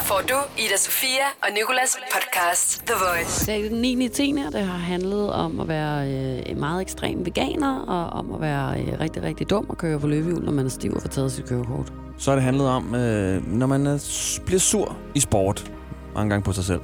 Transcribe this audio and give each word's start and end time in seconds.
Her 0.00 0.06
får 0.06 0.22
du 0.28 0.34
Ida 0.58 0.76
Sofia 0.76 1.26
og 1.42 1.48
Nikolas 1.54 1.98
podcast 2.14 2.82
The 2.86 2.94
Voice. 2.94 3.46
Det 3.46 3.64
er 3.64 3.68
den 3.68 3.80
9. 3.80 4.08
10. 4.08 4.34
og 4.46 4.52
det 4.52 4.60
har 4.60 4.78
handlet 4.78 5.32
om 5.32 5.60
at 5.60 5.68
være 5.68 6.12
øh, 6.12 6.58
meget 6.58 6.82
ekstrem 6.82 7.26
veganer, 7.26 7.78
og 7.78 8.10
om 8.10 8.32
at 8.32 8.40
være 8.40 8.80
øh, 8.80 9.00
rigtig, 9.00 9.22
rigtig 9.22 9.50
dum 9.50 9.66
og 9.68 9.78
køre 9.78 10.00
på 10.00 10.06
løbehjul, 10.06 10.44
når 10.44 10.52
man 10.52 10.66
er 10.66 10.70
stiv 10.70 10.92
og 10.92 11.02
får 11.02 11.08
taget 11.08 11.32
sit 11.32 11.48
kørekort. 11.48 11.92
Så 12.18 12.30
har 12.30 12.36
det 12.36 12.44
handlet 12.44 12.68
om, 12.68 12.94
øh, 12.94 13.46
når 13.46 13.66
man 13.66 13.86
er, 13.86 13.98
bliver 14.46 14.58
sur 14.60 14.96
i 15.14 15.20
sport, 15.20 15.72
mange 16.14 16.30
gange 16.30 16.44
på 16.44 16.52
sig 16.52 16.64
selv. 16.64 16.80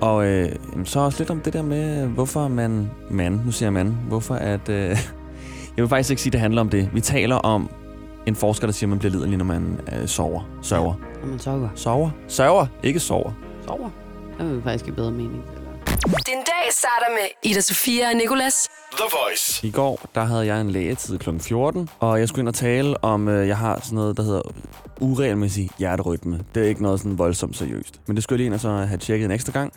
Og 0.00 0.26
øh, 0.26 0.48
så 0.84 1.00
også 1.00 1.18
lidt 1.18 1.30
om 1.30 1.40
det 1.40 1.52
der 1.52 1.62
med, 1.62 2.06
hvorfor 2.06 2.48
man, 2.48 2.90
man, 3.10 3.32
nu 3.32 3.52
siger 3.52 3.66
jeg 3.66 3.72
man, 3.72 3.96
hvorfor 4.08 4.34
at, 4.34 4.68
øh, 4.68 4.90
jeg 5.76 5.82
vil 5.82 5.88
faktisk 5.88 6.10
ikke 6.10 6.22
sige, 6.22 6.30
at 6.30 6.32
det 6.32 6.40
handler 6.40 6.60
om 6.60 6.68
det. 6.68 6.90
Vi 6.94 7.00
taler 7.00 7.36
om 7.36 7.70
en 8.26 8.36
forsker, 8.36 8.66
der 8.66 8.72
siger, 8.72 8.86
at 8.86 8.90
man 8.90 8.98
bliver 8.98 9.12
liderlig, 9.12 9.36
når 9.36 9.44
man 9.44 9.80
øh, 9.92 10.08
sover. 10.08 10.42
Sørger. 10.62 11.11
Når 11.22 11.28
man 11.28 11.38
sover. 11.38 11.68
Sover? 11.74 12.10
Sørger, 12.28 12.66
ikke 12.82 13.00
sover. 13.00 13.32
Sover? 13.66 13.90
Det 14.38 14.50
vil 14.50 14.62
faktisk 14.62 14.84
give 14.84 14.96
bedre 14.96 15.10
mening. 15.10 15.44
Din 16.26 16.36
dag 16.36 16.72
starter 16.72 17.10
med 17.10 17.50
Ida 17.50 17.60
Sofia 17.60 18.08
og 18.08 18.14
Nikolas. 18.16 18.68
The 18.92 19.04
Voice. 19.12 19.66
I 19.66 19.70
går, 19.70 20.00
der 20.14 20.24
havde 20.24 20.46
jeg 20.46 20.60
en 20.60 20.70
lægetid 20.70 21.18
kl. 21.18 21.38
14, 21.40 21.88
og 22.00 22.20
jeg 22.20 22.28
skulle 22.28 22.42
ind 22.42 22.48
og 22.48 22.54
tale 22.54 23.04
om, 23.04 23.28
øh, 23.28 23.48
jeg 23.48 23.56
har 23.56 23.80
sådan 23.82 23.96
noget, 23.96 24.16
der 24.16 24.22
hedder 24.22 24.42
uregelmæssig 25.00 25.70
hjerterytme. 25.78 26.40
Det 26.54 26.62
er 26.62 26.68
ikke 26.68 26.82
noget 26.82 27.00
sådan 27.00 27.18
voldsomt 27.18 27.56
seriøst. 27.56 28.00
Men 28.06 28.16
det 28.16 28.24
skulle 28.24 28.36
jeg 28.36 28.38
lige 28.38 28.46
ind 28.46 28.54
og 28.54 28.60
så 28.60 28.70
have 28.70 28.98
tjekket 28.98 29.24
en 29.24 29.30
ekstra 29.30 29.52
gang. 29.52 29.72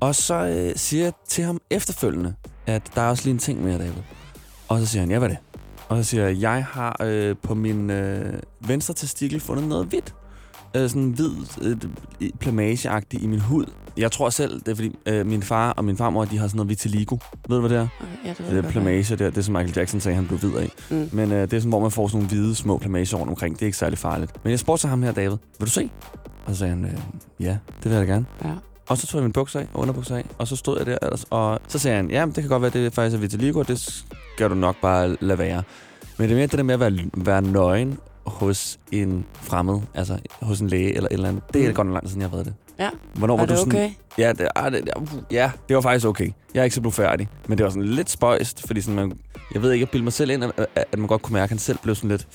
Og 0.00 0.14
så 0.14 0.34
øh, 0.34 0.72
siger 0.76 1.04
jeg 1.04 1.12
til 1.28 1.44
ham 1.44 1.60
efterfølgende, 1.70 2.34
at 2.66 2.82
der 2.94 3.02
er 3.02 3.08
også 3.08 3.24
lige 3.24 3.32
en 3.32 3.38
ting 3.38 3.64
mere, 3.64 3.78
David. 3.78 3.92
Og 4.68 4.78
så 4.80 4.86
siger 4.86 5.00
han, 5.02 5.10
ja, 5.10 5.18
hvad 5.18 5.28
er 5.28 5.32
det? 5.32 5.38
Og 5.88 5.96
så 5.96 6.10
siger 6.10 6.28
jeg, 6.28 6.40
jeg 6.40 6.64
har 6.64 6.96
øh, 7.02 7.36
på 7.42 7.54
min 7.54 7.90
øh, 7.90 8.40
venstre 8.60 8.94
testikel 8.94 9.40
fundet 9.40 9.68
noget 9.68 9.86
hvidt. 9.86 10.14
Øh, 10.76 10.88
sådan 10.88 11.10
hvid, 11.10 11.30
øh, 11.62 11.76
plamageagtigt 12.40 13.22
i 13.22 13.26
min 13.26 13.40
hud. 13.40 13.64
Jeg 13.96 14.12
tror 14.12 14.30
selv, 14.30 14.60
det 14.60 14.68
er 14.68 14.74
fordi 14.74 14.96
øh, 15.06 15.26
min 15.26 15.42
far 15.42 15.70
og 15.70 15.84
min 15.84 15.96
farmor, 15.96 16.24
de 16.24 16.38
har 16.38 16.46
sådan 16.46 16.56
noget 16.56 16.68
vitiligo. 16.68 17.16
Ved 17.48 17.56
du, 17.56 17.60
hvad 17.60 17.70
det 17.70 17.78
er? 17.78 17.88
Okay, 18.00 18.24
ja, 18.24 18.28
det, 18.28 18.38
ved 18.38 18.46
Det 18.46 18.58
er 18.58 18.62
godt, 18.62 18.72
plamage 18.72 19.16
der, 19.16 19.30
det 19.30 19.44
som 19.44 19.52
Michael 19.52 19.72
Jackson 19.76 20.00
sagde, 20.00 20.16
han 20.16 20.26
blev 20.26 20.38
hvid 20.38 20.54
af. 20.54 20.70
Mm. 20.90 21.08
Men 21.12 21.32
øh, 21.32 21.42
det 21.42 21.52
er 21.52 21.58
sådan, 21.58 21.68
hvor 21.68 21.80
man 21.80 21.90
får 21.90 22.08
sådan 22.08 22.16
nogle 22.18 22.28
hvide, 22.28 22.54
små 22.54 22.78
plamager 22.78 23.16
rundt 23.16 23.30
omkring. 23.30 23.54
Det 23.54 23.62
er 23.62 23.66
ikke 23.66 23.78
særlig 23.78 23.98
farligt. 23.98 24.44
Men 24.44 24.50
jeg 24.50 24.58
spurgte 24.58 24.82
så 24.82 24.88
ham 24.88 25.02
her, 25.02 25.12
David, 25.12 25.36
vil 25.58 25.66
du 25.66 25.70
se? 25.70 25.90
Og 26.46 26.52
så 26.54 26.58
sagde 26.58 26.74
han, 26.74 26.84
øh, 26.84 26.90
ja, 27.40 27.56
det 27.82 27.84
vil 27.84 27.92
jeg 27.92 28.06
da 28.06 28.12
gerne. 28.12 28.26
Ja. 28.44 28.50
Og 28.88 28.98
så 28.98 29.06
tog 29.06 29.18
jeg 29.18 29.22
min 29.22 29.32
bukser 29.32 29.60
af, 29.60 29.66
og 29.74 29.80
underbukser 29.80 30.16
af, 30.16 30.24
og 30.38 30.48
så 30.48 30.56
stod 30.56 30.78
jeg 30.78 30.86
der 30.86 30.98
ellers, 31.02 31.26
og 31.30 31.60
så 31.68 31.78
sagde 31.78 31.96
han, 31.96 32.10
ja, 32.10 32.26
det 32.26 32.34
kan 32.34 32.48
godt 32.48 32.62
være, 32.62 32.70
det 32.70 32.94
faktisk 32.94 33.16
er 33.16 33.20
vitiligo, 33.20 33.62
det 33.62 34.04
skal 34.34 34.50
du 34.50 34.54
nok 34.54 34.76
bare 34.82 35.16
lade 35.20 35.38
være. 35.38 35.62
Men 36.18 36.28
det 36.28 36.34
er 36.34 36.36
mere 36.38 36.46
det 36.46 36.58
der 36.58 36.62
med 36.62 36.74
at 36.74 36.80
være, 36.80 36.98
være 37.14 37.42
nøgen 37.42 37.98
hos 38.26 38.78
en 38.92 39.24
fremmed, 39.34 39.80
altså 39.94 40.18
hos 40.42 40.60
en 40.60 40.68
læge 40.68 40.94
eller 40.96 41.08
et 41.08 41.12
eller 41.14 41.28
andet. 41.28 41.42
Det 41.54 41.64
er 41.64 41.68
Mm. 41.68 41.74
godt 41.74 41.86
nok 41.86 41.94
lang 41.94 42.04
tid 42.04 42.08
siden, 42.08 42.20
jeg 42.22 42.28
har 42.30 42.36
været 42.36 42.46
det. 42.46 42.54
Ja. 42.78 42.90
Hvornår 43.14 43.36
Var 43.36 43.44
du 43.46 43.50
det 43.52 43.58
sådan, 43.58 43.72
okay? 43.72 43.90
Ja, 44.18 44.32
det, 44.32 44.48
ah, 44.56 44.72
det, 44.72 44.88
ja, 45.30 45.50
det 45.68 45.76
var 45.76 45.82
faktisk 45.82 46.06
okay. 46.06 46.30
Jeg 46.54 46.60
er 46.60 46.64
ikke 46.64 46.74
så 46.74 46.80
blevet 46.80 46.94
færdig. 46.94 47.28
Men 47.48 47.58
det 47.58 47.64
var 47.64 47.70
sådan 47.70 47.84
lidt 47.84 48.10
spøjst, 48.10 48.66
fordi 48.66 48.80
sådan, 48.80 48.94
man, 48.94 49.12
jeg 49.54 49.62
ved 49.62 49.72
ikke, 49.72 49.82
jeg 49.82 49.90
bildte 49.90 50.04
mig 50.04 50.12
selv 50.12 50.30
ind, 50.30 50.44
at, 50.44 50.52
at 50.92 50.98
man 50.98 51.06
godt 51.06 51.22
kunne 51.22 51.32
mærke, 51.32 51.42
at 51.44 51.48
han 51.50 51.58
selv 51.58 51.78
blev 51.82 51.94
sådan 51.94 52.10
lidt... 52.10 52.26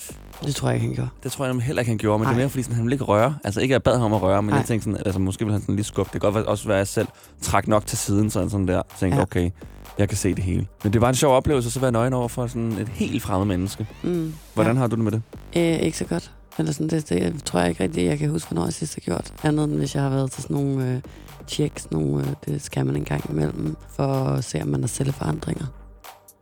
Det 0.45 0.55
tror 0.55 0.67
jeg 0.69 0.75
ikke, 0.75 0.85
han 0.87 0.95
gjorde. 0.95 1.09
Det 1.23 1.31
tror 1.31 1.45
jeg 1.45 1.53
nemlig 1.53 1.65
heller 1.65 1.79
ikke, 1.81 1.89
han 1.89 1.97
gjorde, 1.97 2.19
men 2.19 2.25
Ej. 2.25 2.31
det 2.31 2.35
er 2.37 2.41
mere, 2.41 2.49
fordi 2.49 2.63
sådan, 2.63 2.75
han 2.75 2.83
ville 2.85 2.95
ikke 2.95 3.03
røre. 3.05 3.37
Altså 3.43 3.61
ikke, 3.61 3.71
at 3.71 3.73
jeg 3.73 3.83
bad 3.83 3.93
ham 3.93 4.03
om 4.03 4.13
at 4.13 4.21
røre, 4.21 4.41
men 4.43 4.49
Ej. 4.51 4.57
jeg 4.57 4.65
tænkte 4.65 4.83
sådan, 4.83 5.01
altså 5.05 5.19
måske 5.19 5.45
ville 5.45 5.53
han 5.53 5.61
sådan 5.61 5.75
lige 5.75 5.85
skubbe. 5.85 6.09
Det 6.13 6.21
kan 6.21 6.31
godt 6.33 6.45
også 6.45 6.67
være, 6.67 6.77
at 6.77 6.79
jeg 6.79 6.87
selv 6.87 7.07
trak 7.41 7.67
nok 7.67 7.85
til 7.85 7.97
siden, 7.97 8.29
sådan, 8.29 8.49
sådan 8.49 8.67
der. 8.67 8.73
Jeg 8.73 8.83
tænkte, 8.99 9.17
ja. 9.17 9.21
okay, 9.23 9.51
jeg 9.99 10.09
kan 10.09 10.17
se 10.17 10.35
det 10.35 10.43
hele. 10.43 10.67
Men 10.83 10.93
det 10.93 11.01
var 11.01 11.09
en 11.09 11.15
sjov 11.15 11.35
oplevelse, 11.35 11.71
så 11.71 11.79
være 11.79 11.91
nøgen 11.91 12.13
over 12.13 12.27
for 12.27 12.47
sådan 12.47 12.71
et 12.71 12.87
helt 12.87 13.23
fremmed 13.23 13.47
menneske. 13.47 13.87
Mm. 14.03 14.33
Hvordan 14.53 14.75
ja. 14.75 14.79
har 14.79 14.87
du 14.87 14.95
det 14.95 15.03
med 15.03 15.11
det? 15.11 15.21
Øh, 15.55 15.79
ikke 15.85 15.97
så 15.97 16.05
godt. 16.05 16.31
Eller 16.57 16.71
sådan, 16.71 16.87
det, 16.87 17.09
det 17.09 17.43
tror 17.43 17.59
jeg 17.59 17.69
ikke 17.69 17.83
rigtigt, 17.83 18.07
jeg 18.07 18.17
kan 18.17 18.29
huske, 18.29 18.49
hvornår 18.49 18.65
jeg 18.65 18.73
sidst 18.73 18.95
har 18.95 18.99
gjort. 18.99 19.33
Andet 19.43 19.63
end 19.63 19.73
hvis 19.73 19.95
jeg 19.95 20.03
har 20.03 20.09
været 20.09 20.31
til 20.31 20.43
sådan 20.43 20.55
nogle 20.55 20.91
øh, 20.91 21.01
checks, 21.47 21.91
nogle, 21.91 22.27
øh, 22.27 22.33
det 22.45 22.61
skal 22.61 22.85
man 22.85 22.95
en 22.95 23.03
gang 23.03 23.29
imellem, 23.29 23.75
for 23.95 24.03
at 24.03 24.43
se, 24.43 24.61
om 24.61 24.67
man 24.67 24.81
har 24.81 24.87
celleforandringer. 24.87 25.65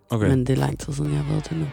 Okay. 0.09 0.27
Men 0.29 0.39
det 0.39 0.49
er 0.49 0.57
lang 0.57 0.79
tid 0.79 0.93
siden, 0.93 1.11
jeg 1.11 1.19
har 1.19 1.31
været 1.31 1.43
til 1.43 1.57
nu. 1.57 1.65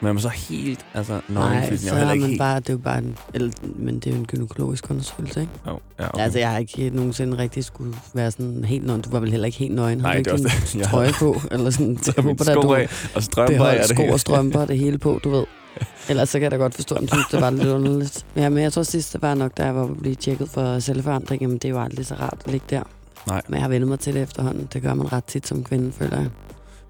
Men 0.00 0.08
er 0.08 0.12
man 0.12 0.22
så 0.22 0.28
helt, 0.28 0.86
altså? 0.94 1.20
Nej, 1.28 1.76
så 1.76 1.94
er 1.94 2.04
man 2.04 2.22
helt... 2.22 2.38
bare, 2.38 2.60
det 2.60 2.68
er 2.68 2.72
jo 2.72 2.78
bare 2.78 2.98
en, 2.98 3.16
eller, 3.34 3.50
men 3.62 3.94
det 3.94 4.06
er 4.06 4.10
jo 4.10 4.16
en 4.16 4.26
gynækologisk 4.26 4.90
undersøgelse, 4.90 5.40
ikke? 5.40 5.52
Jo, 5.66 5.78
ja, 5.98 6.08
Okay. 6.08 6.22
Altså, 6.24 6.38
jeg 6.38 6.50
har 6.50 6.58
ikke 6.58 6.90
nogensinde 6.90 7.38
rigtig 7.38 7.64
skulle 7.64 7.94
være 8.14 8.30
sådan 8.30 8.64
helt 8.64 8.86
nøgen. 8.86 9.00
Du 9.00 9.10
var 9.10 9.20
vel 9.20 9.30
heller 9.30 9.46
ikke 9.46 9.58
helt 9.58 9.74
nøgen. 9.74 9.98
Nej, 9.98 10.16
det 10.16 10.26
er 10.26 10.36
din 10.36 10.44
det. 10.44 10.74
Jeg 10.78 10.86
trøje 10.86 11.12
på, 11.18 11.40
eller 11.50 11.70
sådan. 11.70 11.98
Så 12.02 12.12
Jeg 12.16 12.24
håber, 12.24 12.44
sko 12.44 12.62
du 12.62 12.74
af, 12.74 12.88
og 13.14 13.22
strømper 13.22 13.66
af, 13.66 13.78
det 13.78 13.88
sko 13.88 14.02
hele. 14.02 14.12
og 14.12 14.20
strømper 14.20 14.64
det 14.64 14.78
hele 14.78 14.98
på, 14.98 15.20
du 15.24 15.30
ved. 15.30 15.44
Ellers 16.08 16.28
så 16.28 16.38
kan 16.38 16.42
jeg 16.42 16.50
da 16.50 16.56
godt 16.56 16.74
forstå, 16.74 16.94
at 16.94 17.08
synes, 17.08 17.26
det 17.30 17.40
var 17.40 17.50
lidt 17.50 17.68
underligt. 17.68 18.26
Ja, 18.36 18.48
men 18.48 18.62
jeg 18.62 18.72
tror 18.72 18.82
sidst, 18.82 19.12
det 19.12 19.22
var 19.22 19.34
nok, 19.34 19.56
da 19.56 19.64
jeg 19.64 19.74
var 19.74 19.86
blive 19.86 20.14
tjekket 20.14 20.48
for 20.50 20.78
celleforandring. 20.80 21.42
Jamen, 21.42 21.58
det 21.58 21.64
er 21.64 21.68
jo 21.72 21.80
aldrig 21.82 22.06
så 22.06 22.14
rart 22.14 22.38
at 22.44 22.50
ligge 22.52 22.66
der. 22.70 22.82
Nej. 23.26 23.42
Men 23.48 23.54
jeg 23.54 23.62
har 23.62 23.68
vendt 23.68 23.88
mig 23.88 24.00
til 24.00 24.14
det 24.14 24.22
efterhånden. 24.22 24.68
Det 24.72 24.82
gør 24.82 24.94
man 24.94 25.12
ret 25.12 25.24
tit 25.24 25.46
som 25.46 25.64
kvinde, 25.64 25.92
føler 25.92 26.16
jeg. 26.16 26.26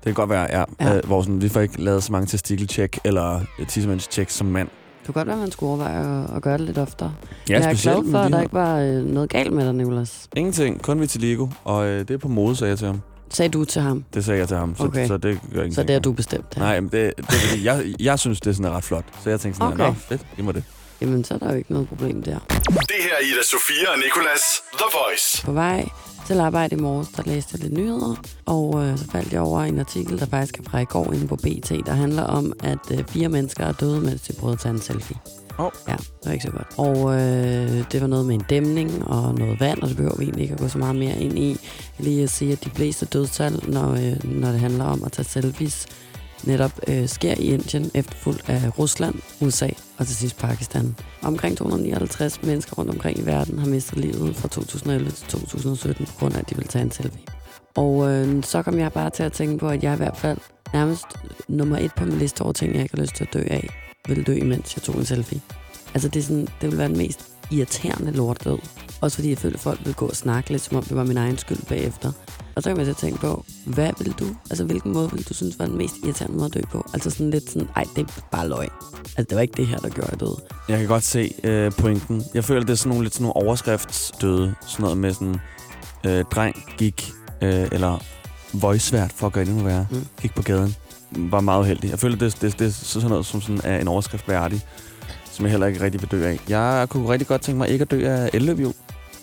Det 0.06 0.15
kan 0.15 0.27
godt 0.27 0.31
være, 0.31 0.43
ja. 0.50 0.59
Ja. 0.59 0.65
ja. 0.89 0.97
Øh, 0.97 1.06
hvor 1.06 1.22
sådan, 1.22 1.43
vi 1.43 1.49
får 1.49 1.61
ikke 1.61 1.83
lavet 1.83 2.03
så 2.05 2.12
mange 2.12 2.27
testikeltjek 2.27 2.99
eller 3.05 3.41
tissemandstjek 3.69 4.31
som 4.31 4.47
mand. 4.47 4.69
Det 4.99 5.06
kunne 5.06 5.12
godt 5.15 5.27
være, 5.27 5.37
at 5.37 5.41
man 5.41 5.50
skulle 5.50 5.69
overveje 5.71 6.25
at, 6.25 6.37
at 6.37 6.43
gøre 6.43 6.59
det 6.59 6.67
lidt 6.67 6.78
oftere. 6.78 7.15
Ja, 7.49 7.55
jeg 7.55 7.62
er 7.71 7.75
specielt 7.75 7.97
glad 8.03 8.11
for, 8.12 8.19
at 8.19 8.31
der 8.33 8.37
her- 8.37 8.43
ikke 8.43 8.55
var 8.55 8.78
øh, 8.78 9.05
noget 9.05 9.31
galt 9.31 9.53
med 9.53 9.65
dig, 9.67 9.75
Nicolas. 9.75 10.28
Ingenting, 10.37 10.83
kun 10.83 11.00
vitiligo, 11.00 11.49
og 11.65 11.87
øh, 11.87 11.99
det 11.99 12.11
er 12.11 12.19
på 12.19 12.28
mode, 12.28 12.56
sagde 12.56 12.71
jeg 12.71 12.78
til 12.78 12.87
ham. 12.87 13.00
Sagde 13.31 13.49
du 13.49 13.65
til 13.65 13.83
ham. 13.83 14.05
Det 14.15 14.25
sagde 14.25 14.41
jeg 14.41 14.49
til 14.49 14.56
ham, 14.56 14.77
så, 14.77 14.83
Okay. 14.84 15.06
så 15.06 15.17
det 15.17 15.22
gør 15.22 15.39
ingenting. 15.50 15.75
Så 15.75 15.83
det 15.83 15.91
har 15.91 16.00
du 16.00 16.12
bestemt. 16.12 16.50
det. 16.50 16.56
Nej, 16.59 16.81
men 16.81 16.88
det, 16.93 17.12
det 17.17 17.25
er 17.28 17.33
fordi, 17.49 17.65
jeg, 17.65 17.84
jeg 18.00 18.19
synes, 18.19 18.41
det 18.41 18.50
er 18.50 18.55
sådan 18.55 18.73
ret 18.73 18.84
flot. 18.84 19.05
Så 19.25 19.31
jeg 19.31 19.41
tænkte 19.41 19.59
sådan, 19.59 19.73
Okay. 19.73 19.84
okay. 19.84 19.93
nå, 19.94 20.00
fedt, 20.09 20.27
det 20.37 20.44
må 20.44 20.53
det. 20.53 20.65
Jamen, 21.00 21.25
så 21.25 21.34
er 21.34 21.38
der 21.38 21.50
jo 21.50 21.56
ikke 21.56 21.73
noget 21.73 21.88
problem 21.88 22.23
der. 22.23 22.38
Det 22.49 22.97
her 23.00 23.15
er 23.21 23.25
Ida 23.25 23.43
Sofia 23.50 23.91
og 23.93 23.99
Nikolas 23.99 24.43
The 24.73 24.87
Voice. 24.99 25.44
På 25.44 25.53
vej 25.53 25.88
til 26.26 26.41
arbejde 26.41 26.76
i 26.76 26.78
morges, 26.78 27.09
der 27.09 27.22
læste 27.26 27.50
jeg 27.53 27.60
lidt 27.60 27.78
nyheder, 27.78 28.22
og 28.47 28.84
øh, 28.84 28.98
så 28.98 29.04
faldt 29.10 29.32
jeg 29.32 29.41
over 29.41 29.60
en 29.60 29.78
artikel, 29.78 30.19
der 30.19 30.26
faktisk 30.26 30.59
er 30.59 30.62
fra 30.62 30.78
i 30.78 30.84
går 30.84 31.12
inde 31.12 31.26
på 31.26 31.37
BT, 31.37 31.69
der 31.87 31.92
handler 31.92 32.22
om, 32.22 32.53
at 32.62 32.78
øh, 32.92 33.04
fire 33.09 33.28
mennesker 33.28 33.64
er 33.64 33.72
døde, 33.72 34.00
mens 34.00 34.22
de 34.22 34.32
prøvede 34.32 34.54
at 34.54 34.60
tage 34.60 34.75
en 34.75 34.81
selfie. 34.81 35.16
Åh. 35.59 35.70
Ja, 35.88 35.97
det 35.97 36.26
var 36.26 36.32
ikke 36.32 36.42
så 36.42 36.50
godt. 36.50 36.69
Og 36.76 37.14
øh, 37.14 37.84
det 37.92 38.00
var 38.00 38.06
noget 38.06 38.26
med 38.26 38.34
en 38.34 38.44
dæmning 38.50 39.09
og 39.09 39.34
noget 39.34 39.60
vand, 39.60 39.82
og 39.82 39.88
det 39.88 39.97
behøver 39.97 40.16
vi 40.19 40.25
egentlig 40.25 40.42
ikke 40.42 40.54
at 40.54 40.60
gå 40.60 40.69
så 40.69 40.78
meget 40.78 40.97
mere 40.97 41.16
ind 41.16 41.38
i. 41.38 41.56
Lige 41.98 42.22
at 42.22 42.31
sige, 42.31 42.53
at 42.53 42.64
de 42.64 42.70
fleste 42.70 43.06
dødstal, 43.06 43.60
når, 43.69 43.93
øh, 43.93 44.25
når 44.25 44.50
det 44.50 44.60
handler 44.60 44.84
om 44.84 45.04
at 45.04 45.12
tage 45.12 45.26
selfies, 45.26 45.87
netop 46.44 46.80
øh, 46.88 47.08
sker 47.08 47.34
i 47.38 47.54
Indien, 47.54 47.91
efterfulgt 47.94 48.48
af 48.48 48.78
Rusland, 48.78 49.14
USA 49.41 49.69
og 49.98 50.06
til 50.06 50.16
sidst 50.16 50.38
Pakistan. 50.38 50.97
Omkring 51.22 51.56
259 51.56 52.42
mennesker 52.42 52.76
rundt 52.76 52.91
omkring 52.91 53.19
i 53.19 53.26
verden 53.26 53.58
har 53.58 53.66
mistet 53.66 53.98
livet 53.98 54.36
fra 54.36 54.48
2011 54.48 55.10
til 55.10 55.26
2017 55.28 56.06
på 56.06 56.12
grund 56.19 56.34
af, 56.34 56.38
at 56.38 56.50
de 56.50 56.54
ville 56.54 56.69
tage 56.69 56.82
en 56.82 56.91
selfie. 56.91 57.22
Og 57.76 58.10
øh, 58.10 58.42
så 58.42 58.62
kom 58.62 58.78
jeg 58.78 58.92
bare 58.92 59.10
til 59.10 59.22
at 59.22 59.32
tænke 59.32 59.58
på, 59.58 59.69
at 59.69 59.82
jeg 59.82 59.94
i 59.94 59.96
hvert 59.96 60.16
fald 60.16 60.38
nærmest 60.72 61.06
nummer 61.48 61.78
et 61.78 61.94
på 61.96 62.04
min 62.04 62.19
liste 62.19 62.42
over 62.42 62.52
ting, 62.52 62.75
jeg 62.75 62.82
ikke 62.82 62.96
har 62.96 63.02
lyst 63.02 63.14
til 63.14 63.25
at 63.25 63.34
dø 63.34 63.42
af, 63.50 63.69
vil 64.08 64.26
dø, 64.26 64.34
imens 64.34 64.76
jeg 64.76 64.82
tog 64.82 64.96
en 64.96 65.04
selfie. 65.04 65.41
Altså 65.94 66.08
det, 66.08 66.20
er 66.20 66.25
sådan, 66.25 66.48
det 66.60 66.70
vil 66.70 66.78
være 66.78 66.88
den 66.88 66.98
mest 66.98 67.35
irriterende 67.50 68.12
lort 68.12 68.44
død. 68.44 68.58
Også 69.00 69.16
fordi 69.16 69.30
jeg 69.30 69.38
følte, 69.38 69.56
at 69.56 69.60
folk 69.60 69.78
ville 69.80 69.94
gå 69.94 70.06
og 70.06 70.16
snakke 70.16 70.50
lidt, 70.50 70.62
som 70.62 70.76
om 70.76 70.82
det 70.82 70.96
var 70.96 71.04
min 71.04 71.16
egen 71.16 71.38
skyld 71.38 71.66
bagefter. 71.68 72.12
Og 72.56 72.62
så 72.62 72.70
kan 72.70 72.76
man 72.76 72.86
så 72.86 72.94
tænke 72.94 73.18
på, 73.18 73.44
hvad 73.66 73.90
vil 73.98 74.12
du, 74.12 74.26
altså 74.50 74.64
hvilken 74.64 74.92
måde 74.92 75.10
vil 75.12 75.28
du 75.28 75.34
synes 75.34 75.58
var 75.58 75.66
den 75.66 75.78
mest 75.78 75.94
irriterende 76.04 76.36
måde 76.36 76.46
at 76.46 76.54
dø 76.54 76.60
på? 76.72 76.86
Altså 76.94 77.10
sådan 77.10 77.30
lidt 77.30 77.50
sådan, 77.50 77.68
ej, 77.76 77.84
det 77.96 78.02
er 78.02 78.20
bare 78.32 78.48
løg. 78.48 78.68
Altså 79.02 79.22
det 79.30 79.34
var 79.34 79.40
ikke 79.40 79.54
det 79.56 79.66
her, 79.66 79.78
der 79.78 79.88
gjorde 79.88 80.10
jeg 80.10 80.20
død. 80.20 80.36
Jeg 80.68 80.78
kan 80.78 80.86
godt 80.86 81.04
se 81.04 81.32
øh, 81.44 81.72
pointen. 81.72 82.22
Jeg 82.34 82.44
føler, 82.44 82.60
det 82.60 82.70
er 82.70 82.74
sådan 82.74 82.88
nogle, 82.90 83.04
lidt 83.04 83.14
sådan 83.14 83.22
nogle 83.22 83.36
overskriftsdøde. 83.36 84.54
Sådan 84.66 84.82
noget 84.82 84.98
med 84.98 85.12
sådan, 85.12 85.36
øh, 86.06 86.24
dreng 86.24 86.74
gik, 86.78 87.12
øh, 87.42 87.68
eller 87.72 87.98
voice-svært 88.52 89.12
for 89.12 89.26
at 89.26 89.32
gøre 89.32 89.44
det 89.44 89.50
endnu 89.50 89.64
værre. 89.64 89.86
Mm. 89.90 90.06
Gik 90.22 90.34
på 90.34 90.42
gaden. 90.42 90.74
Var 91.10 91.40
meget 91.40 91.60
uheldig. 91.60 91.90
Jeg 91.90 91.98
føler, 91.98 92.16
det, 92.16 92.40
det, 92.40 92.58
det 92.58 92.66
er 92.66 92.70
sådan 92.70 93.08
noget, 93.08 93.26
som 93.26 93.40
sådan 93.40 93.60
er 93.64 93.78
en 93.78 93.88
overskrift 93.88 94.28
værdig, 94.28 94.60
som 95.36 95.44
jeg 95.44 95.50
heller 95.50 95.66
ikke 95.66 95.80
rigtig 95.84 96.00
vil 96.00 96.10
dø 96.10 96.26
af. 96.26 96.38
Jeg 96.48 96.87
kunne 96.88 97.08
rigtig 97.08 97.28
godt 97.28 97.40
tænke 97.43 97.58
mig 97.58 97.69
ikke 97.69 97.82
at 97.82 97.90
dø 97.90 98.08
af 98.08 98.31
elløbhjul. 98.34 98.72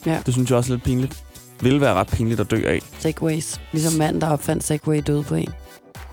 Ja. 0.06 0.18
Det 0.26 0.34
synes 0.34 0.50
jeg 0.50 0.58
også 0.58 0.74
er 0.74 0.76
lidt 0.76 0.84
pinligt. 0.86 1.24
Ville 1.62 1.82
være 1.82 1.94
ret 1.94 2.08
pinligt 2.08 2.40
at 2.40 2.52
dø 2.52 2.62
af. 2.66 2.80
Segways. 3.00 3.62
Ligesom 3.72 3.94
manden, 3.94 4.22
der 4.22 4.30
opfandt 4.30 4.64
Segway 4.64 5.02
døde 5.08 5.24
på 5.24 5.36
en. 5.36 5.50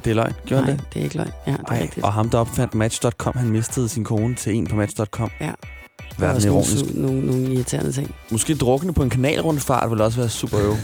Det 0.04 0.10
er 0.10 0.14
løgn. 0.14 0.32
Gjorde 0.46 0.64
Nej, 0.64 0.72
det? 0.72 0.84
det 0.94 1.00
er 1.00 1.04
ikke 1.04 1.16
løgn. 1.16 1.30
Ja, 1.46 1.52
det 1.52 1.58
er 1.60 1.72
Ej, 1.72 1.82
rigtigt. 1.82 2.06
og 2.06 2.12
ham, 2.12 2.30
der 2.30 2.38
opfandt 2.38 2.74
Match.com, 2.74 3.32
han 3.36 3.48
mistede 3.48 3.88
sin 3.88 4.04
kone 4.04 4.34
til 4.34 4.54
en 4.54 4.66
på 4.66 4.76
Match.com. 4.76 5.30
Ja. 5.40 5.50
Hvad 6.18 6.28
er 6.28 6.46
nogle, 6.46 7.02
nogle, 7.06 7.26
nogle 7.26 7.54
irriterende 7.54 7.92
ting. 7.92 8.14
Måske 8.30 8.54
drukne 8.54 8.94
på 8.94 9.02
en 9.02 9.10
kanalrundfart 9.10 9.90
ville 9.90 10.04
også 10.04 10.18
være 10.18 10.28
super 10.28 10.58
øv. 10.60 10.76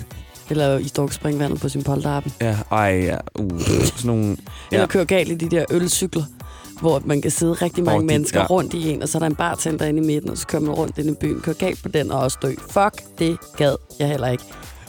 Eller 0.51 0.79
i 0.79 0.89
storkspringvandet 0.89 1.61
på 1.61 1.69
sin 1.69 1.83
polterappen. 1.83 2.33
Ja, 2.41 2.57
ej, 2.73 3.01
ja. 3.05 3.17
Uh, 3.41 3.61
sådan 3.61 3.91
nogle... 4.05 4.27
Ja. 4.27 4.77
Eller 4.77 4.87
køre 4.87 5.05
galt 5.05 5.29
i 5.33 5.35
de 5.35 5.57
der 5.57 5.65
ølcykler, 5.71 6.23
hvor 6.81 7.03
man 7.05 7.23
kan 7.23 7.31
sidde 7.31 7.53
rigtig 7.53 7.85
mange 7.85 8.01
de- 8.01 8.07
mennesker 8.07 8.41
ja. 8.41 8.47
rundt 8.47 8.75
i 8.75 8.91
en, 8.91 9.03
og 9.03 9.09
så 9.09 9.19
er 9.19 9.21
der 9.21 9.27
en 9.27 9.35
bartender 9.35 9.87
inde 9.87 10.03
i 10.03 10.07
midten, 10.07 10.31
og 10.31 10.39
så 10.39 10.47
kører 10.47 10.63
man 10.63 10.75
rundt 10.75 10.99
ind 10.99 11.11
i 11.11 11.15
byen, 11.21 11.41
kører 11.41 11.57
galt 11.57 11.83
på 11.83 11.89
den 11.89 12.11
og 12.11 12.21
også 12.21 12.39
dø. 12.43 12.55
Fuck, 12.71 13.19
det 13.19 13.37
gad 13.57 13.77
jeg 13.99 14.09
heller 14.09 14.29
ikke. 14.29 14.45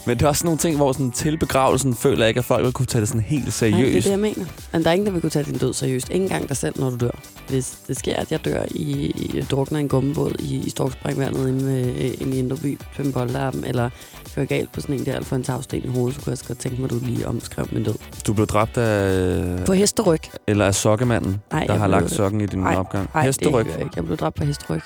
Men 0.08 0.18
det 0.18 0.24
er 0.26 0.28
også 0.30 0.40
sådan 0.40 0.48
nogle 0.48 0.58
ting, 0.60 0.76
hvor 0.76 0.92
sådan, 0.92 1.12
til 1.12 1.38
begravelsen 1.38 1.96
føler 1.96 2.20
jeg 2.20 2.28
ikke, 2.28 2.40
at 2.40 2.46
folk 2.46 2.66
vil 2.66 2.74
kunne 2.74 2.86
tage 2.86 3.00
det 3.00 3.08
sådan 3.08 3.22
helt 3.22 3.42
Nej, 3.42 3.46
det 3.46 3.48
er 3.48 3.52
seriøst. 3.52 4.06
det, 4.06 4.12
jeg 4.12 4.20
mener. 4.20 4.46
Men 4.74 4.84
der 4.84 4.90
er 4.90 4.94
ingen, 4.94 5.06
der 5.06 5.12
vil 5.12 5.22
kunne 5.22 5.30
tage 5.30 5.46
din 5.46 5.58
død 5.58 5.74
seriøst. 5.74 6.10
Ikke 6.10 6.24
engang 6.24 6.48
dig 6.50 6.58
selv, 6.58 6.80
når 6.80 6.90
du 6.90 6.96
dør. 6.96 7.12
Hvis 7.48 7.78
det 7.88 7.98
sker, 7.98 8.16
at 8.16 8.32
jeg 8.32 8.46
dør 8.46 8.64
i, 8.72 8.92
i 9.06 9.42
drukner 9.52 9.80
en 9.80 9.88
gummibåd 9.88 10.36
i, 10.40 10.56
i 10.66 10.70
Storkspringvandet 10.70 11.48
inde, 11.48 11.94
øh, 12.00 12.22
inde 12.22 12.36
i 12.36 12.40
Indre 12.40 12.58
By, 12.58 12.80
på 12.96 13.04
Boldarben, 13.14 13.64
eller 13.64 13.90
kører 14.36 14.46
galt 14.46 14.72
på 14.72 14.82
sådan 14.82 14.96
en 14.96 15.06
der, 15.06 15.12
eller 15.14 15.26
får 15.26 15.36
en 15.36 15.44
tagsten 15.44 15.84
i 15.84 15.88
hovedet, 15.88 16.16
så 16.16 16.22
kunne 16.22 16.32
jeg 16.32 16.48
godt 16.48 16.60
tænke 16.60 16.82
mig, 16.82 16.86
at 16.86 16.92
du 16.92 17.00
lige 17.06 17.28
omskrev 17.28 17.68
min 17.72 17.84
død. 17.84 17.96
Du 18.28 18.34
blev 18.34 18.48
dræbt 18.48 18.78
af... 18.78 19.66
På 19.66 19.74
hesteryg. 19.74 20.20
Eller 20.48 20.66
af 20.66 20.76
sokkemanden, 20.76 21.42
Nej, 21.52 21.66
der 21.68 21.74
har 21.76 21.88
lagt 21.88 22.12
sokken 22.12 22.42
i 22.42 22.46
din 22.46 22.60
Nej, 22.60 22.76
opgang. 22.76 23.10
Nej, 23.14 23.26
Hesteryg. 23.26 23.66
det 23.66 23.72
jeg 23.72 23.80
ikke. 23.80 23.92
Jeg 23.96 24.06
blev 24.06 24.18
dræbt 24.18 24.36
på 24.36 24.44
hesteryg. 24.46 24.82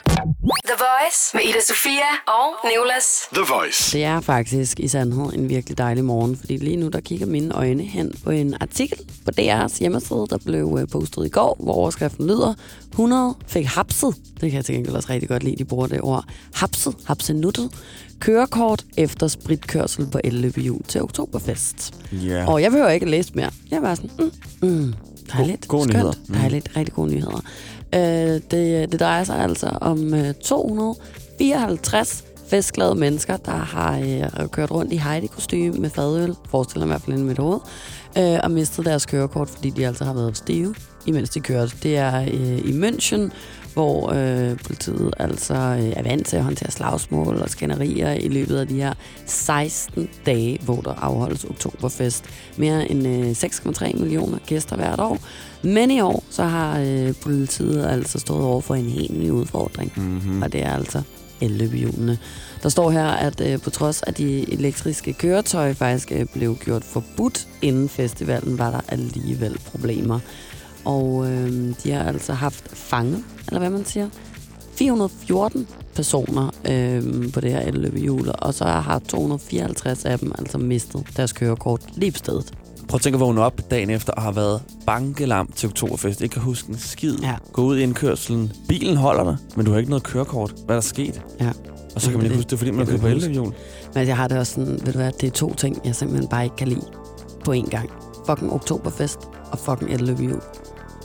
The 0.51 0.75
Voice 0.77 1.19
med 1.33 1.41
Ida 1.43 1.61
Sofia 1.67 2.11
og 2.27 2.69
Nicolas. 2.69 3.05
The 3.33 3.43
Voice. 3.53 3.97
Det 3.97 4.03
er 4.03 4.21
faktisk 4.21 4.79
i 4.79 4.87
sandhed 4.87 5.33
en 5.33 5.49
virkelig 5.49 5.77
dejlig 5.77 6.03
morgen, 6.05 6.37
fordi 6.37 6.57
lige 6.57 6.75
nu 6.77 6.87
der 6.87 6.99
kigger 6.99 7.25
mine 7.25 7.55
øjne 7.55 7.83
hen 7.83 8.13
på 8.23 8.29
en 8.29 8.55
artikel 8.61 8.97
på 9.25 9.31
DR's 9.39 9.79
hjemmeside, 9.79 10.27
der 10.29 10.37
blev 10.45 10.77
øh, 10.81 10.87
postet 10.87 11.25
i 11.25 11.29
går, 11.29 11.57
hvor 11.59 11.73
overskriften 11.73 12.27
lyder, 12.27 12.53
100 12.89 13.35
fik 13.47 13.65
hapset, 13.65 14.15
det 14.33 14.51
kan 14.51 14.53
jeg 14.53 14.65
til 14.65 14.75
gengæld 14.75 14.95
også 14.95 15.09
rigtig 15.09 15.29
godt 15.29 15.43
lide, 15.43 15.55
de 15.55 15.65
bruger 15.65 15.87
det 15.87 16.01
ord, 16.01 16.25
hapset, 16.53 16.95
hapsenuttet, 17.05 17.69
kørekort 18.19 18.85
efter 18.97 19.27
spritkørsel 19.27 20.07
på 20.11 20.19
elløbehjul 20.23 20.83
til 20.83 21.01
oktoberfest. 21.01 21.93
Ja. 22.11 22.45
Og 22.51 22.61
jeg 22.61 22.71
behøver 22.71 22.89
ikke 22.89 23.03
at 23.03 23.09
læse 23.09 23.31
mere. 23.35 23.51
Jeg 23.71 23.81
var 23.81 23.95
sådan, 23.95 24.09
mm, 24.61 24.69
mm, 24.69 24.93
dejligt, 25.33 25.67
gode 25.67 25.83
skønt, 25.83 25.95
nyheder. 25.95 26.13
Mm. 26.27 26.35
dejligt, 26.35 26.69
rigtig 26.75 26.93
gode 26.93 27.09
nyheder. 27.13 27.41
Øh, 27.95 28.41
det, 28.51 28.91
det 28.91 28.99
drejer 28.99 29.23
sig 29.23 29.39
altså 29.39 29.77
om 29.81 30.13
øh, 30.13 30.33
254 30.33 32.23
festglade 32.51 32.95
mennesker, 32.95 33.37
der 33.37 33.51
har 33.51 33.97
øh, 33.99 34.47
kørt 34.47 34.71
rundt 34.71 34.93
i 34.93 34.97
Heidi-kostyme 34.97 35.77
med 35.77 35.89
fadøl, 35.89 36.35
forestiller 36.49 36.85
mig 36.85 36.91
i 36.91 36.93
hvert 36.93 37.01
fald 37.01 37.13
inde 37.13 37.25
i 37.25 37.27
mit 37.27 37.37
hoved, 37.37 37.59
øh, 38.17 38.39
og 38.43 38.51
mistet 38.51 38.85
deres 38.85 39.05
kørekort, 39.05 39.49
fordi 39.49 39.69
de 39.69 39.87
altså 39.87 40.05
har 40.05 40.13
været 40.13 40.37
stive, 40.37 40.75
imens 41.05 41.29
de 41.29 41.39
kørte. 41.39 41.75
Det 41.83 41.97
er 41.97 42.21
øh, 42.21 42.57
i 42.57 42.71
München, 42.81 43.31
hvor 43.73 44.11
øh, 44.13 44.57
politiet 44.57 45.13
altså 45.19 45.53
øh, 45.53 45.89
er 45.89 46.03
vant 46.03 46.27
til 46.27 46.37
at 46.37 46.43
håndtere 46.43 46.71
slagsmål 46.71 47.35
og 47.35 47.49
skænderier 47.49 48.11
i 48.11 48.27
løbet 48.27 48.57
af 48.57 48.67
de 48.67 48.81
her 48.81 48.93
16 49.25 50.09
dage, 50.25 50.59
hvor 50.61 50.81
der 50.81 50.93
afholdes 50.93 51.43
oktoberfest. 51.43 52.23
Mere 52.57 52.91
end 52.91 53.07
øh, 53.07 53.31
6,3 53.31 53.99
millioner 53.99 54.37
gæster 54.45 54.75
hvert 54.75 54.99
år. 54.99 55.17
Men 55.63 55.91
i 55.91 56.01
år, 56.01 56.23
så 56.29 56.43
har 56.43 56.79
øh, 56.79 57.13
politiet 57.21 57.85
altså 57.85 58.19
stået 58.19 58.43
over 58.43 58.61
for 58.61 58.75
en 58.75 58.89
helt 58.89 59.19
ny 59.19 59.29
udfordring. 59.29 59.93
Mm-hmm. 59.95 60.41
Og 60.41 60.53
det 60.53 60.65
er 60.65 60.73
altså 60.73 61.01
elløbehjulene. 61.41 62.17
Der 62.63 62.69
står 62.69 62.91
her, 62.91 63.07
at 63.07 63.41
øh, 63.41 63.59
på 63.61 63.69
trods 63.69 64.01
af 64.01 64.13
de 64.13 64.53
elektriske 64.53 65.13
køretøjer 65.13 65.73
faktisk 65.73 66.11
øh, 66.11 66.25
blev 66.33 66.57
gjort 66.57 66.83
forbudt 66.83 67.47
inden 67.61 67.89
festivalen, 67.89 68.57
var 68.57 68.71
der 68.71 68.81
alligevel 68.87 69.57
problemer. 69.65 70.19
Og 70.85 71.31
øh, 71.31 71.73
de 71.83 71.91
har 71.91 72.03
altså 72.03 72.33
haft 72.33 72.69
fanget, 72.77 73.23
eller 73.47 73.59
hvad 73.59 73.69
man 73.69 73.85
siger, 73.85 74.09
414 74.75 75.67
personer 75.95 76.51
øh, 76.69 77.31
på 77.33 77.41
det 77.41 77.51
her 77.51 77.59
elløbehjul, 77.59 78.31
og 78.39 78.53
så 78.53 78.65
har 78.65 78.99
254 78.99 80.05
af 80.05 80.19
dem 80.19 80.31
altså 80.39 80.57
mistet 80.57 81.07
deres 81.17 81.33
kørekort 81.33 81.81
lige 81.93 82.11
på 82.11 82.17
stedet. 82.17 82.53
Prøv 82.87 82.95
at 82.97 83.01
tænke 83.01 83.15
at 83.15 83.19
vågne 83.19 83.41
op 83.41 83.71
dagen 83.71 83.89
efter 83.89 84.13
og 84.13 84.21
har 84.21 84.31
været 84.31 84.61
bankelam 84.85 85.47
til 85.47 85.69
oktoberfest. 85.69 86.21
Ikke 86.21 86.33
kan 86.33 86.41
huske 86.41 86.69
en 86.69 86.77
skid. 86.77 87.17
Ja. 87.21 87.35
Gå 87.53 87.61
ud 87.61 87.77
i 87.77 87.83
indkørselen. 87.83 88.51
Bilen 88.67 88.97
holder 88.97 89.23
dig, 89.23 89.37
men 89.55 89.65
du 89.65 89.71
har 89.71 89.77
ikke 89.77 89.89
noget 89.89 90.03
kørekort. 90.03 90.53
Hvad 90.65 90.75
er 90.75 90.79
der 90.79 90.87
sket? 90.87 91.21
Ja. 91.39 91.49
Og 91.95 92.01
så 92.01 92.09
kan 92.09 92.17
man 92.17 92.25
ikke 92.25 92.35
huske 92.35 92.49
det, 92.49 92.57
fordi 92.57 92.71
man 92.71 92.85
kører 92.85 92.97
på 92.97 93.07
elløbehjul. 93.07 93.53
Men 93.95 94.07
jeg 94.07 94.17
har 94.17 94.27
det 94.27 94.37
også 94.39 94.53
sådan, 94.53 94.79
ved 94.85 94.93
du 94.93 94.99
hvad, 94.99 95.11
det 95.21 95.27
er 95.27 95.31
to 95.31 95.53
ting, 95.53 95.81
jeg 95.85 95.95
simpelthen 95.95 96.29
bare 96.29 96.43
ikke 96.43 96.55
kan 96.55 96.67
lide 96.67 96.85
på 97.45 97.53
én 97.53 97.69
gang. 97.69 97.89
Fucking 98.27 98.53
oktoberfest 98.53 99.19
og 99.51 99.59
fucking 99.59 99.91
elløbehjul. 99.91 100.41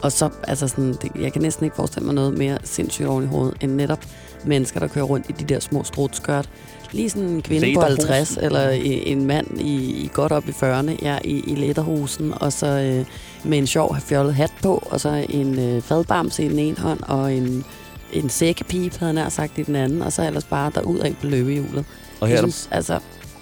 Og 0.07 0.13
så, 0.13 0.31
altså 0.43 0.69
sådan, 0.69 0.93
det, 1.03 1.11
jeg 1.21 1.33
kan 1.33 1.43
næsten 1.43 1.65
ikke 1.65 1.77
forestille 1.77 2.07
mig 2.07 2.15
noget 2.15 2.39
mere 2.39 2.59
sindssygt 2.65 3.09
oven 3.09 3.25
i 3.25 3.27
hovedet, 3.27 3.55
end 3.61 3.73
netop 3.73 4.05
mennesker, 4.45 4.81
der 4.81 4.89
kører 4.89 5.05
rundt 5.05 5.27
i 5.29 5.33
de 5.33 5.45
der 5.45 5.61
små 5.61 5.85
strutskørt. 5.85 6.49
Lige 6.93 7.11
sådan 7.11 7.29
en 7.29 7.43
kvinde 7.43 7.75
på 7.75 7.81
Lederhosen. 7.81 8.09
50, 8.09 8.37
eller 8.43 8.71
en 8.71 9.25
mand 9.25 9.61
i, 9.61 9.75
i 10.05 10.11
godt 10.13 10.33
op 10.33 10.49
i 10.49 10.51
40'erne, 10.51 10.91
ja, 11.03 11.19
i, 11.25 11.41
i 11.47 11.55
læderhusen, 11.55 12.35
og 12.41 12.53
så 12.53 12.67
øh, 12.67 13.07
med 13.51 13.59
en 13.59 13.67
sjov 13.67 13.97
fjollet 14.01 14.35
hat 14.35 14.53
på, 14.63 14.83
og 14.91 15.01
så 15.01 15.27
en 15.29 15.59
øh, 15.59 15.83
fadbamse 15.83 16.45
i 16.45 16.49
den 16.49 16.59
ene 16.59 16.77
hånd, 16.79 17.01
og 17.03 17.35
en, 17.35 17.65
en 18.13 18.29
sækkepip, 18.29 18.97
havde 18.97 19.15
nær 19.15 19.29
sagt, 19.29 19.59
i 19.59 19.63
den 19.63 19.77
anden, 19.77 20.03
og 20.03 20.13
så 20.13 20.27
ellers 20.27 20.45
bare 20.45 20.71
derud 20.75 20.99
af 20.99 21.15
på 21.21 21.27
løbehjulet. 21.27 21.85
Og 22.21 22.29
her 22.29 22.35
jeg 22.35 22.39
synes, 22.39 22.69
altså, 22.71 22.99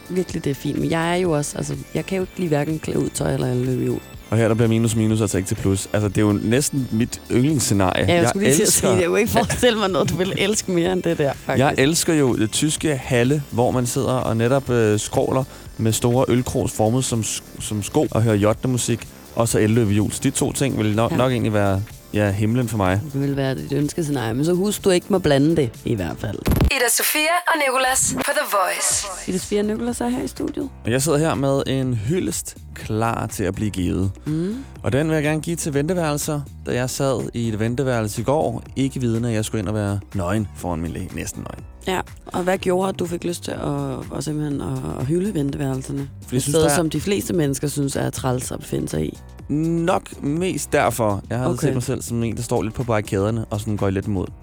virkelig 0.08 0.44
det 0.44 0.50
er 0.50 0.54
fint. 0.54 0.78
Men 0.78 0.90
jeg 0.90 1.12
er 1.12 1.16
jo 1.16 1.30
også, 1.30 1.58
altså, 1.58 1.76
jeg 1.94 2.06
kan 2.06 2.16
jo 2.16 2.22
ikke 2.22 2.32
lige 2.36 2.48
hverken 2.48 2.78
klæde 2.78 2.98
ud 2.98 3.08
tøj 3.08 3.34
eller 3.34 3.54
løbehjul. 3.54 4.00
Og 4.30 4.36
her 4.36 4.48
der 4.48 4.54
bliver 4.54 4.68
minus 4.68 4.96
minus 4.96 5.20
altså 5.20 5.36
ikke 5.36 5.48
til 5.48 5.54
plus. 5.54 5.88
Altså, 5.92 6.08
det 6.08 6.18
er 6.18 6.22
jo 6.22 6.32
næsten 6.42 6.88
mit 6.92 7.20
yndlingsscenarie. 7.32 8.04
Ja, 8.08 8.14
jeg, 8.14 8.28
skulle 8.28 8.48
lige 8.48 8.62
at 8.62 8.72
sige, 8.72 8.92
det. 8.92 9.00
jeg 9.00 9.06
kunne 9.06 9.20
ikke 9.20 9.32
forestille 9.32 9.78
mig 9.78 9.88
noget, 9.88 10.10
du 10.10 10.16
vil 10.16 10.34
elske 10.38 10.72
mere 10.72 10.92
end 10.92 11.02
det 11.02 11.18
der, 11.18 11.32
faktisk. 11.32 11.64
Jeg 11.64 11.74
elsker 11.78 12.14
jo 12.14 12.36
det 12.36 12.50
tyske 12.50 12.96
halle, 12.96 13.42
hvor 13.50 13.70
man 13.70 13.86
sidder 13.86 14.12
og 14.12 14.36
netop 14.36 14.70
øh, 14.70 15.00
skråler 15.00 15.44
med 15.78 15.92
store 15.92 16.24
ølkros 16.28 16.72
formet 16.72 17.04
som, 17.04 17.22
som 17.60 17.82
sko 17.82 18.06
og 18.10 18.22
hører 18.22 18.36
jottemusik, 18.36 19.08
og 19.34 19.48
så 19.48 19.58
elløbehjul. 19.58 20.12
De 20.22 20.30
to 20.30 20.52
ting 20.52 20.78
vil 20.78 20.96
nok, 20.96 21.10
ja. 21.10 21.16
nok 21.16 21.32
egentlig 21.32 21.52
være 21.52 21.82
ja, 22.14 22.30
himlen 22.30 22.68
for 22.68 22.76
mig. 22.76 23.00
Det 23.12 23.20
vil 23.20 23.36
være 23.36 23.54
dit 23.54 23.72
ønskescenarie, 23.72 24.34
men 24.34 24.44
så 24.44 24.54
husk, 24.54 24.84
du 24.84 24.90
ikke 24.90 25.06
må 25.08 25.18
blande 25.18 25.56
det, 25.56 25.70
i 25.84 25.94
hvert 25.94 26.16
fald. 26.18 26.38
Ida 26.64 26.88
Sofia 26.90 27.34
og 27.46 27.52
Nicolas 27.66 28.14
på 28.16 28.30
The 28.30 28.56
Voice. 28.56 29.06
Ida 29.30 29.38
Sofia 29.38 29.62
Nicolas 29.62 30.00
er 30.00 30.08
her 30.08 30.22
i 30.22 30.28
studiet. 30.28 30.70
Og 30.84 30.90
jeg 30.90 31.02
sidder 31.02 31.18
her 31.18 31.34
med 31.34 31.62
en 31.66 31.94
hyldest 31.94 32.56
klar 32.74 33.26
til 33.26 33.44
at 33.44 33.54
blive 33.54 33.70
givet. 33.70 34.10
Mm. 34.24 34.64
Og 34.82 34.92
den 34.92 35.08
vil 35.08 35.14
jeg 35.14 35.22
gerne 35.22 35.40
give 35.40 35.56
til 35.56 35.74
venteværelser, 35.74 36.40
da 36.66 36.74
jeg 36.74 36.90
sad 36.90 37.28
i 37.34 37.48
et 37.48 37.58
venteværelse 37.60 38.20
i 38.20 38.24
går, 38.24 38.62
ikke 38.76 39.00
vidende, 39.00 39.28
at 39.28 39.34
jeg 39.34 39.44
skulle 39.44 39.60
ind 39.60 39.68
og 39.68 39.74
være 39.74 40.00
nøgen 40.14 40.48
foran 40.56 40.80
min 40.80 40.90
læge. 40.90 41.10
Næsten 41.14 41.42
nøgen. 41.42 41.73
Ja, 41.86 42.00
og 42.26 42.42
hvad 42.42 42.58
gjorde, 42.58 42.88
at 42.88 42.98
du 42.98 43.06
fik 43.06 43.24
lyst 43.24 43.44
til 43.44 43.50
at, 43.50 44.16
at 44.16 44.24
simpelthen 44.24 44.60
at, 44.60 44.78
at 45.00 45.06
hylde 45.06 45.34
venteværelserne? 45.34 46.08
Fordi 46.22 46.34
jeg 46.36 46.42
synes, 46.42 46.54
sted, 46.56 46.64
er 46.64 46.74
som 46.74 46.90
de 46.90 47.00
fleste 47.00 47.32
mennesker 47.32 47.68
synes 47.68 47.96
er 47.96 48.10
træls 48.10 48.52
at 48.52 48.60
befinde 48.60 48.88
sig 48.88 49.04
i. 49.06 49.18
nok 49.48 50.22
mest 50.22 50.72
derfor. 50.72 51.22
Jeg 51.30 51.38
har 51.38 51.48
Okay. 51.48 51.66
set 51.66 51.74
mig 51.74 51.82
selv 51.82 52.02
som 52.02 52.22
en, 52.22 52.36
der 52.36 52.42
står 52.42 52.62
lidt 52.62 52.74
på 52.74 52.84
barrikaderne 52.84 53.44
og 53.44 53.60
sådan 53.60 53.76
går 53.76 53.90
lidt 53.90 54.06
imod. 54.06 54.26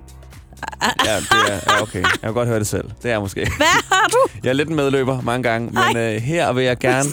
Ja, 1.05 1.15
det 1.15 1.51
er 1.51 1.53
ja, 1.53 1.81
okay. 1.81 2.01
Jeg 2.01 2.09
kan 2.23 2.33
godt 2.33 2.47
høre 2.47 2.59
det 2.59 2.67
selv. 2.67 2.83
Det 2.83 3.05
er 3.05 3.09
jeg 3.09 3.21
måske. 3.21 3.39
Hvad 3.57 3.65
har 3.91 4.07
du? 4.11 4.17
Jeg 4.43 4.49
er 4.49 4.53
lidt 4.53 4.69
en 4.69 4.75
medløber 4.75 5.21
mange 5.21 5.43
gange, 5.49 5.71
men 5.71 5.97
øh, 5.97 6.21
her 6.21 6.53
vil 6.53 6.63
jeg 6.63 6.77
gerne 6.88 7.09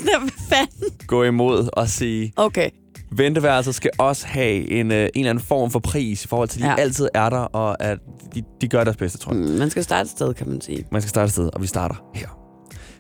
gå 1.06 1.22
imod 1.25 1.69
og 1.72 1.88
sige, 1.88 2.32
Okay. 2.36 2.70
Venteværelser 3.10 3.72
skal 3.72 3.90
også 3.99 4.26
have 4.26 4.70
en, 4.70 4.93
øh, 4.93 5.00
en 5.02 5.10
eller 5.14 5.31
anden 5.31 5.44
form 5.44 5.70
for 5.70 5.78
pris 5.78 6.25
i 6.25 6.28
forhold 6.28 6.49
til, 6.49 6.58
at 6.60 6.64
de 6.64 6.69
Ja. 6.70 6.76
altid 6.76 7.08
er 7.14 7.31
der, 7.31 7.38
og 7.38 7.82
at 7.82 7.99
de, 8.34 8.43
de 8.60 8.69
gør 8.69 8.84
deres 8.84 8.96
bedste, 8.96 9.19
tror 9.19 9.32
jeg. 9.32 9.40
Mm, 9.43 9.49
Man 9.58 9.70
skal 9.70 9.84
starte 9.84 10.02
et 10.06 10.10
sted, 10.10 10.34
kan 10.34 10.49
man 10.49 10.60
sige. 10.60 10.85
Man 10.92 11.02
skal 11.02 11.09
starte 11.09 11.25
et 11.25 11.32
sted, 11.32 11.50
og 11.52 11.62
vi 11.62 11.66
starter 11.66 11.94
her. 12.14 12.28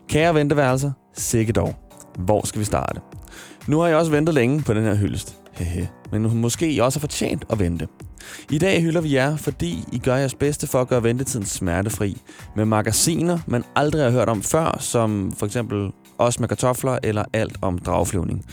Kære 0.08 0.34
venteværelser, 0.34 0.90
sikke 1.16 1.52
dog. 1.52 1.74
Hvor 2.18 2.46
skal 2.46 2.58
vi 2.58 2.64
starte? 2.64 3.00
Nu 3.66 3.78
har 3.78 3.88
jeg 3.88 3.96
også 3.96 4.10
ventet 4.10 4.34
længe 4.34 4.62
på 4.62 4.74
den 4.74 4.82
her 4.84 4.94
hyldest. 4.94 5.36
Hehe. 5.52 5.88
Men 6.12 6.36
måske 6.38 6.72
I 6.72 6.78
også 6.78 6.98
har 6.98 7.00
fortjent 7.00 7.44
at 7.50 7.58
vente. 7.58 7.88
I 8.50 8.58
dag 8.58 8.82
hylder 8.82 9.00
vi 9.00 9.14
jer, 9.14 9.36
fordi 9.36 9.84
I 9.92 9.98
gør 9.98 10.16
jeres 10.16 10.34
bedste 10.34 10.66
for 10.66 10.80
at 10.80 10.88
gøre 10.88 11.02
ventetiden 11.02 11.46
smertefri. 11.46 12.22
Med 12.56 12.64
magasiner, 12.64 13.38
man 13.46 13.64
aldrig 13.76 14.02
har 14.02 14.10
hørt 14.10 14.28
om 14.28 14.42
før, 14.42 14.76
som 14.80 15.32
for 15.38 15.46
eksempel 15.46 15.90
Os 16.18 16.40
med 16.40 16.48
kartofler 16.48 16.98
eller 17.02 17.24
Alt 17.32 17.56
om 17.62 17.78
dragflyvning. 17.78 18.44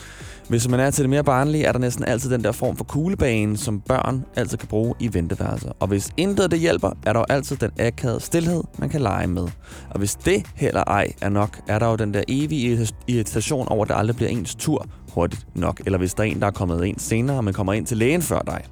Hvis 0.49 0.67
man 0.67 0.79
er 0.79 0.91
til 0.91 1.03
det 1.03 1.09
mere 1.09 1.23
barnlige, 1.23 1.63
er 1.63 1.71
der 1.71 1.79
næsten 1.79 2.05
altid 2.05 2.29
den 2.29 2.43
der 2.43 2.51
form 2.51 2.77
for 2.77 2.83
kuglebane, 2.83 3.57
som 3.57 3.81
børn 3.81 4.25
altid 4.35 4.57
kan 4.57 4.67
bruge 4.67 4.93
i 4.99 5.13
venteværelser. 5.13 5.71
Og 5.79 5.87
hvis 5.87 6.11
intet 6.17 6.51
det 6.51 6.59
hjælper, 6.59 6.91
er 7.05 7.13
der 7.13 7.19
jo 7.19 7.25
altid 7.29 7.55
den 7.55 7.71
akavede 7.79 8.19
stillhed, 8.19 8.63
man 8.77 8.89
kan 8.89 9.01
lege 9.01 9.27
med. 9.27 9.47
Og 9.89 9.97
hvis 9.97 10.15
det 10.15 10.45
heller 10.55 10.83
ej 10.87 11.13
er 11.21 11.29
nok, 11.29 11.59
er 11.67 11.79
der 11.79 11.87
jo 11.87 11.95
den 11.95 12.13
der 12.13 12.23
evige 12.27 12.87
irritation 13.07 13.67
over, 13.67 13.85
at 13.85 13.89
det 13.89 13.95
aldrig 13.97 14.15
bliver 14.15 14.29
ens 14.29 14.55
tur 14.55 14.85
hurtigt 15.13 15.47
nok. 15.55 15.81
Eller 15.85 15.97
hvis 15.97 16.13
der 16.13 16.23
er 16.23 16.27
en, 16.27 16.39
der 16.39 16.47
er 16.47 16.51
kommet 16.51 16.85
ind 16.85 16.99
senere, 16.99 17.37
og 17.37 17.43
man 17.43 17.53
kommer 17.53 17.73
ind 17.73 17.85
til 17.85 17.97
lægen 17.97 18.21
før 18.21 18.39
dig. 18.39 18.63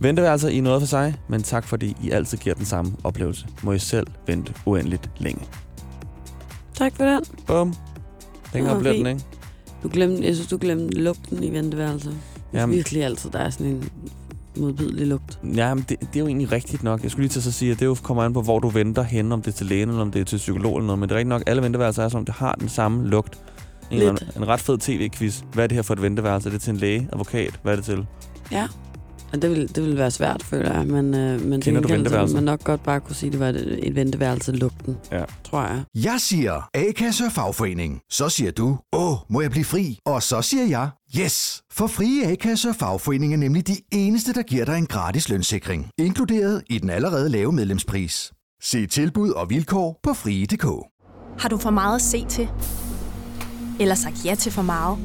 Venteværelser 0.00 0.48
i 0.48 0.60
noget 0.60 0.82
for 0.82 0.86
sig, 0.86 1.14
men 1.28 1.42
tak 1.42 1.64
fordi 1.64 1.96
I 2.02 2.10
altid 2.10 2.38
giver 2.38 2.54
den 2.54 2.64
samme 2.64 2.92
oplevelse. 3.04 3.46
Må 3.62 3.72
I 3.72 3.78
selv 3.78 4.06
vente 4.26 4.54
uendeligt 4.66 5.10
længe. 5.18 5.42
Tak 6.74 6.96
for 6.96 7.04
den. 7.04 7.24
Bum. 7.46 7.74
Længere 8.54 8.74
Nå, 8.74 8.80
bliver 8.80 8.94
den, 8.94 9.06
ikke? 9.06 9.24
Du 9.82 9.88
glemte, 9.92 10.24
jeg 10.26 10.34
synes, 10.34 10.48
du 10.48 10.58
glemte 10.60 10.98
lugten 11.00 11.44
i 11.44 11.52
venteværelset. 11.52 12.14
Jamen. 12.52 12.76
Virkelig 12.76 13.04
altid, 13.04 13.30
der 13.30 13.38
er 13.38 13.50
sådan 13.50 13.66
en 13.66 13.88
modbydelig 14.56 15.06
lugt. 15.06 15.38
ja, 15.56 15.74
men 15.74 15.84
det, 15.88 16.00
det, 16.00 16.16
er 16.16 16.20
jo 16.20 16.26
egentlig 16.26 16.52
rigtigt 16.52 16.82
nok. 16.82 17.02
Jeg 17.02 17.10
skulle 17.10 17.22
lige 17.28 17.40
til 17.40 17.48
at 17.48 17.54
sige, 17.54 17.72
at 17.72 17.80
det 17.80 17.86
jo 17.86 17.96
kommer 18.02 18.22
an 18.22 18.32
på, 18.32 18.42
hvor 18.42 18.58
du 18.58 18.68
venter 18.68 19.02
hen, 19.02 19.32
om 19.32 19.42
det 19.42 19.52
er 19.52 19.56
til 19.56 19.66
lægen, 19.66 19.88
eller 19.88 20.02
om 20.02 20.10
det 20.10 20.20
er 20.20 20.24
til 20.24 20.36
psykolog 20.36 20.76
eller 20.76 20.86
noget. 20.86 20.98
Men 20.98 21.08
det 21.08 21.14
er 21.14 21.18
rigtigt 21.18 21.28
nok, 21.28 21.42
alle 21.46 21.62
venteværelser 21.62 22.04
er 22.04 22.08
sådan, 22.08 22.24
det 22.24 22.34
har 22.34 22.54
den 22.60 22.68
samme 22.68 23.08
lugt. 23.08 23.38
En, 23.90 24.02
anden- 24.02 24.28
en 24.36 24.48
ret 24.48 24.60
fed 24.60 24.78
tv-quiz. 24.78 25.40
Hvad 25.52 25.64
er 25.64 25.68
det 25.68 25.74
her 25.74 25.82
for 25.82 25.94
et 25.94 26.02
venteværelse? 26.02 26.48
Er 26.48 26.52
det 26.52 26.60
til 26.62 26.70
en 26.70 26.76
læge, 26.76 27.08
advokat? 27.12 27.60
Hvad 27.62 27.72
er 27.72 27.76
det 27.76 27.84
til? 27.84 28.06
Ja. 28.52 28.66
Og 29.32 29.42
det 29.42 29.50
vil, 29.50 29.74
det 29.74 29.84
vil 29.84 29.96
være 29.98 30.10
svært, 30.10 30.42
føler 30.42 30.76
jeg. 30.76 30.86
Men, 30.86 31.14
øh, 31.14 31.40
men 31.44 31.60
Kender 31.60 31.80
du 31.80 31.88
venteværelset? 31.88 32.34
man 32.34 32.44
nok 32.44 32.64
godt 32.64 32.82
bare 32.82 33.00
kunne 33.00 33.16
sige, 33.16 33.28
at 33.28 33.32
det 33.32 33.40
var 33.40 33.48
et, 33.48 33.86
et 33.86 33.94
venteværelse 33.94 34.52
lugten, 34.52 34.96
Ja. 35.12 35.24
tror 35.44 35.62
jeg. 35.62 35.82
Jeg 35.94 36.16
siger 36.20 36.68
A-kasse 36.74 37.24
og 37.24 37.32
fagforening. 37.32 38.00
Så 38.10 38.28
siger 38.28 38.50
du, 38.50 38.78
åh, 38.92 39.16
må 39.28 39.40
jeg 39.40 39.50
blive 39.50 39.64
fri? 39.64 39.98
Og 40.06 40.22
så 40.22 40.42
siger 40.42 40.66
jeg, 40.66 40.88
yes! 41.18 41.62
For 41.72 41.86
frie 41.86 42.26
A-kasse 42.26 42.68
og 42.68 42.74
fagforening 42.76 43.32
er 43.32 43.36
nemlig 43.38 43.66
de 43.66 43.76
eneste, 43.92 44.32
der 44.32 44.42
giver 44.42 44.64
dig 44.64 44.78
en 44.78 44.86
gratis 44.86 45.28
lønssikring. 45.28 45.90
Inkluderet 45.98 46.62
i 46.70 46.78
den 46.78 46.90
allerede 46.90 47.28
lave 47.28 47.52
medlemspris. 47.52 48.32
Se 48.62 48.86
tilbud 48.86 49.30
og 49.30 49.50
vilkår 49.50 50.00
på 50.02 50.14
frie.dk. 50.14 50.64
Har 51.38 51.48
du 51.48 51.56
for 51.58 51.70
meget 51.70 51.96
at 51.96 52.02
se 52.02 52.24
til? 52.28 52.48
Eller 53.80 53.94
sagt 53.94 54.24
ja 54.24 54.34
til 54.34 54.52
for 54.52 54.62
meget? 54.62 54.98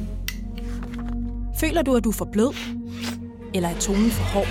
Føler 1.60 1.82
du, 1.82 1.94
at 1.94 2.04
du 2.04 2.08
er 2.08 2.12
for 2.12 2.28
blød? 2.32 2.50
Eller 3.56 3.68
er 3.68 3.78
tonen 3.78 4.10
for 4.10 4.24
hård? 4.24 4.48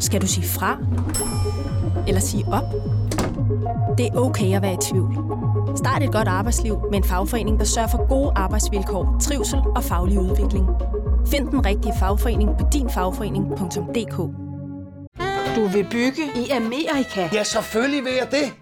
Skal 0.00 0.20
du 0.20 0.26
sige 0.26 0.46
fra? 0.46 0.78
Eller 2.06 2.20
sige 2.20 2.44
op? 2.52 2.64
Det 3.98 4.06
er 4.06 4.16
okay 4.16 4.56
at 4.56 4.62
være 4.62 4.72
i 4.74 4.76
tvivl. 4.90 5.14
Start 5.76 6.02
et 6.02 6.12
godt 6.12 6.28
arbejdsliv 6.28 6.78
med 6.90 6.98
en 6.98 7.04
fagforening, 7.04 7.58
der 7.58 7.64
sørger 7.64 7.88
for 7.88 8.08
gode 8.08 8.32
arbejdsvilkår, 8.36 9.16
trivsel 9.22 9.58
og 9.76 9.84
faglig 9.84 10.18
udvikling. 10.18 10.66
Find 11.30 11.48
den 11.48 11.66
rigtige 11.66 11.92
fagforening 11.98 12.50
på 12.58 12.66
dinfagforening.dk 12.72 14.16
Du 15.56 15.66
vil 15.66 15.86
bygge 15.90 16.22
i 16.36 16.50
Amerika? 16.50 17.28
Ja, 17.32 17.42
selvfølgelig 17.42 18.04
vil 18.04 18.12
jeg 18.18 18.28
det. 18.30 18.52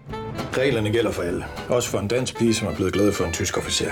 Reglerne 0.57 0.89
gælder 0.91 1.11
for 1.11 1.21
alle. 1.21 1.45
Også 1.69 1.89
for 1.89 1.99
en 1.99 2.07
dansk 2.07 2.37
pige, 2.37 2.53
som 2.53 2.67
er 2.67 2.75
blevet 2.75 2.93
glad 2.93 3.11
for 3.11 3.23
en 3.25 3.33
tysk 3.33 3.57
officer. 3.57 3.91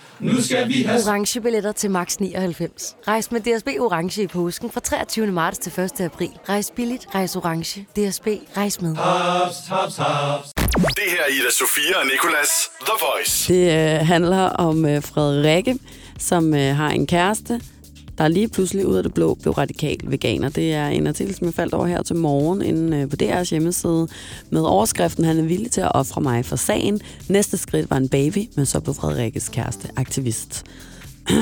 Nu 0.21 0.41
skal 0.41 0.67
vi 0.67 0.83
have... 0.83 1.01
Orange 1.07 1.41
billetter 1.41 1.71
til 1.71 1.91
max 1.91 2.17
99. 2.17 2.95
Rejs 3.07 3.31
med 3.31 3.41
DSB 3.41 3.67
Orange 3.79 4.23
i 4.23 4.27
påsken 4.27 4.71
fra 4.71 4.79
23. 4.79 5.27
marts 5.27 5.57
til 5.57 5.81
1. 5.81 6.01
april. 6.01 6.29
Rejs 6.49 6.71
billigt, 6.75 7.07
rejs 7.15 7.35
orange. 7.35 7.81
DSB, 7.81 8.27
rejs 8.57 8.81
med. 8.81 8.95
Haps, 8.95 9.55
haps, 9.67 9.97
haps. 9.97 10.51
Det 10.75 11.03
her 11.07 11.21
er 11.21 11.31
Ida 11.31 11.51
Sofia 11.51 11.99
og 11.99 12.05
Nicolas 12.05 12.49
The 12.81 12.93
Voice. 13.01 13.53
Det 13.53 13.99
øh, 13.99 14.07
handler 14.07 14.41
om 14.49 14.85
øh, 14.85 15.03
Frederikke, 15.03 15.79
som 16.19 16.53
øh, 16.53 16.75
har 16.75 16.89
en 16.89 17.07
kæreste, 17.07 17.61
der 18.21 18.27
lige 18.27 18.47
pludselig 18.47 18.87
ud 18.87 18.95
af 18.95 19.03
det 19.03 19.13
blå 19.13 19.37
blev 19.41 19.53
radikal 19.53 19.97
veganer. 20.03 20.49
Det 20.49 20.73
er 20.73 20.87
en 20.87 21.07
artikel, 21.07 21.35
som 21.35 21.45
jeg 21.45 21.53
faldt 21.53 21.73
over 21.73 21.87
her 21.87 22.03
til 22.03 22.15
morgen 22.15 22.61
inde 22.61 22.97
øh, 22.97 23.09
på 23.09 23.15
DR's 23.23 23.49
hjemmeside 23.49 24.07
med 24.49 24.61
overskriften, 24.61 25.25
han 25.25 25.37
er 25.37 25.43
villig 25.43 25.71
til 25.71 25.81
at 25.81 25.91
ofre 25.95 26.21
mig 26.21 26.45
for 26.45 26.55
sagen. 26.55 27.01
Næste 27.29 27.57
skridt 27.57 27.89
var 27.89 27.97
en 27.97 28.09
baby, 28.09 28.49
men 28.55 28.65
så 28.65 28.79
blev 28.79 28.93
Frederikkes 28.93 29.49
kæreste 29.49 29.87
aktivist. 29.95 30.63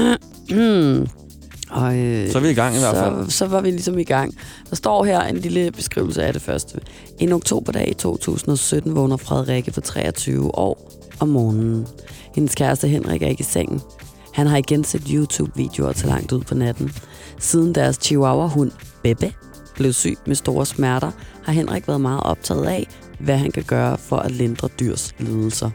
Og, 1.71 1.97
øh, 1.97 2.31
Så 2.31 2.37
er 2.37 2.41
vi 2.41 2.49
i 2.49 2.53
gang 2.53 2.75
i 2.75 2.79
hvert 2.79 2.95
fald. 2.95 3.29
Så, 3.29 3.37
så 3.37 3.45
var 3.47 3.61
vi 3.61 3.71
ligesom 3.71 3.97
i 3.97 4.03
gang. 4.03 4.35
Der 4.69 4.75
står 4.75 5.03
her 5.03 5.21
en 5.21 5.37
lille 5.37 5.71
beskrivelse 5.71 6.23
af 6.23 6.33
det 6.33 6.41
første. 6.41 6.79
En 7.19 7.31
oktoberdag 7.31 7.89
i 7.89 7.93
2017 7.93 8.95
vågner 8.95 9.17
Frederikke 9.17 9.71
på 9.71 9.81
23 9.81 10.55
år 10.57 10.91
om 11.19 11.27
morgenen. 11.27 11.87
Hendes 12.35 12.55
kæreste 12.55 12.87
Henrik 12.87 13.21
er 13.21 13.27
ikke 13.27 13.41
i 13.41 13.43
sengen. 13.43 13.81
Han 14.39 14.47
har 14.47 14.57
igen 14.57 14.83
set 14.83 15.01
YouTube-videoer 15.13 15.93
til 15.93 16.07
langt 16.07 16.31
ud 16.31 16.41
på 16.41 16.55
natten. 16.55 16.91
Siden 17.39 17.75
deres 17.75 17.95
chihuahua-hund, 17.95 18.71
Bebe, 19.03 19.33
blev 19.75 19.93
syg 19.93 20.17
med 20.25 20.35
store 20.35 20.65
smerter, 20.65 21.11
har 21.43 21.53
Henrik 21.53 21.87
været 21.87 22.01
meget 22.01 22.23
optaget 22.23 22.65
af, 22.65 22.87
hvad 23.19 23.37
han 23.37 23.51
kan 23.51 23.63
gøre 23.63 23.97
for 23.97 24.15
at 24.15 24.31
lindre 24.31 24.69
dyrs 24.79 25.13
lidelser. 25.19 25.69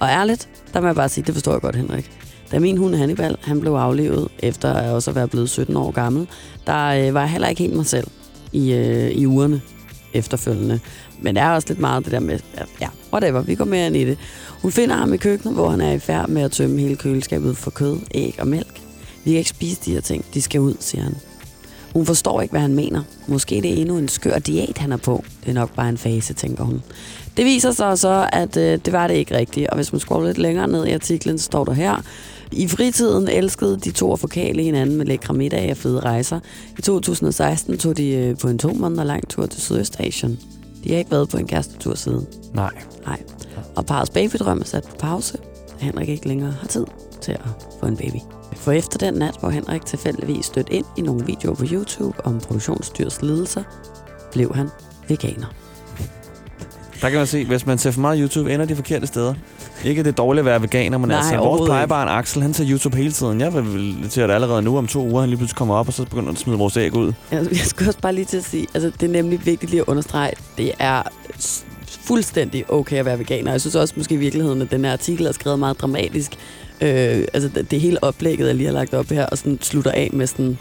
Og 0.00 0.08
ærligt, 0.08 0.48
der 0.74 0.80
må 0.80 0.86
jeg 0.86 0.94
bare 0.94 1.08
sige, 1.08 1.24
det 1.26 1.34
forstår 1.34 1.52
jeg 1.52 1.60
godt, 1.60 1.76
Henrik. 1.76 2.10
Da 2.52 2.58
min 2.58 2.76
hund 2.76 2.94
Hannibal 2.94 3.36
han 3.40 3.60
blev 3.60 3.72
aflevet, 3.72 4.28
efter 4.38 4.74
at 4.74 4.92
også 4.92 5.10
at 5.10 5.16
være 5.16 5.28
blevet 5.28 5.50
17 5.50 5.76
år 5.76 5.90
gammel, 5.90 6.28
der 6.66 6.86
øh, 6.86 7.14
var 7.14 7.20
jeg 7.20 7.30
heller 7.30 7.48
ikke 7.48 7.62
helt 7.62 7.76
mig 7.76 7.86
selv 7.86 8.06
i, 8.52 8.72
øh, 8.72 9.10
i 9.10 9.26
ugerne 9.26 9.60
efterfølgende. 10.14 10.80
Men 11.22 11.34
det 11.34 11.42
er 11.42 11.50
også 11.50 11.68
lidt 11.68 11.80
meget 11.80 12.04
det 12.04 12.12
der 12.12 12.20
med, 12.20 12.38
ja, 12.80 12.88
whatever, 13.12 13.40
vi 13.40 13.54
går 13.54 13.64
mere 13.64 13.86
ind 13.86 13.96
i 13.96 14.04
det. 14.04 14.18
Hun 14.62 14.72
finder 14.72 14.96
ham 14.96 15.14
i 15.14 15.16
køkkenet, 15.16 15.54
hvor 15.54 15.70
han 15.70 15.80
er 15.80 15.92
i 15.92 15.98
færd 15.98 16.28
med 16.28 16.42
at 16.42 16.52
tømme 16.52 16.80
hele 16.80 16.96
køleskabet 16.96 17.56
for 17.56 17.70
kød, 17.70 17.98
æg 18.14 18.36
og 18.38 18.48
mælk. 18.48 18.80
Vi 19.24 19.30
kan 19.30 19.38
ikke 19.38 19.50
spise 19.50 19.80
de 19.84 19.92
her 19.92 20.00
ting, 20.00 20.24
de 20.34 20.42
skal 20.42 20.60
ud, 20.60 20.74
siger 20.80 21.02
han. 21.02 21.14
Hun 21.92 22.06
forstår 22.06 22.40
ikke, 22.40 22.52
hvad 22.52 22.60
han 22.60 22.74
mener. 22.74 23.02
Måske 23.26 23.54
det 23.54 23.70
er 23.70 23.76
endnu 23.76 23.98
en 23.98 24.08
skør 24.08 24.38
diæt, 24.38 24.78
han 24.78 24.92
er 24.92 24.96
på. 24.96 25.24
Det 25.40 25.50
er 25.50 25.54
nok 25.54 25.74
bare 25.74 25.88
en 25.88 25.98
fase, 25.98 26.34
tænker 26.34 26.64
hun. 26.64 26.82
Det 27.36 27.44
viser 27.44 27.72
sig 27.72 27.98
så, 27.98 28.28
at 28.32 28.56
øh, 28.56 28.78
det 28.84 28.92
var 28.92 29.06
det 29.06 29.14
ikke 29.14 29.36
rigtigt. 29.36 29.68
Og 29.68 29.76
hvis 29.76 29.92
man 29.92 30.00
scroller 30.00 30.26
lidt 30.26 30.38
længere 30.38 30.68
ned 30.68 30.86
i 30.86 30.92
artiklen, 30.92 31.38
så 31.38 31.44
står 31.44 31.64
der 31.64 31.72
her. 31.72 32.02
I 32.52 32.68
fritiden 32.68 33.28
elskede 33.28 33.76
de 33.84 33.90
to 33.90 34.12
at 34.12 34.18
forkæle 34.18 34.62
hinanden 34.62 34.96
med 34.96 35.06
lækre 35.06 35.34
middage 35.34 35.70
og 35.70 35.76
fede 35.76 36.00
rejser. 36.00 36.40
I 36.78 36.82
2016 36.82 37.78
tog 37.78 37.96
de 37.96 38.08
øh, 38.08 38.38
på 38.38 38.48
en 38.48 38.58
to 38.58 38.72
måneder 38.72 39.04
lang 39.04 39.28
tur 39.28 39.46
til 39.46 39.62
Sydøstasien. 39.62 40.38
De 40.84 40.90
har 40.90 40.98
ikke 40.98 41.10
været 41.10 41.28
på 41.28 41.36
en 41.36 41.46
kærestetur 41.46 41.94
siden. 41.94 42.26
Nej. 42.54 42.82
Nej. 43.06 43.22
Og 43.76 43.86
parets 43.86 44.10
babydrøm 44.10 44.60
er 44.60 44.64
sat 44.64 44.84
på 44.84 44.96
pause, 44.96 45.38
Henrik 45.78 46.08
ikke 46.08 46.28
længere 46.28 46.50
har 46.50 46.66
tid 46.66 46.86
til 47.20 47.32
at 47.32 47.66
få 47.80 47.86
en 47.86 47.96
baby. 47.96 48.16
For 48.56 48.72
efter 48.72 48.98
den 48.98 49.14
nat, 49.14 49.36
hvor 49.40 49.50
Henrik 49.50 49.86
tilfældigvis 49.86 50.44
stødt 50.44 50.68
ind 50.68 50.86
i 50.96 51.00
nogle 51.00 51.26
videoer 51.26 51.54
på 51.54 51.64
YouTube 51.72 52.26
om 52.26 52.40
produktionsdyrs 52.40 53.22
lidelser, 53.22 53.62
blev 54.32 54.54
han 54.54 54.68
veganer. 55.08 55.46
Der 57.02 57.10
kan 57.10 57.18
man 57.18 57.26
se, 57.26 57.44
hvis 57.44 57.66
man 57.66 57.78
ser 57.78 57.90
for 57.90 58.00
meget 58.00 58.18
YouTube, 58.20 58.54
ender 58.54 58.66
de 58.66 58.76
forkerte 58.76 59.06
steder. 59.06 59.34
Ikke 59.84 60.04
det 60.04 60.18
dårlige 60.18 60.40
at 60.40 60.44
være 60.44 60.62
veganer, 60.62 60.98
men 60.98 61.08
Nej, 61.08 61.18
altså 61.18 61.36
vores 61.36 61.68
plejebarn 61.68 62.08
Axel, 62.08 62.42
han 62.42 62.54
ser 62.54 62.64
YouTube 62.70 62.96
hele 62.96 63.12
tiden. 63.12 63.40
Jeg 63.40 63.54
vil 63.54 63.96
til 64.10 64.20
at 64.20 64.30
allerede 64.30 64.62
nu 64.62 64.78
om 64.78 64.86
to 64.86 65.06
uger, 65.08 65.20
han 65.20 65.28
lige 65.28 65.36
pludselig 65.36 65.56
kommer 65.56 65.74
op, 65.74 65.88
og 65.88 65.92
så 65.92 66.04
begynder 66.04 66.24
han 66.24 66.32
at 66.34 66.38
smide 66.38 66.58
vores 66.58 66.76
æg 66.76 66.94
ud. 66.94 67.12
Jeg, 67.30 67.46
jeg 67.50 67.58
skulle 67.58 67.88
også 67.90 68.00
bare 68.00 68.12
lige 68.12 68.24
til 68.24 68.36
at 68.36 68.44
sige, 68.44 68.66
altså 68.74 68.92
det 69.00 69.08
er 69.08 69.12
nemlig 69.12 69.46
vigtigt 69.46 69.70
lige 69.70 69.80
at 69.80 69.88
understrege, 69.88 70.32
det 70.58 70.72
er 70.78 71.02
fuldstændig 72.04 72.70
okay 72.70 72.96
at 72.96 73.04
være 73.04 73.18
veganer. 73.18 73.50
Jeg 73.50 73.60
synes 73.60 73.74
også 73.74 73.94
måske 73.96 74.14
i 74.14 74.18
virkeligheden, 74.18 74.62
at 74.62 74.70
den 74.70 74.84
her 74.84 74.92
artikel 74.92 75.26
er 75.26 75.32
skrevet 75.32 75.58
meget 75.58 75.80
dramatisk. 75.80 76.32
Øh, 76.80 77.24
altså 77.34 77.50
det, 77.54 77.70
det 77.70 77.80
hele 77.80 78.04
oplægget, 78.04 78.46
jeg 78.46 78.54
lige 78.54 78.66
har 78.66 78.74
lagt 78.74 78.94
op 78.94 79.06
her, 79.06 79.26
og 79.26 79.38
sådan 79.38 79.58
slutter 79.62 79.90
af 79.90 80.10
med 80.12 80.26
sådan, 80.26 80.58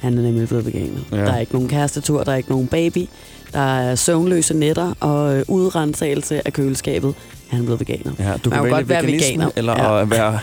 han 0.00 0.18
er 0.18 0.22
nemlig 0.22 0.48
blevet 0.48 0.66
veganer. 0.66 0.98
Ja. 1.12 1.16
Der 1.16 1.32
er 1.32 1.38
ikke 1.38 1.52
nogen 1.52 1.68
kærestetur, 1.68 2.24
der 2.24 2.32
er 2.32 2.36
ikke 2.36 2.50
nogen 2.50 2.66
baby, 2.66 3.06
der 3.52 3.78
er 3.78 3.94
søvnløse 3.94 4.54
nætter 4.54 4.94
og 5.00 5.36
øh, 5.36 5.44
udrensagelse 5.48 6.46
af 6.46 6.52
køleskabet. 6.52 7.14
Han 7.48 7.60
er 7.60 7.64
blevet 7.64 7.80
veganer. 7.80 8.12
Ja, 8.18 8.32
du 8.44 8.50
Man 8.50 8.58
kan 8.58 8.62
kan 8.68 8.70
godt 8.70 8.88
være 8.88 9.06
veganer. 9.06 9.50
eller 9.56 9.72
Ja. 9.72 10.00
at, 10.02 10.10
være, 10.10 10.38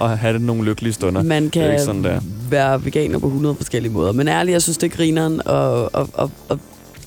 at 0.00 0.18
have 0.18 0.32
det 0.32 0.42
nogle 0.42 0.64
lykkelige 0.64 0.92
stunder. 0.92 1.22
Man 1.22 1.44
Det 1.44 1.56
er 1.56 1.60
kan 1.62 1.70
ikke 1.70 1.82
sådan, 1.82 2.04
der. 2.04 2.20
være 2.50 2.84
veganer 2.84 3.18
på 3.18 3.26
100 3.26 3.54
forskellige 3.54 3.92
måder. 3.92 4.12
Men 4.12 4.28
ærligt, 4.28 4.52
jeg 4.52 4.62
synes, 4.62 4.78
det 4.78 4.92
er 4.92 4.96
grineren, 4.96 5.40
og, 5.46 5.94
og, 5.94 6.08
og, 6.12 6.30
og, 6.48 6.58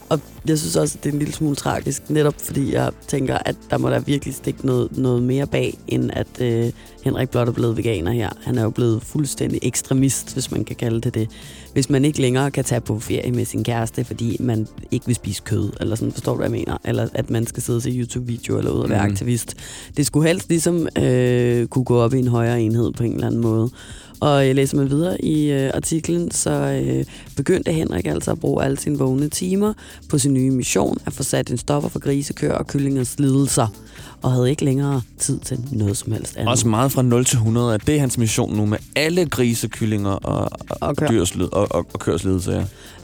og 0.09 0.19
jeg 0.47 0.59
synes 0.59 0.75
også, 0.75 0.97
det 1.03 1.09
er 1.09 1.13
en 1.13 1.19
lille 1.19 1.33
smule 1.33 1.55
tragisk, 1.55 2.09
netop 2.09 2.33
fordi 2.45 2.73
jeg 2.73 2.91
tænker, 3.07 3.37
at 3.45 3.55
der 3.69 3.77
må 3.77 3.89
der 3.89 3.99
virkelig 3.99 4.35
stikke 4.35 4.65
noget, 4.65 4.97
noget 4.97 5.23
mere 5.23 5.47
bag, 5.47 5.77
end 5.87 6.09
at 6.13 6.27
øh, 6.41 6.71
Henrik 7.03 7.29
blot 7.29 7.47
er 7.47 7.51
blevet 7.51 7.77
veganer 7.77 8.11
her. 8.11 8.29
Han 8.43 8.57
er 8.57 8.63
jo 8.63 8.69
blevet 8.69 9.01
fuldstændig 9.03 9.59
ekstremist, 9.63 10.33
hvis 10.33 10.51
man 10.51 10.63
kan 10.65 10.75
kalde 10.75 11.01
det 11.01 11.13
det. 11.15 11.29
Hvis 11.73 11.89
man 11.89 12.05
ikke 12.05 12.21
længere 12.21 12.51
kan 12.51 12.63
tage 12.63 12.81
på 12.81 12.99
ferie 12.99 13.31
med 13.31 13.45
sin 13.45 13.63
kæreste, 13.63 14.03
fordi 14.03 14.37
man 14.39 14.67
ikke 14.91 15.05
vil 15.05 15.15
spise 15.15 15.41
kød, 15.45 15.69
eller 15.79 15.95
sådan, 15.95 16.11
forstår 16.11 16.31
du, 16.31 16.37
hvad 16.37 16.45
jeg 16.45 16.51
mener? 16.51 16.77
Eller 16.85 17.07
at 17.13 17.29
man 17.29 17.47
skal 17.47 17.63
sidde 17.63 17.77
og 17.77 17.81
se 17.83 17.89
YouTube-video 17.89 18.57
eller 18.57 18.71
ud 18.71 18.79
og 18.79 18.89
være 18.89 19.03
Mhm. 19.03 19.11
aktivist. 19.11 19.55
Det 19.97 20.05
skulle 20.05 20.27
helst 20.27 20.49
ligesom 20.49 20.87
øh, 20.97 21.67
kunne 21.67 21.83
gå 21.85 21.97
op 21.99 22.13
i 22.13 22.19
en 22.19 22.27
højere 22.27 22.61
enhed 22.61 22.91
på 22.91 23.03
en 23.03 23.13
eller 23.13 23.27
anden 23.27 23.41
måde. 23.41 23.69
Og 24.19 24.47
jeg 24.47 24.55
læser 24.55 24.77
man 24.77 24.89
videre 24.89 25.25
i 25.25 25.51
øh, 25.51 25.71
artiklen, 25.73 26.31
så 26.31 26.51
øh, 26.51 27.05
begyndte 27.35 27.71
Henrik 27.71 28.05
altså 28.07 28.31
at 28.31 28.39
bruge 28.39 28.63
alle 28.63 28.77
sine 28.79 28.97
vågne 28.97 29.29
timer 29.29 29.73
på 30.09 30.17
sin 30.17 30.33
nye 30.33 30.51
mission 30.51 30.97
at 31.05 31.13
få 31.13 31.23
sat 31.23 31.51
en 31.51 31.57
stopper 31.57 31.89
for 31.89 31.99
grisekør 31.99 32.53
og 32.53 32.67
kyllingers 32.67 33.19
lidelser, 33.19 33.67
og 34.21 34.31
havde 34.31 34.49
ikke 34.49 34.65
længere 34.65 35.01
tid 35.19 35.39
til 35.39 35.59
noget 35.71 35.97
som 35.97 36.11
helst 36.11 36.37
andet. 36.37 36.51
Også 36.51 36.67
meget 36.67 36.91
fra 36.91 37.01
0 37.01 37.25
til 37.25 37.35
100, 37.35 37.73
at 37.73 37.87
det 37.87 37.95
er 37.95 37.99
hans 37.99 38.17
mission 38.17 38.55
nu 38.55 38.65
med 38.65 38.77
alle 38.95 39.25
grise, 39.25 39.67
kyllinger 39.67 40.11
og, 40.11 40.49
og, 40.69 40.77
og, 40.81 40.95
køer. 40.95 41.09
dyrs 41.09 41.35
lid, 41.35 41.53
og, 41.53 41.67
og, 41.71 41.85
og 41.93 41.99
kørs 41.99 42.23
lidelse. 42.23 42.51
Ja. 42.51 42.63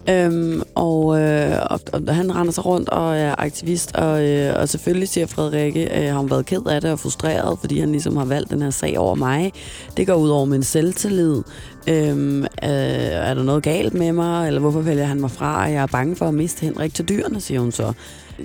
Øhm, 0.10 0.62
og, 0.76 1.20
øh, 1.20 1.60
og, 1.70 1.80
og 1.94 2.16
han 2.16 2.36
render 2.36 2.54
sig 2.54 2.66
rundt 2.66 2.90
og 2.90 3.18
er 3.18 3.36
aktivist, 3.38 3.96
og, 3.96 4.24
øh, 4.26 4.56
og 4.60 4.70
selvfølgelig 4.70 5.10
siger 5.10 5.28
Frederikke, 5.28 6.00
øh, 6.00 6.12
har 6.12 6.20
hun 6.20 6.30
været 6.30 6.46
ked 6.46 6.62
af 6.66 6.82
det 6.82 6.92
og 6.92 7.00
frustreret, 7.00 7.60
fordi 7.60 7.80
han 7.80 7.92
ligesom 7.92 8.18
har 8.18 8.26
valgt 8.26 8.50
den 8.50 8.62
her 8.62 8.70
sag 8.70 9.00
over 9.00 9.16
mig. 9.16 9.54
Det 9.98 10.08
går 10.08 10.14
ud 10.16 10.30
over 10.30 10.46
min 10.46 10.64
selvtillid. 10.64 11.44
Øhm, 11.88 12.44
øh, 12.44 12.48
er 12.64 13.34
der 13.34 13.44
noget 13.44 13.64
galt 13.64 13.94
med 13.94 14.12
mig, 14.12 14.48
eller 14.48 14.60
hvorfor 14.60 14.82
vælger 14.82 15.06
han 15.06 15.22
mig 15.22 15.32
fra? 15.32 15.60
Jeg 15.60 15.82
er 15.84 15.88
bange 15.88 16.16
for 16.16 16.26
at 16.28 16.34
miste 16.34 16.62
Henrik 16.62 16.94
til 16.94 17.10
dyrene, 17.10 17.42
siger 17.42 17.60
hun 17.60 17.72
så. 17.72 17.94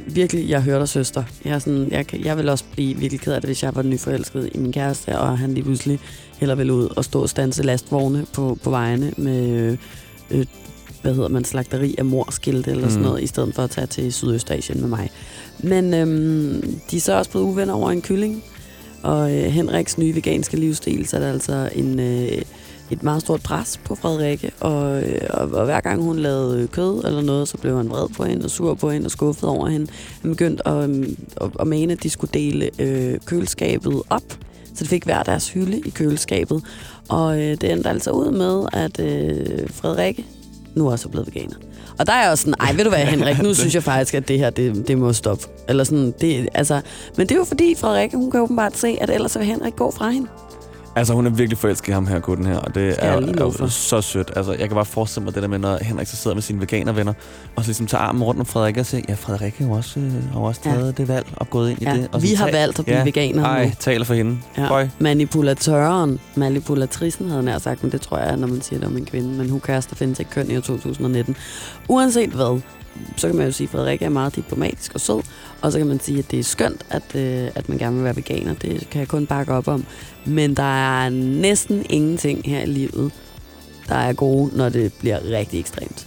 Virkelig, 0.07 0.49
jeg 0.49 0.63
hører 0.63 0.79
dig, 0.79 0.89
søster. 0.89 1.23
Jeg, 1.45 1.53
er 1.55 1.59
sådan, 1.59 1.89
jeg, 1.91 2.25
jeg 2.25 2.37
vil 2.37 2.49
også 2.49 2.65
blive 2.73 2.97
virkelig 2.97 3.21
ked 3.21 3.33
af 3.33 3.41
det, 3.41 3.49
hvis 3.49 3.63
jeg 3.63 3.75
var 3.75 3.83
nyforelsket 3.83 4.51
i 4.55 4.59
min 4.59 4.73
kæreste, 4.73 5.19
og 5.19 5.39
han 5.39 5.55
lige 5.55 5.65
pludselig 5.65 5.99
heller 6.39 6.55
ville 6.55 6.73
ud 6.73 6.89
og 6.97 7.05
stå 7.05 7.23
og 7.23 7.29
stanse 7.29 7.63
lastvogne 7.63 8.27
på, 8.33 8.59
på 8.63 8.71
vejene 8.71 9.13
med, 9.17 9.49
øh, 9.51 9.79
øh, 10.31 10.47
hvad 11.03 11.15
hedder 11.15 11.29
man, 11.29 11.45
slagteri 11.45 11.95
af 11.99 12.05
morskilte 12.05 12.71
eller 12.71 12.89
sådan 12.89 13.03
Mm. 13.03 13.09
noget, 13.09 13.23
i 13.23 13.27
stedet 13.27 13.55
for 13.55 13.63
at 13.63 13.71
tage 13.71 13.87
til 13.87 14.13
Sydøstasien 14.13 14.81
med 14.81 14.89
mig. 14.89 15.11
Men 15.59 15.95
øhm, 15.95 16.81
de 16.91 16.97
er 16.97 17.01
så 17.01 17.19
også 17.19 17.31
blevet 17.31 17.47
uvenner 17.47 17.75
over 17.75 17.91
en 17.91 18.03
kylling, 18.03 18.45
og 19.03 19.33
øh, 19.37 19.45
Henriks 19.45 19.99
nye 19.99 20.15
veganske 20.15 20.57
livsstil, 20.57 21.07
så 21.09 21.17
er 21.17 21.21
der 21.21 21.33
altså 21.33 21.71
en, 21.75 22.01
øh, 22.01 22.43
et 22.93 23.03
meget 23.03 23.23
stort 23.23 23.43
pres 23.43 23.81
på 23.85 23.95
Frederikke, 23.95 24.51
og, 24.61 25.03
øh, 25.03 25.21
og, 25.31 25.51
og 25.51 25.65
hver 25.65 25.81
gang 25.81 26.03
hun 26.03 26.19
lavede 26.19 26.67
kød 26.67 27.05
eller 27.05 27.23
noget, 27.23 27.49
så 27.49 27.57
blev 27.57 27.77
han 27.77 27.89
vred 27.89 28.09
på 28.09 28.25
hende 28.25 28.45
og 28.45 28.51
sur 28.51 28.75
på 28.75 28.91
hende 28.91 29.07
og 29.07 29.11
skuffet 29.11 29.49
over 29.49 29.69
hende. 29.69 29.87
Han 30.23 30.31
begyndte 30.31 30.69
at, 30.69 30.85
øhm, 30.85 31.17
at, 31.41 31.51
at 31.61 31.67
mene, 31.67 31.93
at 31.93 32.03
de 32.03 32.11
skulle 32.11 32.31
dele 32.35 32.71
øh, 32.79 33.19
køleskabet 33.25 34.03
op, 34.11 34.23
så 34.75 34.85
de 34.85 34.89
fik 34.89 35.05
hver 35.05 35.23
deres 35.23 35.49
hylde 35.49 35.79
i 35.79 35.91
køleskabet. 35.91 36.65
Og 37.09 37.41
øh, 37.41 37.51
det 37.61 37.73
endte 37.73 37.89
altså 37.89 38.11
ud 38.11 38.31
med, 38.31 38.67
at 38.73 39.01
øh, 39.01 39.71
Frederikke 39.71 40.25
nu 40.75 40.91
også 40.91 41.09
er 41.09 41.11
blevet 41.11 41.27
veganer. 41.27 41.57
Og 41.99 42.07
der 42.07 42.13
er 42.13 42.23
jeg 42.23 42.31
også 42.31 42.43
sådan, 42.43 42.55
ej, 42.61 42.73
ved 42.73 42.85
du 42.85 42.91
hvad, 42.91 42.99
Henrik, 42.99 43.43
nu 43.43 43.55
synes 43.61 43.75
jeg 43.75 43.83
faktisk, 43.83 44.15
at 44.15 44.29
det 44.29 44.39
her, 44.39 44.51
det, 44.51 44.89
det 44.89 44.99
må 44.99 45.13
stoppe. 45.13 45.45
Eller 45.69 45.85
sådan, 45.85 46.15
det, 46.21 46.49
altså, 46.55 46.81
men 47.17 47.27
det 47.27 47.35
er 47.35 47.39
jo 47.39 47.45
fordi, 47.45 47.75
Frederikke, 47.75 48.17
hun 48.17 48.31
kan 48.31 48.41
åbenbart 48.41 48.77
se, 48.77 48.97
at 49.01 49.11
ellers 49.11 49.39
vil 49.39 49.47
Henrik 49.47 49.77
gå 49.77 49.91
fra 49.91 50.11
hende. 50.11 50.29
Altså, 50.97 51.15
hun 51.15 51.27
er 51.27 51.31
virkelig 51.31 51.59
forelsket 51.59 51.89
i 51.89 51.91
ham 51.93 52.07
her, 52.07 52.19
gutten 52.21 52.47
her, 52.47 52.57
og 52.59 52.75
det 52.75 52.89
er, 52.99 53.11
er 53.13 53.21
jo 53.41 53.69
så 53.69 54.01
sødt. 54.01 54.31
Altså, 54.37 54.53
jeg 54.53 54.69
kan 54.69 54.75
bare 54.75 54.85
forestille 54.85 55.25
mig 55.25 55.35
det 55.35 55.43
der 55.43 55.49
med, 55.49 55.59
når 55.59 55.79
Henrik 55.83 56.07
så 56.07 56.17
sidder 56.17 56.35
med 56.35 56.43
sine 56.43 56.61
veganervenner, 56.61 57.13
og 57.57 57.63
så 57.65 57.69
ligesom 57.69 57.87
tager 57.87 58.03
armen 58.05 58.23
rundt 58.23 58.41
om 58.41 58.47
Frederik 58.47 58.77
og 58.77 58.87
siger, 58.87 59.03
ja, 59.09 59.15
Frederik 59.15 59.55
har 59.59 59.67
jo 59.67 59.73
også, 59.73 60.01
øh, 60.01 60.33
har 60.33 60.41
også 60.41 60.61
Ja. 60.65 60.71
taget 60.71 60.99
det 60.99 61.09
valg 61.09 61.27
og 61.37 61.51
gået 61.51 61.71
ind 61.71 61.79
Ja, 61.83 61.95
i 61.95 61.99
det. 61.99 62.09
Og 62.13 62.23
vi 62.23 62.29
har 62.35 62.45
tag- 62.47 62.53
valgt 62.55 62.79
at 62.79 62.85
blive 62.85 63.05
veganere 63.05 63.47
Ej, 63.47 63.65
nu. 63.65 63.71
taler 63.81 64.05
for 64.05 64.15
hende. 64.15 64.39
Ja. 64.59 64.89
Manipulatøren, 64.99 66.21
manipulatrissen 66.35 67.29
havde 67.31 67.43
nær 67.43 67.59
sagt, 67.59 67.83
men 67.83 67.93
det 67.93 68.01
tror 68.01 68.19
jeg 68.19 68.29
er, 68.33 68.37
når 68.37 68.47
man 68.49 68.61
siger 68.63 68.79
det 68.81 68.89
om 68.89 68.97
en 68.97 69.05
kvinde. 69.05 69.29
Men 69.29 69.51
hun 69.51 69.61
kæreste 69.61 69.97
findes 69.97 70.19
ikke 70.19 70.31
køn 70.31 70.51
i 70.51 70.57
år 70.57 70.61
2019. 70.61 71.37
Uanset 71.89 72.31
hvad, 72.31 72.61
så 73.17 73.29
kan 73.29 73.37
man 73.37 73.47
jo 73.47 73.53
sige, 73.53 73.65
at 73.67 73.71
Frederik 73.71 74.03
er 74.03 74.09
meget 74.09 74.37
diplomatisk 74.37 74.95
og 74.95 75.01
sød. 75.01 75.23
Og 75.63 75.73
så 75.73 75.79
kan 75.79 75.87
man 75.87 76.01
sige, 76.01 76.19
at 76.19 76.31
det 76.31 76.39
er 76.39 76.43
skønt, 76.45 76.87
at, 76.91 77.15
øh, 77.15 77.51
at 77.55 77.69
man 77.69 77.79
gerne 77.79 77.97
vil 77.97 78.05
være 78.05 78.17
veganer. 78.17 78.55
Det 78.55 78.89
kan 78.91 79.01
jeg 79.01 79.09
kun 79.09 79.27
bakke 79.27 79.53
op 79.53 79.69
om. 79.69 79.87
Men 80.27 80.57
der 80.57 81.03
er 81.05 81.09
næsten 81.11 81.87
ingenting 81.91 82.43
her 82.45 82.61
i 82.61 82.67
livet, 82.67 83.13
der 83.89 83.95
er 83.95 84.13
gode, 84.13 84.57
når 84.57 84.69
det 84.69 84.93
bliver 85.01 85.19
rigtig 85.31 85.61
ekstremt. 85.61 86.07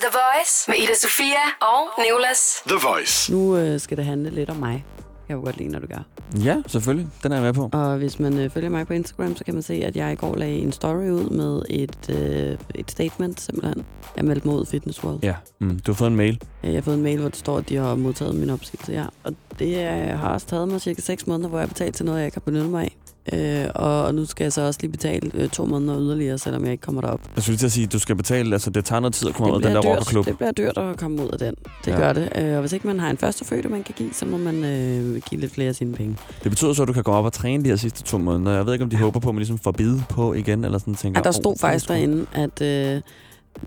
The 0.00 0.10
Voice 0.12 0.64
med 0.68 0.76
Ida 0.76 0.94
Sofia 0.94 1.44
og 1.60 2.02
Nicolas. 2.04 2.62
The 2.66 2.78
Voice. 2.88 3.32
Nu 3.32 3.56
øh, 3.56 3.80
skal 3.80 3.96
det 3.96 4.04
handle 4.04 4.30
lidt 4.30 4.50
om 4.50 4.56
mig. 4.56 4.84
Jeg 5.28 5.36
vil 5.36 5.44
godt 5.44 5.56
lide, 5.56 5.68
når 5.68 5.78
du 5.78 5.86
gør. 5.86 6.19
Ja, 6.44 6.56
selvfølgelig. 6.66 7.08
Den 7.22 7.32
er 7.32 7.36
jeg 7.36 7.44
med 7.44 7.52
på. 7.52 7.68
Og 7.72 7.96
hvis 7.96 8.18
man 8.20 8.38
øh, 8.38 8.50
følger 8.50 8.70
mig 8.70 8.86
på 8.86 8.92
Instagram, 8.92 9.36
så 9.36 9.44
kan 9.44 9.54
man 9.54 9.62
se, 9.62 9.74
at 9.74 9.96
jeg 9.96 10.12
i 10.12 10.14
går 10.14 10.36
lagde 10.36 10.58
en 10.58 10.72
story 10.72 11.10
ud 11.10 11.30
med 11.30 11.62
et, 11.70 12.10
øh, 12.10 12.58
et 12.74 12.90
statement, 12.90 13.40
simpelthen. 13.40 13.84
Jeg 14.16 14.24
meldte 14.24 14.50
af 14.50 14.66
Fitness 14.66 15.04
World. 15.04 15.18
Ja, 15.22 15.34
mm, 15.58 15.78
du 15.78 15.92
har 15.92 15.96
fået 15.96 16.10
en 16.10 16.16
mail. 16.16 16.42
Jeg 16.62 16.74
har 16.74 16.80
fået 16.80 16.96
en 16.96 17.02
mail, 17.02 17.20
hvor 17.20 17.28
det 17.28 17.38
står, 17.38 17.58
at 17.58 17.68
de 17.68 17.76
har 17.76 17.94
modtaget 17.94 18.34
min 18.34 18.50
opsigelse, 18.50 18.92
ja. 18.92 19.04
Og 19.24 19.34
det 19.58 19.78
øh, 19.78 20.18
har 20.18 20.32
også 20.32 20.46
taget 20.46 20.68
mig 20.68 20.80
cirka 20.80 21.00
6 21.00 21.26
måneder, 21.26 21.48
hvor 21.48 21.58
jeg 21.58 21.62
har 21.62 21.68
betalt 21.72 21.94
til 21.94 22.06
noget, 22.06 22.18
jeg 22.18 22.26
ikke 22.26 22.36
har 22.36 22.40
benyttet 22.40 22.70
mig 22.70 22.82
af. 22.82 22.96
Øh, 23.32 23.66
og, 23.74 24.02
og 24.04 24.14
nu 24.14 24.24
skal 24.24 24.44
jeg 24.44 24.52
så 24.52 24.62
også 24.62 24.78
lige 24.82 24.90
betale 24.92 25.30
øh, 25.34 25.48
to 25.48 25.64
måneder 25.64 26.00
yderligere, 26.00 26.38
selvom 26.38 26.64
jeg 26.64 26.72
ikke 26.72 26.82
kommer 26.82 27.00
derop. 27.00 27.20
Jeg 27.36 27.42
skulle 27.42 27.52
lige 27.52 27.58
til 27.58 27.66
at 27.66 27.72
sige, 27.72 27.84
at 27.84 27.92
du 27.92 27.98
skal 27.98 28.16
betale, 28.16 28.52
altså 28.54 28.70
det 28.70 28.84
tager 28.84 29.00
noget 29.00 29.14
tid 29.14 29.28
at 29.28 29.34
komme 29.34 29.52
ud 29.52 29.62
af 29.62 29.62
den 29.62 29.76
der 29.76 29.80
rockerklub. 29.90 30.26
det 30.26 30.36
bliver 30.36 30.52
dyrt 30.52 30.78
at 30.78 30.96
komme 30.98 31.22
ud 31.22 31.28
af 31.28 31.38
den. 31.38 31.54
Det 31.84 31.90
Ja. 31.90 31.92
ja. 31.92 31.98
gør 32.00 32.12
det. 32.12 32.28
Øh, 32.38 32.54
og 32.54 32.60
hvis 32.60 32.72
ikke 32.72 32.86
man 32.86 33.00
har 33.00 33.10
en 33.10 33.16
førstefødte, 33.16 33.68
man 33.68 33.82
kan 33.82 33.94
give, 33.98 34.10
så 34.12 34.26
må 34.26 34.36
man 34.36 34.64
øh, 34.64 35.22
give 35.30 35.40
lidt 35.40 35.52
flere 35.52 35.68
af 35.68 35.74
sine 35.74 35.92
penge. 35.94 36.16
Det 36.42 36.50
betyder 36.50 36.72
så, 36.72 36.82
at 36.82 36.88
du 36.88 36.92
kan 36.92 37.02
gå 37.02 37.12
op 37.12 37.24
og 37.24 37.32
træne 37.32 37.64
de 37.64 37.68
her 37.68 37.76
sidste 37.76 38.02
to 38.02 38.18
måneder. 38.18 38.56
Jeg 38.56 38.66
ved 38.66 38.72
ikke, 38.72 38.82
om 38.84 38.90
de 38.90 38.96
håber 38.96 39.20
på, 39.20 39.28
at 39.28 39.34
man 39.34 39.40
ligesom 39.40 39.58
får 39.58 39.72
bid 39.72 39.98
på 40.08 40.32
igen, 40.34 40.64
eller 40.64 40.78
sådan 40.78 40.94
tænker. 40.94 41.20
Ja, 41.20 41.22
der 41.22 41.28
"Åh, 41.30 41.34
stod 41.34 41.52
det 41.52 41.60
faktisk 41.60 41.90
er 41.90 41.94
sgu-" 41.94 41.96
derinde, 41.96 42.26
at 42.32 42.62
øh, 42.62 43.00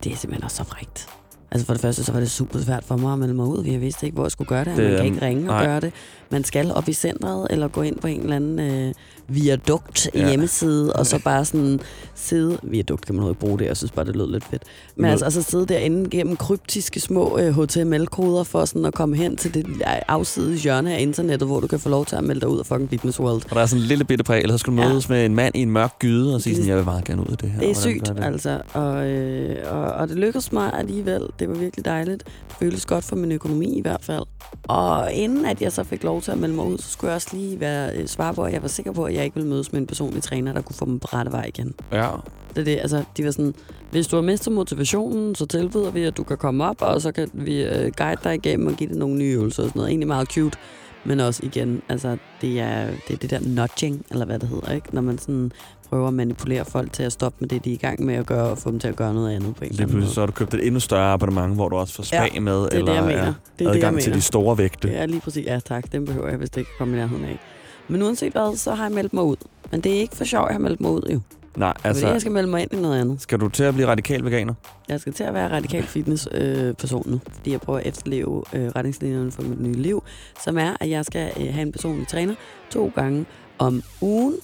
det 0.03 0.11
er 0.11 0.15
simpelthen 0.17 0.43
også 0.43 0.57
så 0.57 0.63
frægt. 0.63 1.07
Altså 1.51 1.65
for 1.65 1.73
det 1.73 1.81
første, 1.81 2.03
så 2.03 2.11
var 2.11 2.19
det 2.19 2.31
super 2.31 2.59
svært 2.59 2.83
for 2.83 2.97
mig 2.97 3.13
at 3.13 3.19
melde 3.19 3.33
mig 3.33 3.45
ud. 3.45 3.63
Jeg 3.65 3.81
vidste 3.81 4.05
ikke, 4.05 4.15
hvor 4.15 4.23
jeg 4.25 4.31
skulle 4.31 4.47
gøre 4.47 4.65
det. 4.65 4.77
Det, 4.77 4.83
man 4.89 4.97
kan 4.97 5.05
ikke 5.05 5.25
ringe 5.25 5.41
og 5.41 5.55
nej. 5.55 5.65
gøre 5.65 5.79
det. 5.79 5.93
Man 6.33 6.43
skal 6.43 6.71
op 6.71 6.89
i 6.89 6.93
centret, 6.93 7.47
eller 7.49 7.67
gå 7.67 7.81
ind 7.81 7.99
på 7.99 8.07
en 8.07 8.21
eller 8.21 8.35
anden 8.35 8.59
øh, 8.59 8.93
viadukt 9.27 10.09
Ja. 10.13 10.19
ja. 10.19 10.29
hjemmeside, 10.29 10.93
og 10.93 11.05
så 11.05 11.19
bare 11.23 11.45
sådan 11.45 11.79
sidde... 12.15 12.57
Viadukt 12.63 13.05
kan 13.05 13.15
man 13.15 13.27
ikke 13.29 13.39
bruge 13.39 13.59
det, 13.59 13.65
jeg 13.65 13.77
synes 13.77 13.91
bare, 13.91 14.05
det 14.05 14.15
lød 14.15 14.31
lidt 14.31 14.43
fedt. 14.43 14.63
Men 14.95 15.05
altså, 15.05 15.25
altså 15.25 15.41
sidde 15.41 15.65
derinde 15.65 16.09
gennem 16.09 16.35
kryptiske 16.37 16.99
små 16.99 17.37
øh, 17.37 17.59
HTML-koder 17.59 18.43
for 18.43 18.65
sådan 18.65 18.85
at 18.85 18.93
komme 18.93 19.15
hen 19.15 19.35
til 19.35 19.53
det 19.53 19.65
afsides 20.07 20.63
hjørne 20.63 20.95
af 20.95 21.01
internettet, 21.01 21.47
hvor 21.47 21.59
du 21.59 21.67
kan 21.67 21.79
få 21.79 21.89
lov 21.89 22.05
til 22.05 22.15
at 22.15 22.23
melde 22.23 22.41
dig 22.41 22.49
ud 22.49 22.59
af 22.59 22.65
fucking 22.65 22.89
Fitness 22.89 23.19
World. 23.19 23.41
Og 23.49 23.55
der 23.55 23.61
er 23.61 23.65
sådan 23.65 23.81
en 23.81 23.87
lille 23.87 24.05
bitte 24.05 24.23
præg, 24.23 24.41
eller 24.41 24.53
så 24.53 24.57
skal 24.57 24.73
du 24.77 24.81
Ja. 24.81 24.87
mødes 24.89 25.09
med 25.09 25.25
en 25.25 25.35
mand 25.35 25.55
i 25.55 25.61
en 25.61 25.69
mørk 25.71 25.99
gyde 25.99 26.35
og 26.35 26.41
sige 26.41 26.55
sådan, 26.55 26.69
jeg 26.69 26.77
vil 26.77 26.85
meget 26.85 27.05
gerne 27.05 27.21
ud 27.21 27.27
af 27.31 27.37
det 27.37 27.49
her. 27.51 27.59
Det 27.59 27.69
er 27.69 27.75
sygt, 27.75 28.07
det? 28.07 28.23
altså. 28.23 28.61
Og, 28.73 29.07
øh, 29.09 29.57
og, 29.71 29.81
og 29.91 30.07
det 30.07 30.17
lykkedes 30.17 30.51
mig 30.51 30.73
alligevel. 30.73 31.21
Det 31.39 31.49
var 31.49 31.55
virkelig 31.55 31.85
dejligt. 31.85 32.23
Det 32.49 32.55
føltes 32.59 32.85
godt 32.85 33.03
for 33.03 33.15
min 33.15 33.31
økonomi 33.31 33.77
i 33.77 33.81
hvert 33.81 34.03
fald. 34.03 34.23
Og 34.63 35.13
inden 35.13 35.45
at 35.45 35.61
jeg 35.61 35.71
så 35.71 35.83
fik 35.83 36.03
lov 36.03 36.21
til 36.23 36.31
at 36.31 36.37
melde 36.37 36.55
mig 36.55 36.65
ud, 36.65 36.77
så 36.77 36.91
skulle 36.91 37.09
jeg 37.11 37.15
også 37.15 37.27
lige 37.33 37.59
være, 37.59 37.95
øh, 37.97 38.07
svare 38.07 38.33
på, 38.33 38.43
at 38.43 38.53
jeg 38.53 38.61
var 38.61 38.67
sikker 38.67 38.91
på, 38.91 39.03
at 39.03 39.13
jeg 39.13 39.23
ikke 39.23 39.35
ville 39.35 39.49
mødes 39.49 39.71
med 39.71 39.81
en 39.81 39.87
personlig 39.87 40.23
træner, 40.23 40.53
der 40.53 40.61
kunne 40.61 40.75
få 40.75 40.85
mig 40.85 40.99
på 41.01 41.07
rette 41.13 41.31
vej 41.31 41.45
igen. 41.47 41.73
Ja, 41.91 42.09
Det 42.49 42.57
er 42.57 42.63
det, 42.63 42.79
altså, 42.79 43.03
de 43.17 43.25
var 43.25 43.31
sådan, 43.31 43.55
hvis 43.91 44.07
du 44.07 44.15
har 44.15 44.23
mistet 44.23 44.53
motivationen, 44.53 45.35
så 45.35 45.45
tilbyder 45.45 45.91
vi, 45.91 46.03
at 46.03 46.17
du 46.17 46.23
kan 46.23 46.37
komme 46.37 46.63
op, 46.65 46.81
og 46.81 47.01
så 47.01 47.11
kan 47.11 47.29
vi 47.33 47.63
øh, 47.63 47.91
guide 47.97 48.19
dig 48.23 48.35
igennem 48.35 48.67
og 48.67 48.73
give 48.73 48.89
dig 48.89 48.97
nogle 48.97 49.15
nye 49.15 49.33
øvelser 49.33 49.63
og 49.63 49.69
sådan 49.69 49.79
noget. 49.79 49.89
Egentlig 49.89 50.07
meget 50.07 50.27
cute, 50.27 50.57
men 51.05 51.19
også 51.19 51.43
igen, 51.45 51.81
altså, 51.89 52.17
det 52.41 52.59
er 52.59 52.85
det, 53.07 53.13
er 53.13 53.17
det 53.17 53.29
der 53.29 53.39
nudging, 53.39 54.05
eller 54.11 54.25
hvad 54.25 54.39
det 54.39 54.49
hedder, 54.49 54.71
ikke? 54.71 54.87
Når 54.95 55.01
man 55.01 55.17
sådan 55.17 55.51
prøver 55.93 56.07
at 56.07 56.13
manipulere 56.13 56.65
folk 56.65 56.93
til 56.93 57.03
at 57.03 57.11
stoppe 57.11 57.37
med 57.39 57.49
det, 57.49 57.65
de 57.65 57.69
er 57.69 57.73
i 57.73 57.77
gang 57.77 58.05
med 58.05 58.15
at 58.15 58.25
gøre, 58.25 58.49
og 58.49 58.57
få 58.57 58.71
dem 58.71 58.79
til 58.79 58.87
at 58.87 58.95
gøre 58.95 59.13
noget 59.13 59.35
andet 59.35 59.55
på 59.55 59.63
en 59.63 59.69
eller 59.71 59.75
lige 59.77 59.83
anden 59.83 59.99
måde. 59.99 60.09
så 60.13 60.19
har 60.21 60.25
du 60.25 60.31
købt 60.31 60.53
et 60.53 60.65
endnu 60.67 60.79
større 60.79 61.13
abonnement, 61.13 61.55
hvor 61.55 61.69
du 61.69 61.75
også 61.75 61.93
får 61.93 62.03
spa 62.03 62.27
Ja, 62.33 62.39
med, 62.39 62.53
det 62.61 62.73
er 62.73 62.77
eller 62.77 62.91
det, 62.91 62.95
jeg 62.97 63.03
mener. 63.03 63.25
ja, 63.25 63.33
Det 63.59 63.67
er 63.67 63.71
det, 63.71 63.75
adgang 63.75 63.99
til 64.01 64.09
mener. 64.09 64.17
de 64.17 64.21
store 64.21 64.57
vægte. 64.57 64.87
Det 64.87 64.97
er 64.97 65.05
lige 65.05 65.21
præcis, 65.21 65.45
ja 65.45 65.59
tak, 65.65 65.91
den 65.91 66.05
behøver 66.05 66.27
jeg, 66.29 66.37
hvis 66.37 66.49
det 66.49 66.61
ikke 66.61 66.71
kommer 66.77 66.95
i 66.95 66.99
nærheden 66.99 67.25
af. 67.25 67.39
Men 67.87 68.01
uanset 68.01 68.31
hvad, 68.31 68.57
så 68.57 68.73
har 68.75 68.83
jeg 68.85 68.93
meldt 68.93 69.13
mig 69.13 69.23
ud. 69.23 69.35
Men 69.71 69.81
det 69.81 69.95
er 69.95 69.99
ikke 69.99 70.15
for 70.15 70.23
sjov, 70.23 70.45
jeg 70.47 70.53
har 70.53 70.59
meldt 70.59 70.81
mig 70.81 70.91
ud, 70.91 71.01
jo. 71.13 71.19
Nej, 71.57 71.67
Altså, 71.69 71.87
altså, 71.87 72.07
jeg 72.07 72.21
skal 72.21 72.31
melde 72.31 72.49
mig 72.49 72.61
ind 72.61 72.73
i 72.73 72.81
noget 72.81 73.01
andet. 73.01 73.21
skal 73.21 73.39
du 73.39 73.49
til 73.49 73.63
at 73.63 73.73
blive 73.73 73.87
radikal 73.87 74.23
veganer? 74.25 74.53
Jeg 74.89 74.99
skal 74.99 75.13
til 75.13 75.23
at 75.23 75.33
være 75.33 75.49
radikal 75.51 75.83
fitness 75.83 76.27
øh, 76.31 76.73
person 76.73 77.09
nu, 77.09 77.19
fordi 77.33 77.51
jeg 77.51 77.61
prøver 77.61 77.79
at 77.79 77.87
efterleve 77.87 78.43
øh, 78.53 78.67
retningslinjerne 78.75 79.31
for 79.31 79.41
mit 79.41 79.61
nye 79.61 79.73
liv, 79.73 80.03
som 80.43 80.57
er, 80.57 80.77
at 80.79 80.89
jeg 80.89 81.05
skal 81.05 81.31
øh, 81.39 81.53
have 81.53 81.61
en 81.61 81.71
personlig 81.71 82.07
træner 82.07 82.35
to 82.71 82.91
gange 82.95 83.25
om 83.59 83.83
ugen 84.01 84.35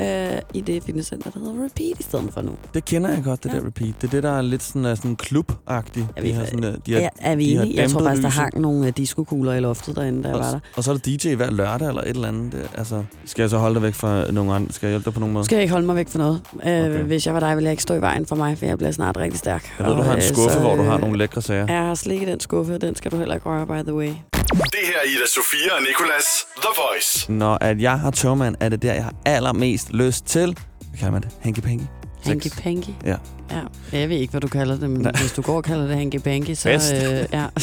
øh, 0.00 0.38
i 0.54 0.60
det 0.60 0.82
fitnesscenter, 0.82 1.30
der 1.30 1.38
hedder 1.38 1.52
Repeat 1.64 2.00
i 2.00 2.02
stedet 2.02 2.32
for 2.32 2.42
nu. 2.42 2.50
Det 2.74 2.84
kender 2.84 3.10
jeg 3.10 3.24
godt, 3.24 3.44
det 3.44 3.52
Ja. 3.52 3.58
der 3.58 3.66
repeat. 3.66 3.94
Det 4.00 4.06
er 4.06 4.10
det, 4.10 4.22
der 4.22 4.30
er 4.38 4.42
lidt 4.42 4.62
sådan, 4.62 4.84
er 4.84 4.94
sådan 4.94 5.16
klub-agtigt. 5.16 6.06
Er 6.16 6.20
De 6.20 6.26
vi- 6.26 6.30
har 6.30 6.44
sådan, 6.44 6.64
øh, 6.64 6.74
de 6.86 6.92
har, 6.92 7.00
Ja, 7.00 7.08
er 7.20 7.36
vi 7.36 7.52
enige? 7.54 7.80
Jeg 7.82 7.90
tror 7.90 8.02
faktisk, 8.02 8.22
der 8.22 8.28
hang 8.28 8.60
nogle 8.60 8.86
øh, 8.86 8.92
diskokugler 8.96 9.54
i 9.54 9.60
loftet 9.60 9.96
derinde, 9.96 10.22
da 10.22 10.28
jeg 10.28 10.36
var 10.38 10.42
der. 10.42 10.54
Og, 10.54 10.60
og 10.76 10.84
så 10.84 10.90
er 10.92 10.96
der 10.96 11.16
DJ 11.18 11.34
hver 11.34 11.50
lørdag 11.50 11.88
eller 11.88 12.02
et 12.02 12.08
eller 12.08 12.28
andet. 12.28 12.52
Det, 12.52 12.70
altså, 12.78 13.02
skal 13.24 13.42
jeg 13.42 13.50
så 13.50 13.58
holde 13.58 13.74
dig 13.74 13.82
væk 13.82 13.94
fra 13.94 14.30
nogen 14.30 14.50
andre? 14.50 14.72
Skal 14.72 14.86
jeg 14.86 14.92
hjælpe 14.92 15.04
dig 15.04 15.14
på 15.14 15.20
nogen 15.20 15.32
måde? 15.32 15.44
Skal 15.44 15.56
jeg 15.56 15.62
ikke 15.62 15.72
holde 15.72 15.86
mig 15.86 15.96
væk 15.96 16.08
for 16.08 16.18
noget. 16.18 16.40
Øh, 16.54 16.60
Okay. 16.86 17.02
Hvis 17.02 17.26
jeg 17.26 17.34
var 17.34 17.40
dig, 17.40 17.56
ville 17.56 17.64
jeg 17.66 17.72
ikke 17.72 17.82
stå 17.82 17.94
i 17.94 18.00
vejen 18.00 18.26
for 18.26 18.36
mig, 18.36 18.58
for 18.58 18.66
jeg 18.66 18.78
bliver 18.78 18.90
snart 18.90 19.16
rigtig 19.16 19.38
stærk. 19.38 19.74
Jeg 19.78 19.86
ved, 19.86 19.94
du 19.96 20.02
har 20.02 20.10
en 20.10 20.10
Og, 20.10 20.16
øh, 20.16 20.22
skuffe, 20.22 20.50
så, 20.54 20.60
hvor 20.60 20.76
du 20.76 20.82
har 20.82 20.94
øh, 20.94 21.00
nogle 21.00 21.18
lækre 21.18 21.42
sager. 21.42 21.66
Jeg 21.68 21.82
har 21.86 21.94
slik 21.94 22.22
i 22.22 22.24
den 22.24 22.40
skuffe, 22.40 22.74
og 22.74 22.80
den 22.80 22.94
skal 22.96 23.10
du 23.10 23.16
heller 23.16 23.34
ikke 23.34 23.46
røre, 23.48 23.66
by 23.66 23.82
the 23.86 23.94
way. 23.94 24.10
Det 24.52 24.80
her 24.84 24.96
er 25.04 25.06
Ida 25.08 25.26
Sofia 25.34 25.74
og 25.76 25.82
Nicolas. 25.82 26.24
The 26.56 26.68
Voice. 26.76 27.32
Når 27.32 27.58
at 27.60 27.80
jeg 27.80 28.00
har 28.00 28.10
tørmand, 28.10 28.54
er 28.60 28.68
det 28.68 28.82
der, 28.82 28.94
jeg 28.94 29.04
har 29.04 29.12
allermest 29.24 29.92
lyst 29.92 30.24
til. 30.26 30.44
Hvad 30.88 30.98
kalder 30.98 31.12
man 31.12 31.22
det? 31.22 31.30
Hanky 31.40 31.60
panky? 31.60 31.84
Hanky 32.24 32.48
panky. 32.62 32.88
Ja. 33.04 33.16
Ja, 33.50 33.60
jeg 33.92 34.08
ved 34.08 34.16
ikke, 34.16 34.30
hvad 34.30 34.40
du 34.40 34.48
kalder 34.48 34.76
det, 34.78 34.90
men 34.90 35.00
Nej. 35.00 35.12
hvis 35.20 35.32
du 35.32 35.42
går 35.42 35.56
og 35.56 35.64
kalder 35.64 35.86
det 35.86 35.96
hanky 35.96 36.16
panky, 36.18 36.54
så... 36.54 36.70
Øh, 36.70 37.26
ja. 37.32 37.46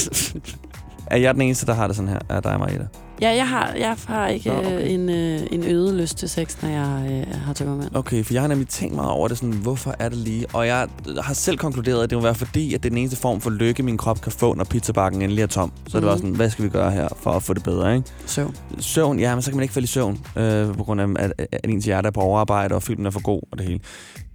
Er 1.08 1.18
jeg 1.18 1.34
den 1.34 1.42
eneste, 1.42 1.66
der 1.66 1.74
har 1.74 1.88
det 1.88 1.96
sådan 1.96 2.10
her? 2.10 2.20
Er 2.30 2.40
dig, 2.40 2.60
Marita? 2.60 2.86
Ja, 3.30 3.36
jeg 3.36 3.48
har, 3.50 3.74
jeg 3.74 3.96
har 4.08 4.28
ikke 4.28 4.50
Nå, 4.50 4.56
okay. 4.56 4.76
okay. 4.76 4.90
en, 4.90 5.10
øh, 5.10 5.42
en 5.52 5.64
øget 5.64 5.94
lyst 5.96 6.18
til 6.18 6.30
sex, 6.30 6.62
når 6.62 6.70
jeg 6.70 7.26
øh, 7.30 7.42
har 7.42 7.54
tømmermand. 7.54 7.96
Okay, 7.96 8.24
for 8.24 8.34
jeg 8.34 8.42
har 8.42 8.48
nemlig 8.48 8.68
tænkt 8.68 8.96
meget 8.96 9.12
over 9.12 9.28
det 9.28 9.38
sådan, 9.38 9.54
hvorfor 9.54 9.96
er 10.00 10.10
det 10.10 10.18
lige? 10.18 10.46
Og 10.54 10.68
jeg 10.68 10.88
har 11.22 11.34
selv 11.34 11.58
konkluderet, 11.58 12.04
at 12.04 12.10
det 12.10 12.18
må 12.18 12.22
være 12.22 12.36
fordi, 12.36 12.74
at 12.74 12.84
det 12.84 12.90
er 12.90 12.92
den 12.92 12.98
eneste 12.98 13.18
form 13.18 13.42
for 13.42 13.50
lykke, 13.50 13.84
min 13.84 13.98
krop 13.98 14.22
kan 14.22 14.32
få, 14.32 14.54
når 14.54 14.64
pizzabakken 14.64 15.22
endelig 15.22 15.42
er 15.42 15.48
tom. 15.48 15.72
Så 15.88 15.98
mm. 15.98 16.02
det 16.02 16.08
var 16.10 16.16
Mhm. 16.16 16.22
sådan, 16.22 16.36
hvad 16.36 16.50
skal 16.50 16.66
vi 16.66 16.70
gøre 16.70 16.92
her 16.92 17.08
for 17.22 17.32
at 17.32 17.44
få 17.44 17.54
det 17.54 17.64
bedre, 17.64 17.96
ikke? 17.96 18.08
Så. 18.26 18.48
Søvn, 18.80 19.20
ja, 19.20 19.36
men 19.36 19.42
så 19.42 19.52
kan 19.52 19.58
man 19.58 19.64
ikke 19.64 19.74
falde 19.74 19.84
i 19.84 19.88
søvn, 19.88 20.20
øh, 20.36 20.76
på 20.78 20.84
grund 20.84 21.02
af, 21.02 21.08
at, 21.20 21.34
at 21.52 21.70
ens 21.70 21.86
hjerte 21.86 22.08
er 22.08 22.12
på 22.12 22.22
overarbejde, 22.22 22.76
og 22.76 22.84
filmen 22.84 23.06
er 23.06 23.12
for 23.12 23.22
god 23.22 23.42
og 23.52 23.58
det 23.58 23.68
hele. 23.68 23.80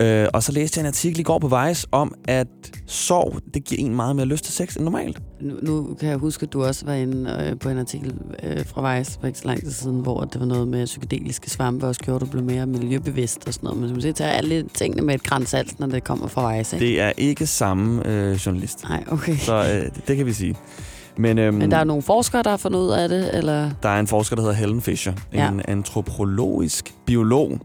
Øh, 0.03 0.29
og 0.35 0.43
så 0.43 0.53
læste 0.53 0.79
jeg 0.79 0.83
en 0.83 0.87
artikel 0.87 1.21
i 1.21 1.23
går 1.23 1.39
på 1.39 1.49
Vice 1.67 1.87
om, 1.93 2.15
at 2.29 2.47
sorg, 2.87 3.35
det 3.55 3.65
giver 3.65 3.81
en 3.81 3.97
meget 3.97 4.17
mere 4.17 4.27
lyst 4.27 4.45
til 4.45 4.55
sex 4.55 4.77
end 4.77 4.85
normalt. 4.85 5.19
Nu, 5.41 5.55
nu 5.63 5.97
kan 6.01 6.09
jeg 6.09 6.17
huske, 6.19 6.43
at 6.45 6.53
du 6.53 6.65
også 6.65 6.87
var 6.87 6.93
inde 6.93 7.47
øh, 7.51 7.59
på 7.59 7.69
en 7.69 7.79
artikel 7.79 8.15
øh, 8.43 8.67
fra 8.67 8.99
Vice 8.99 9.19
for 9.21 9.27
ikke 9.27 9.39
så 9.39 9.47
lang 9.47 9.61
tid 9.61 9.71
siden, 9.71 10.01
hvor 10.01 10.21
det 10.25 10.41
var 10.41 10.47
noget 10.47 10.69
med 10.69 10.85
psykedeliske 10.87 11.51
svampe 11.51 11.87
også 11.87 12.01
gjorde, 12.01 12.17
at 12.17 12.21
du 12.21 12.27
blev 12.27 12.43
mere 12.45 12.67
miljøbevidst 12.67 13.47
og 13.47 13.55
sådan 13.55 13.67
noget. 13.67 13.81
Men 13.81 13.89
du 13.89 13.95
må 13.95 14.13
tage 14.13 14.31
alle 14.31 14.65
tingene 14.75 15.03
med 15.03 15.15
et 15.15 15.23
grænsalt, 15.23 15.81
når 15.81 15.87
det 15.87 16.05
kommer 16.05 16.27
fra 16.29 16.57
Vice, 16.59 16.77
ikke? 16.77 16.87
Det 16.87 17.01
er 17.01 17.13
ikke 17.17 17.47
samme 17.47 18.07
øh, 18.09 18.33
journalist. 18.35 18.85
Nej, 18.89 19.05
okay. 19.11 19.37
Så 19.37 19.55
øh, 19.55 19.95
det, 19.95 20.09
det 20.09 20.17
kan 20.17 20.27
vi 20.27 20.33
sige. 20.33 20.57
Men, 21.17 21.39
øhm, 21.39 21.57
Men 21.57 21.71
der 21.71 21.77
er 21.77 21.85
nogle 21.85 22.03
forskere, 22.03 22.43
der 22.43 22.51
har 22.51 22.57
fundet 22.57 22.79
ud 22.81 22.91
af 22.91 23.09
det, 23.09 23.31
eller? 23.37 23.71
Der 23.83 23.89
er 23.89 24.01
en 24.01 24.07
forsker, 24.07 24.37
der 24.37 24.43
hedder 24.43 24.57
Helen 24.57 24.81
Fisher, 24.81 25.13
Ja. 25.33 25.49
en 25.49 25.63
antropologisk 25.69 26.95
biolog, 27.07 27.59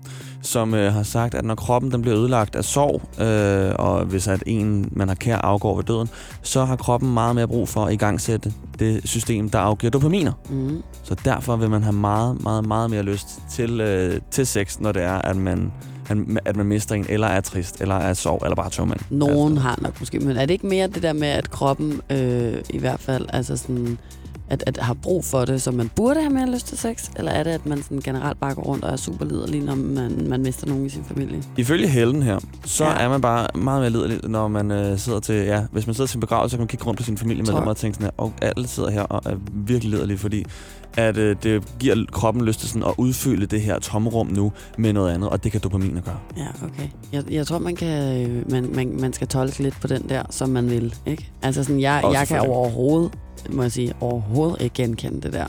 som 0.43 0.73
øh, 0.73 0.93
har 0.93 1.03
sagt, 1.03 1.35
at 1.35 1.45
når 1.45 1.55
kroppen 1.55 1.91
den 1.91 2.01
bliver 2.01 2.17
ødelagt 2.17 2.55
af 2.55 2.63
sorg, 2.63 3.21
øh, 3.21 3.75
og 3.79 4.05
hvis 4.05 4.27
at 4.27 4.43
en, 4.45 4.89
man 4.91 5.07
har 5.07 5.15
kær, 5.15 5.37
afgår 5.37 5.75
ved 5.75 5.83
døden, 5.83 6.09
så 6.41 6.65
har 6.65 6.75
kroppen 6.75 7.13
meget 7.13 7.35
mere 7.35 7.47
brug 7.47 7.69
for 7.69 7.85
at 7.85 7.93
igangsætte 7.93 8.53
det 8.79 9.01
system, 9.05 9.49
der 9.49 9.59
afgiver 9.59 9.91
dopaminer. 9.91 10.31
Mm. 10.49 10.83
Så 11.03 11.15
derfor 11.25 11.55
vil 11.55 11.69
man 11.69 11.83
have 11.83 11.93
meget, 11.93 12.43
meget, 12.43 12.67
meget 12.67 12.89
mere 12.89 13.03
lyst 13.03 13.27
til, 13.49 13.81
øh, 13.81 14.21
til 14.31 14.47
sex, 14.47 14.79
når 14.79 14.91
det 14.91 15.03
er, 15.03 15.13
at 15.21 15.35
man, 15.35 15.71
at 16.45 16.55
man 16.55 16.65
mister 16.65 16.95
en, 16.95 17.05
eller 17.09 17.27
er 17.27 17.41
trist, 17.41 17.81
eller 17.81 17.95
er 17.95 18.13
sorg, 18.13 18.41
eller 18.43 18.55
bare 18.55 18.69
tømmermand. 18.69 19.01
Nogen 19.09 19.57
har 19.57 19.79
nok 19.81 19.99
måske, 19.99 20.19
men 20.19 20.37
er 20.37 20.45
det 20.45 20.53
ikke 20.53 20.67
mere 20.67 20.87
det 20.87 21.03
der 21.03 21.13
med, 21.13 21.27
at 21.27 21.51
kroppen 21.51 22.01
øh, 22.09 22.53
i 22.69 22.77
hvert 22.77 22.99
fald 22.99 23.25
altså 23.33 23.57
sådan, 23.57 23.97
at, 24.49 24.63
at 24.67 24.77
har 24.77 24.93
brug 24.93 25.25
for 25.25 25.45
det, 25.45 25.61
så 25.61 25.71
man 25.71 25.91
burde 25.95 26.19
have 26.21 26.33
mere 26.33 26.51
lyst 26.51 26.67
til 26.67 26.77
sex? 26.77 27.09
Eller 27.17 27.31
er 27.31 27.43
det, 27.43 27.51
at 27.51 27.65
man 27.65 27.83
sådan 27.83 27.99
generelt 27.99 28.39
bare 28.39 28.53
går 28.55 28.61
rundt 28.63 28.83
og 28.83 28.91
er 28.91 28.95
super 28.95 29.25
liderlig, 29.25 29.61
når 29.61 29.75
man, 29.75 30.25
man 30.29 30.41
mister 30.41 30.67
nogen 30.67 30.85
i 30.85 30.89
sin 30.89 31.03
familie? 31.03 31.43
Ifølge 31.57 31.87
Helen 31.87 32.23
her, 32.23 32.39
så 32.65 32.85
Ja. 32.85 32.93
er 32.93 33.09
man 33.09 33.21
bare 33.21 33.47
meget 33.55 33.81
mere 33.81 33.89
lidelig, 34.07 34.29
når 34.29 34.47
man 34.47 34.71
øh, 34.71 34.97
sidder 34.99 35.19
til, 35.19 35.35
ja, 35.35 35.63
hvis 35.71 35.87
man 35.87 35.93
sidder 35.93 36.07
til 36.07 36.17
en 36.17 36.21
begravelse, 36.21 36.51
så 36.51 36.57
kan 36.57 36.61
man 36.61 36.67
kigge 36.67 36.85
rundt 36.85 36.97
på 36.97 37.03
sin 37.03 37.17
familie 37.17 37.43
med 37.43 37.53
dem 37.53 37.67
og 37.67 37.77
tænke 37.77 37.95
sådan 37.95 38.05
her, 38.05 38.11
og 38.17 38.33
alle 38.41 38.67
sidder 38.67 38.89
her 38.91 39.01
og 39.01 39.31
er 39.31 39.35
virkelig 39.53 39.91
liderlige, 39.91 40.17
fordi 40.17 40.45
at 40.97 41.17
øh, 41.17 41.35
det 41.43 41.63
giver 41.79 42.05
kroppen 42.11 42.45
lyst 42.45 42.59
til 42.59 42.69
sådan 42.69 42.83
at 42.83 42.93
udfylde 42.97 43.45
det 43.45 43.61
her 43.61 43.79
tomrum 43.79 44.27
nu 44.27 44.51
med 44.77 44.93
noget 44.93 45.11
andet, 45.13 45.29
og 45.29 45.43
det 45.43 45.51
kan 45.51 45.61
dopamin 45.61 46.01
gøre. 46.05 46.17
Ja, 46.37 46.47
okay. 46.65 46.87
Jeg, 47.11 47.23
jeg 47.31 47.47
tror, 47.47 47.59
man, 47.59 47.75
kan, 47.75 48.21
øh, 48.29 48.51
man, 48.51 48.69
man, 48.75 48.97
man 49.01 49.13
skal 49.13 49.27
tolke 49.27 49.63
lidt 49.63 49.77
på 49.81 49.87
den 49.87 50.09
der, 50.09 50.23
som 50.29 50.49
man 50.49 50.69
vil. 50.69 50.95
Ikke? 51.05 51.31
Altså 51.41 51.63
sådan, 51.63 51.81
jeg, 51.81 52.01
Også 52.03 52.19
jeg 52.19 52.27
kan 52.27 52.39
overhovedet, 52.39 53.11
må 53.49 53.61
jeg 53.61 53.71
sige, 53.71 53.93
overhovedet 53.99 54.61
ikke 54.61 54.73
genkende 54.73 55.21
det 55.21 55.33
der. 55.33 55.47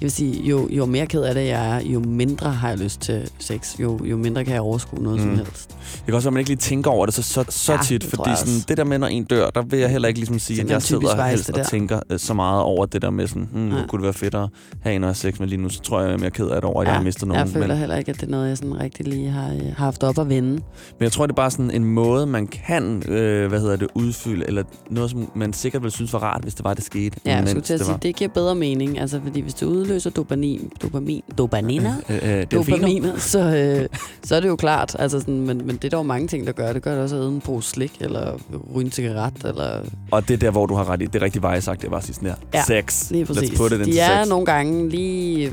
Jeg 0.00 0.02
vil 0.02 0.10
sige, 0.10 0.42
jo, 0.42 0.68
jo 0.70 0.86
mere 0.86 1.06
ked 1.06 1.22
af 1.22 1.34
det 1.34 1.46
jeg 1.46 1.76
er, 1.76 1.80
jo 1.80 2.00
mindre 2.00 2.50
har 2.50 2.68
jeg 2.68 2.78
lyst 2.78 3.00
til 3.00 3.30
sex. 3.38 3.80
Jo, 3.80 4.00
jo 4.04 4.16
mindre 4.16 4.44
kan 4.44 4.52
jeg 4.54 4.62
overskue 4.62 5.02
noget 5.02 5.18
mm. 5.18 5.24
Som 5.24 5.36
helst. 5.36 5.68
Det 5.68 6.04
kan 6.06 6.14
også 6.14 6.28
at 6.28 6.32
man 6.32 6.40
ikke 6.40 6.50
lige 6.50 6.58
tænker 6.58 6.90
over 6.90 7.06
det 7.06 7.14
så, 7.14 7.22
så, 7.22 7.44
så 7.48 7.72
Ja, 7.72 7.78
ja, 7.78 7.84
tit, 7.84 8.04
fordi 8.04 8.30
sådan, 8.36 8.54
det 8.68 8.76
der 8.76 8.84
med, 8.84 8.98
når 8.98 9.06
en 9.06 9.24
dør, 9.24 9.50
der 9.50 9.62
vil 9.62 9.78
jeg 9.78 9.90
heller 9.90 10.08
ikke 10.08 10.20
ligesom 10.20 10.38
sige, 10.38 10.62
at 10.62 10.70
jeg 10.70 10.82
sidder 10.82 11.24
helst 11.24 11.50
og 11.50 11.66
tænker 11.66 12.00
øh, 12.10 12.18
så 12.18 12.34
meget 12.34 12.62
over 12.62 12.86
det 12.86 13.02
der 13.02 13.10
med 13.10 13.26
sådan, 13.26 13.48
hmm, 13.52 13.62
Nej. 13.62 13.86
kunne 13.86 13.98
det 13.98 14.04
være 14.04 14.12
fedt 14.12 14.34
at 14.34 14.48
have 14.80 14.96
en 14.96 15.04
og 15.04 15.16
sex 15.16 15.38
med 15.38 15.48
lige 15.48 15.62
nu, 15.62 15.68
så 15.68 15.80
tror 15.80 16.00
jeg, 16.00 16.10
at 16.10 16.20
jeg 16.20 16.26
er 16.26 16.30
ked 16.30 16.48
af 16.48 16.60
det 16.60 16.64
over, 16.64 16.80
at 16.80 16.86
Ja, 16.86 16.90
jeg 16.90 16.98
har 16.98 17.04
mistet 17.04 17.28
nogen. 17.28 17.40
Jeg 17.40 17.48
føler 17.48 17.66
men, 17.66 17.76
heller 17.76 17.96
ikke, 17.96 18.10
at 18.10 18.16
det 18.20 18.26
er 18.26 18.30
noget, 18.30 18.48
jeg 18.48 18.56
sådan 18.56 18.80
rigtig 18.80 19.06
lige 19.08 19.30
har, 19.30 19.52
øh, 19.52 19.60
har 19.60 19.84
haft 19.84 20.02
op 20.02 20.18
at 20.18 20.28
vende. 20.28 20.50
men 20.50 20.62
jeg 21.00 21.12
tror, 21.12 21.26
det 21.26 21.32
er 21.32 21.36
bare 21.36 21.50
sådan 21.50 21.70
en 21.70 21.84
måde, 21.84 22.26
man 22.26 22.46
kan, 22.46 23.02
øh, 23.08 23.48
hvad 23.48 23.60
hedder 23.60 23.76
det, 23.76 23.88
udfylde, 23.94 24.46
eller 24.46 24.62
noget, 24.90 25.10
som 25.10 25.30
man 25.34 25.52
sikkert 25.52 25.82
ville 25.82 25.92
synes 25.92 26.12
var 26.12 26.18
rart, 26.18 26.42
hvis 26.42 26.54
det 26.54 26.64
var, 26.64 26.74
det 26.74 26.84
skete. 26.84 27.20
Ja, 27.26 27.36
jeg 27.36 27.48
skulle 27.48 27.62
til 27.62 27.74
at 27.74 27.78
det 27.78 27.86
sige, 27.86 27.98
det 28.02 28.16
giver 28.16 28.30
bedre 28.30 28.54
mening. 28.54 28.98
Altså, 28.98 29.20
fordi 29.24 29.40
hvis 29.40 29.54
det 29.54 29.66
udløser 29.86 30.10
dopamin, 30.10 30.70
dopamin, 30.82 31.22
dopaminer, 31.38 31.94
Øh, 32.08 32.16
øh, 32.16 32.22
delfiner. 32.22 32.46
dopaminer, 32.76 33.18
så, 33.18 33.38
øh, 33.40 33.88
så 34.24 34.36
er 34.36 34.40
det 34.40 34.48
jo 34.48 34.56
klart. 34.56 34.96
Altså 34.98 35.20
sådan, 35.20 35.40
men, 35.46 35.66
men 35.66 35.76
det 35.76 35.84
er 35.84 35.88
der 35.90 35.96
jo 35.96 36.02
mange 36.02 36.28
ting, 36.28 36.46
der 36.46 36.52
gør. 36.52 36.72
Det 36.72 36.82
gør 36.82 36.92
det 36.94 37.02
også 37.02 37.16
at 37.16 37.20
æde 37.22 37.28
en 37.28 37.40
pose 37.40 37.70
slik, 37.70 37.92
eller 38.00 38.32
ryge 38.74 38.84
en 38.86 38.92
cigaret, 38.92 39.34
eller... 39.44 39.80
Og 40.10 40.28
det 40.28 40.34
er 40.34 40.38
der, 40.38 40.50
hvor 40.50 40.66
du 40.66 40.74
har 40.74 40.90
ret 40.90 41.02
i. 41.02 41.06
Det 41.06 41.14
er 41.14 41.22
rigtig 41.22 41.42
veje 41.42 41.60
sagt, 41.60 41.82
det 41.82 41.90
var 41.90 42.00
sidst 42.00 42.20
der. 42.20 42.34
Ja, 42.54 42.62
sex. 42.64 43.10
Lige 43.10 43.24
præcis. 43.26 43.50
Let's 43.50 43.56
put 43.56 43.72
it 43.72 43.86
De 43.86 43.98
er 43.98 44.22
sex. 44.24 44.28
nogle 44.28 44.46
gange 44.46 44.88
lige... 44.88 45.52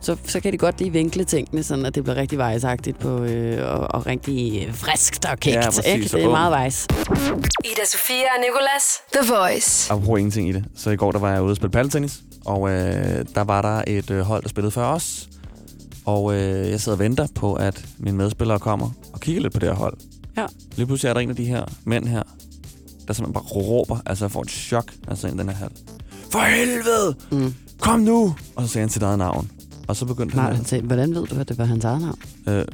Så, 0.00 0.16
så 0.24 0.40
kan 0.40 0.52
de 0.52 0.58
godt 0.58 0.78
lige 0.78 0.92
vinkle 0.92 1.24
tingene, 1.24 1.62
sådan 1.62 1.86
at 1.86 1.94
det 1.94 2.02
bliver 2.04 2.16
rigtig 2.16 2.38
vejsagtigt 2.38 2.98
på, 2.98 3.22
øh, 3.22 3.70
og, 3.74 3.78
og 3.94 4.06
rigtig 4.06 4.70
friskt 4.74 5.24
og 5.24 5.38
kægt. 5.38 5.56
Ja, 5.56 5.64
præcis, 5.64 5.86
ikke? 5.86 6.04
Det 6.04 6.24
er 6.24 6.30
meget 6.30 6.50
vejs. 6.50 6.86
Ida 7.64 7.84
Sofia 7.86 8.14
og 8.36 8.40
Nicolas. 8.46 8.84
The 9.12 9.32
Voice. 9.34 9.92
Apropos 9.92 10.18
ingenting 10.18 10.48
i 10.48 10.52
det. 10.52 10.64
Så 10.76 10.90
i 10.90 10.96
går 10.96 11.12
der 11.12 11.18
var 11.18 11.32
jeg 11.32 11.42
ude 11.42 11.50
og 11.52 11.56
spille 11.56 11.70
paddeltennis, 11.70 12.20
og 12.48 12.70
øh, 12.70 13.24
der 13.34 13.40
var 13.44 13.62
der 13.62 13.82
et 13.86 14.10
øh, 14.10 14.20
hold, 14.20 14.42
der 14.42 14.48
spillede 14.48 14.70
før 14.70 14.84
os. 14.86 15.28
Og 16.04 16.34
øh, 16.34 16.70
jeg 16.70 16.80
sidder 16.80 16.96
og 16.96 16.98
venter 16.98 17.26
på, 17.34 17.54
at 17.54 17.86
mine 17.98 18.16
medspillere 18.16 18.58
kommer 18.58 18.90
og 19.12 19.20
kigger 19.20 19.42
lidt 19.42 19.52
på 19.52 19.58
det 19.60 19.68
her 19.68 19.76
hold. 19.76 19.96
Ja. 20.36 20.46
Lige 20.76 20.86
pludselig 20.86 21.08
er 21.10 21.14
der 21.14 21.20
en 21.20 21.30
af 21.30 21.36
de 21.36 21.44
her 21.44 21.64
mænd 21.84 22.06
her, 22.08 22.22
der 23.06 23.12
simpelthen 23.14 23.32
bare 23.32 23.44
råber, 23.44 23.98
altså 24.06 24.24
jeg 24.24 24.32
får 24.32 24.42
et 24.42 24.50
chok, 24.50 24.92
altså 25.08 25.26
ind 25.26 25.36
i 25.36 25.38
den 25.38 25.48
her 25.48 25.56
hal. 25.56 25.70
For 26.30 26.38
helvede! 26.38 27.14
Mm. 27.44 27.54
Kom 27.80 28.00
nu! 28.00 28.34
Og 28.56 28.62
så 28.62 28.68
sagde 28.68 28.82
han 28.82 28.88
sit 28.90 29.02
eget 29.02 29.18
navn. 29.18 29.50
Og 29.88 29.96
så 29.96 30.04
begyndte 30.04 30.36
Nej, 30.36 30.52
han, 30.54 30.64
til, 30.64 30.82
hvordan 30.82 31.14
ved 31.14 31.26
du, 31.26 31.40
at 31.40 31.48
det 31.48 31.58
var 31.58 31.64
hans 31.64 31.84
eget 31.84 32.00
navn? 32.00 32.18
øh, 32.46 32.64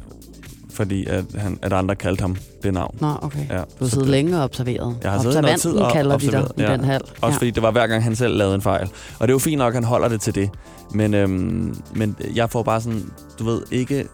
fordi 0.74 1.06
at, 1.06 1.24
han, 1.38 1.58
at 1.62 1.72
andre 1.72 1.94
kaldte 1.96 2.20
ham 2.20 2.36
det 2.62 2.74
navn. 2.74 2.96
Nå, 3.00 3.14
okay. 3.22 3.48
Ja, 3.50 3.56
Du 3.58 3.62
har 3.80 3.86
siddet 3.86 4.00
det- 4.00 4.08
længe 4.08 4.38
og 4.38 4.44
observeret. 4.44 4.96
Jeg 5.02 5.10
har 5.10 5.22
siddet 5.22 5.42
noget 5.42 5.60
tid 5.60 5.72
og 5.72 5.92
kalder 5.92 6.18
de 6.18 6.30
dig 6.30 6.42
observeret, 6.44 6.70
i 6.74 6.78
den 6.78 6.84
hal. 6.84 7.00
Også 7.20 7.38
fordi 7.38 7.50
det 7.50 7.62
var 7.62 7.70
hver 7.70 7.86
gang, 7.86 8.04
han 8.04 8.16
selv 8.16 8.36
lavede 8.36 8.54
en 8.54 8.62
fejl. 8.62 8.88
Og 9.18 9.28
det 9.28 9.32
er 9.32 9.34
jo 9.34 9.38
fint 9.38 9.58
nok, 9.58 9.68
at 9.70 9.74
han 9.74 9.84
holder 9.84 10.08
det 10.08 10.20
til 10.20 10.34
det. 10.34 10.50
Men, 10.94 11.14
øhm, 11.14 11.76
men 11.94 12.16
jeg 12.34 12.50
får 12.50 12.62
bare 12.62 12.80
sådan, 12.80 13.02
du 13.38 13.44
ved, 13.44 13.62
ikke... 13.70 14.06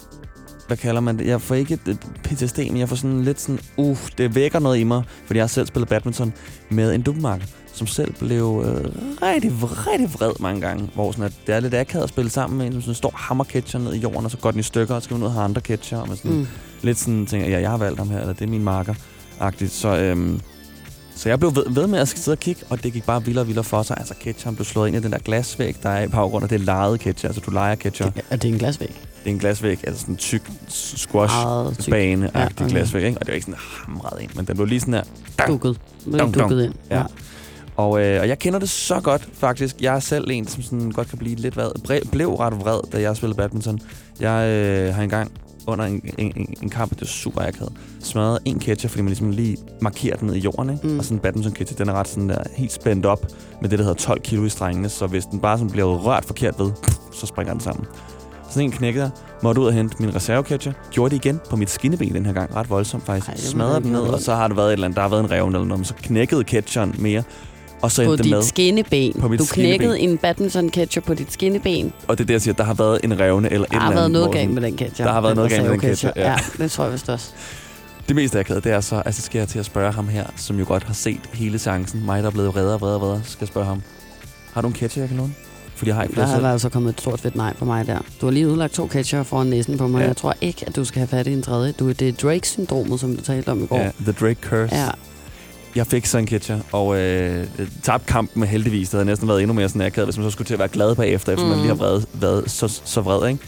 Hvad 0.66 0.76
kalder 0.78 1.00
man 1.00 1.18
det? 1.18 1.26
Jeg 1.26 1.40
får 1.40 1.54
ikke 1.54 1.78
PTSD, 2.22 2.58
men 2.58 2.76
jeg 2.76 2.88
får 2.88 2.96
sådan 2.96 3.22
lidt 3.24 3.40
sådan... 3.40 3.58
Uh, 3.76 3.98
det 4.18 4.34
vækker 4.34 4.58
noget 4.58 4.78
i 4.78 4.84
mig, 4.84 5.02
fordi 5.26 5.36
jeg 5.38 5.42
har 5.42 5.48
selv 5.48 5.66
spillet 5.66 5.88
badminton 5.88 6.32
med 6.70 6.94
en 6.94 7.02
dubbemarker, 7.02 7.44
som 7.72 7.87
selv 7.87 8.14
blev 8.14 8.64
øh, 8.66 8.85
rigtig, 9.22 9.52
rigtig 9.62 10.14
vred 10.14 10.33
mange 10.40 10.61
gange. 10.61 10.90
Hvor 10.94 11.12
sådan, 11.12 11.24
at 11.24 11.33
det 11.46 11.54
er 11.54 11.61
lidt 11.61 11.74
akavet 11.74 12.02
at 12.04 12.09
spille 12.09 12.30
sammen 12.30 12.59
med 12.59 12.66
en, 12.66 12.72
som 12.72 12.83
sådan 12.83 12.94
står 12.94 13.12
hammerketcher 13.16 13.80
ned 13.80 13.94
i 13.94 13.98
jorden, 13.98 14.24
og 14.24 14.30
så 14.30 14.37
går 14.37 14.50
den 14.50 14.61
i 14.61 14.62
stykker, 14.62 14.94
og 14.94 15.02
så 15.02 15.04
skal 15.04 15.14
man 15.14 15.22
ud 15.22 15.26
og 15.26 15.33
have 15.33 15.44
andre 15.44 15.61
ketcher. 15.61 15.98
Og 15.98 16.09
man 16.09 16.16
sådan, 16.16 16.33
Mm. 16.33 16.46
lidt 16.83 16.98
sådan 16.98 17.26
tænker, 17.26 17.48
ja, 17.48 17.61
jeg 17.61 17.70
har 17.70 17.76
valgt 17.78 17.98
ham 17.98 18.11
her, 18.11 18.20
eller 18.20 18.33
det 18.33 18.42
er 18.44 18.48
min 18.48 18.64
marker. 18.64 18.94
-agtigt. 19.40 19.68
Så, 19.68 19.96
øhm, 19.96 20.40
så 21.16 21.28
jeg 21.28 21.38
blev 21.38 21.56
ved, 21.56 21.64
ved 21.70 21.87
med 21.87 21.98
at 21.98 22.09
sidde 22.09 22.35
og 22.35 22.40
kigge, 22.40 22.62
og 22.70 22.83
det 22.85 22.92
gik 22.92 23.04
bare 23.04 23.24
vildere 23.24 23.42
og 23.42 23.46
vildere 23.46 23.64
for 23.64 23.83
sig. 23.83 23.96
Altså, 23.98 24.14
ketchup 24.20 24.54
blev 24.54 24.64
slået 24.64 24.88
ind 24.88 24.96
i 24.96 25.00
den 25.00 25.12
der 25.12 25.18
glasvæg, 25.18 25.76
der 25.83 25.88
er 25.88 26.02
i 26.04 26.09
baggrunden, 26.09 26.44
og 26.44 26.50
det 26.50 26.61
er 26.61 26.64
lejet 26.64 27.00
ketchup. 27.00 27.28
Altså, 27.28 27.40
du 27.46 27.50
leger 27.50 27.74
ketchup. 27.74 28.16
Ja, 28.30 28.37
det 28.37 28.44
er 28.44 28.52
en 28.52 28.59
glasvæg. 28.59 28.88
Det 29.24 29.26
er 29.26 29.30
en 29.35 29.38
glasvæg, 29.38 29.78
altså 29.87 30.00
sådan 30.00 30.12
en 30.14 30.18
tyk 30.18 30.48
Meget 30.48 30.72
squash 30.72 31.35
tyk. 31.80 31.90
bane 31.90 32.30
Ja, 32.35 32.46
okay. 32.46 32.68
glasvæg, 32.68 33.02
ikke? 33.04 33.18
Og 33.18 33.26
det 33.26 33.28
var 33.33 33.35
ikke 33.35 33.44
sådan 33.44 33.61
hamret 33.87 34.22
ind, 34.22 34.30
men 34.37 34.44
den 34.44 34.56
blev 34.56 34.66
lige 34.66 34.80
sådan 34.80 34.94
her. 34.94 35.02
dang, 35.38 35.50
Dukket. 35.50 35.76
dang, 36.04 36.18
dang. 36.18 36.35
Dukket 36.35 36.64
ind. 36.64 36.74
Ja. 36.90 37.02
Og, 37.80 38.04
øh, 38.04 38.20
og 38.20 38.28
jeg 38.28 38.38
kender 38.38 38.58
det 38.58 38.68
så 38.68 39.00
godt, 39.00 39.28
faktisk. 39.32 39.76
Jeg 39.80 39.94
er 39.94 40.00
selv 40.00 40.30
en, 40.30 40.46
som 40.46 40.62
sådan 40.62 40.90
godt 40.90 41.08
kan 41.08 41.18
blive 41.18 41.34
lidt 41.34 41.56
vred. 41.56 42.04
Blev 42.10 42.34
ret 42.34 42.60
vred, 42.60 42.80
da 42.92 43.00
jeg 43.00 43.16
spillede 43.16 43.36
badminton. 43.36 43.80
Jeg 44.20 44.48
øh, 44.48 44.94
har 44.94 45.02
engang 45.02 45.32
under 45.66 45.84
en, 45.84 46.00
en, 46.18 46.32
en, 46.36 46.54
en 46.62 46.70
kamp, 46.70 46.90
det 46.90 47.02
er 47.02 47.06
super 47.06 47.40
akavet, 47.40 47.72
smadret 48.00 48.38
en 48.44 48.58
ketcher, 48.58 48.88
fordi 48.88 49.02
man 49.02 49.08
ligesom 49.08 49.30
lige 49.30 49.56
markerer 49.80 50.16
den 50.16 50.26
ned 50.26 50.34
i 50.34 50.38
jorden, 50.38 50.70
ikke? 50.70 50.86
Mm. 50.86 50.98
Og 50.98 51.04
sådan 51.04 51.16
en 51.16 51.20
badminton 51.20 51.52
ketcher, 51.52 51.76
den 51.76 51.88
er 51.88 51.92
ret 51.92 52.08
sådan 52.08 52.28
der, 52.28 52.42
helt 52.56 52.72
spændt 52.72 53.06
op 53.06 53.26
med 53.60 53.70
det, 53.70 53.78
der 53.78 53.84
hedder 53.84 53.98
12 53.98 54.20
kilo 54.20 54.44
i 54.44 54.48
strengene, 54.48 54.88
så 54.88 55.06
hvis 55.06 55.24
den 55.24 55.40
bare 55.40 55.58
sådan 55.58 55.70
bliver 55.70 55.86
rørt 55.86 56.24
forkert 56.24 56.58
ved, 56.58 56.70
så 57.12 57.26
springer 57.26 57.52
den 57.52 57.60
sammen. 57.60 57.86
Sådan 58.50 58.64
en 58.64 58.70
knækkede 58.70 59.10
måtte 59.42 59.60
ud 59.60 59.66
og 59.66 59.72
hente 59.72 59.96
min 60.00 60.14
reserveketcher, 60.14 60.72
gjorde 60.90 61.16
det 61.16 61.24
igen 61.24 61.40
på 61.50 61.56
mit 61.56 61.70
skinneben 61.70 62.14
den 62.14 62.26
her 62.26 62.32
gang, 62.32 62.56
ret 62.56 62.70
voldsomt 62.70 63.06
faktisk. 63.06 63.28
Ej, 63.28 63.34
det 63.34 63.42
Smadrede 63.42 63.80
den 63.80 63.92
ned, 63.92 64.00
og 64.00 64.20
så 64.20 64.34
har 64.34 64.48
der 64.48 64.54
været 64.54 64.68
et 64.68 64.72
eller 64.72 64.84
andet, 64.84 64.96
der 64.96 65.02
har 65.02 65.08
været 65.08 65.24
en 65.24 65.30
revne 65.30 65.56
eller 65.56 65.66
noget, 65.66 65.78
men 65.78 65.84
så 65.84 65.94
knækkede 65.94 66.44
ketcheren 66.44 66.94
mere, 66.98 67.22
og 67.82 67.92
så 67.92 68.04
På 68.04 68.16
det 68.16 68.30
med. 68.30 68.38
dit 68.38 68.46
skinneben. 68.48 69.12
På 69.20 69.28
du 69.28 69.44
knækkede 69.44 69.46
skinneben. 69.46 70.10
en 70.10 70.18
badminton 70.18 70.68
ketchup 70.68 71.04
på 71.04 71.14
dit 71.14 71.32
skinneben. 71.32 71.92
Og 72.08 72.18
det 72.18 72.24
er 72.24 72.26
det, 72.26 72.34
jeg 72.34 72.42
siger, 72.42 72.54
der 72.54 72.64
har 72.64 72.74
været 72.74 73.00
en 73.04 73.20
revne 73.20 73.52
eller 73.52 73.66
et 73.66 73.70
Der 73.72 73.78
har 73.78 73.86
eller 73.86 73.94
været 73.94 74.04
andet. 74.04 74.12
noget 74.12 74.26
hvor 74.26 74.34
galt 74.34 74.50
med 74.50 74.62
den 74.62 74.76
ketchup. 74.76 75.06
Der 75.06 75.12
har 75.12 75.20
været 75.20 75.36
noget 75.36 75.50
galt 75.50 75.62
med 75.62 75.70
den 75.70 75.80
ketchup, 75.80 76.12
ja. 76.16 76.30
ja. 76.30 76.36
det 76.58 76.70
tror 76.70 76.84
jeg 76.84 76.92
vist 76.92 77.08
også. 77.08 77.30
Det 78.08 78.16
meste 78.16 78.38
jeg 78.38 78.64
det 78.64 78.66
er 78.72 78.80
så, 78.80 79.02
altså 79.06 79.22
skal 79.22 79.38
jeg 79.38 79.48
til 79.48 79.58
at 79.58 79.64
spørge 79.64 79.92
ham 79.92 80.08
her, 80.08 80.24
som 80.36 80.58
jo 80.58 80.64
godt 80.68 80.84
har 80.84 80.94
set 80.94 81.20
hele 81.32 81.58
chancen. 81.58 82.04
Mig, 82.04 82.22
der 82.22 82.26
er 82.28 82.32
blevet 82.32 82.56
redder 82.56 82.74
og 82.74 82.82
redder 82.82 82.94
og 82.96 83.02
redder, 83.02 83.20
skal 83.24 83.38
jeg 83.40 83.48
spørge 83.48 83.66
ham. 83.66 83.82
Har 84.52 84.60
du 84.60 84.66
en 84.66 84.72
ketchup, 84.74 85.00
jeg 85.00 85.08
kan 85.08 85.16
låne? 85.16 85.34
Fordi 85.76 85.88
jeg 85.88 85.96
har 85.96 86.02
ikke 86.02 86.14
Der 86.14 86.26
har 86.26 86.34
selv. 86.34 86.46
altså 86.46 86.68
kommet 86.68 86.92
et 86.94 87.00
stort 87.00 87.20
fedt 87.20 87.36
nej 87.36 87.54
på 87.58 87.64
mig 87.64 87.86
der. 87.86 87.98
Du 88.20 88.26
har 88.26 88.30
lige 88.30 88.48
udlagt 88.48 88.72
to 88.72 88.86
ketchup 88.86 89.26
foran 89.26 89.46
næsen 89.46 89.78
på 89.78 89.86
mig. 89.88 90.00
Ja. 90.00 90.06
Jeg 90.06 90.16
tror 90.16 90.34
ikke, 90.40 90.64
at 90.66 90.76
du 90.76 90.84
skal 90.84 90.98
have 90.98 91.08
fat 91.08 91.26
i 91.26 91.32
en 91.32 91.42
tredje. 91.42 91.72
Du, 91.72 91.88
det 91.88 92.02
er 92.08 92.12
Drake-syndromet, 92.12 93.00
som 93.00 93.16
du 93.16 93.22
talte 93.22 93.48
om 93.48 93.62
i 93.64 93.66
går. 93.66 93.78
Ja, 93.78 93.90
The 94.00 94.12
Drake 94.12 94.40
Curse. 94.42 94.76
Ja. 94.76 94.88
Jeg 95.76 95.87
fik 95.87 96.06
så 96.06 96.18
en 96.18 96.26
ketchup, 96.26 96.61
og 96.72 96.98
øh, 96.98 97.46
tabte 97.83 98.06
kampen 98.06 98.40
med 98.40 98.48
heldigvis. 98.48 98.88
Det 98.88 98.96
havde 98.96 99.04
næsten 99.04 99.28
været 99.28 99.42
endnu 99.42 99.54
mere 99.54 99.68
sådan 99.68 99.83
akavet, 99.83 100.06
hvis 100.06 100.16
man 100.16 100.26
så 100.26 100.30
skulle 100.30 100.46
til 100.46 100.54
at 100.54 100.59
være 100.59 100.68
glad 100.68 100.94
bagefter, 100.94 101.33
efter 101.33 101.44
mm. 101.44 101.50
man 101.50 101.59
lige 101.59 101.68
har 101.68 101.74
været, 101.74 102.06
været 102.14 102.50
så, 102.50 102.80
så 102.85 103.00
vred, 103.00 103.28
ikke? 103.28 103.44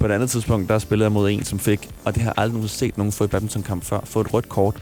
På 0.00 0.06
et 0.06 0.10
andet 0.10 0.30
tidspunkt, 0.30 0.68
der 0.68 0.78
spillede 0.78 1.04
jeg 1.04 1.12
mod 1.12 1.30
en, 1.30 1.44
som 1.44 1.58
fik, 1.58 1.90
og 2.04 2.14
det 2.14 2.22
har 2.22 2.30
jeg 2.30 2.34
aldrig 2.36 2.54
nogensinde 2.54 2.78
set 2.78 2.98
nogen 2.98 3.12
få 3.12 3.24
i 3.24 3.26
badmintonkamp 3.26 3.84
før, 3.84 4.00
få 4.04 4.20
et 4.20 4.34
rødt 4.34 4.48
kort. 4.48 4.74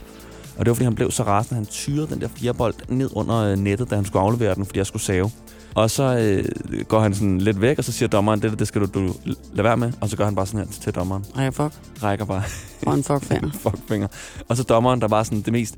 Og 0.56 0.64
det 0.64 0.70
var, 0.70 0.74
fordi 0.74 0.84
han 0.84 0.94
blev 0.94 1.10
så 1.10 1.22
rasende, 1.22 1.54
han 1.54 1.66
tyrede 1.66 2.06
den 2.06 2.20
der 2.20 2.28
firebold 2.36 2.74
ned 2.88 3.10
under 3.14 3.36
øh, 3.36 3.56
nettet, 3.56 3.90
da 3.90 3.94
han 3.94 4.04
skulle 4.04 4.22
aflevere 4.22 4.54
den, 4.54 4.66
fordi 4.66 4.78
jeg 4.78 4.86
skulle 4.86 5.02
save. 5.02 5.30
Og 5.74 5.90
så 5.90 6.02
øh, 6.02 6.44
går 6.88 7.00
han 7.00 7.14
sådan 7.14 7.38
lidt 7.38 7.60
væk, 7.60 7.78
og 7.78 7.84
så 7.84 7.92
siger 7.92 8.08
dommeren, 8.08 8.42
det, 8.42 8.58
det 8.58 8.68
skal 8.68 8.80
du, 8.80 8.86
du 8.94 9.14
lade 9.52 9.64
være 9.64 9.76
med. 9.76 9.92
Og 10.00 10.08
så 10.08 10.16
gør 10.16 10.24
han 10.24 10.34
bare 10.34 10.46
sådan 10.46 10.60
her 10.60 10.66
til 10.80 10.94
dommeren. 10.94 11.24
Ej, 11.36 11.50
fuck. 11.50 11.72
Rækker 12.02 12.24
bare 12.24 12.42
For 12.84 12.92
en 12.92 13.04
fuckfinger. 13.04 13.50
fuckfinger. 13.70 14.08
Og 14.48 14.56
så 14.56 14.62
dommeren, 14.62 15.00
der 15.00 15.08
var 15.08 15.22
sådan 15.22 15.40
det 15.40 15.52
mest 15.52 15.76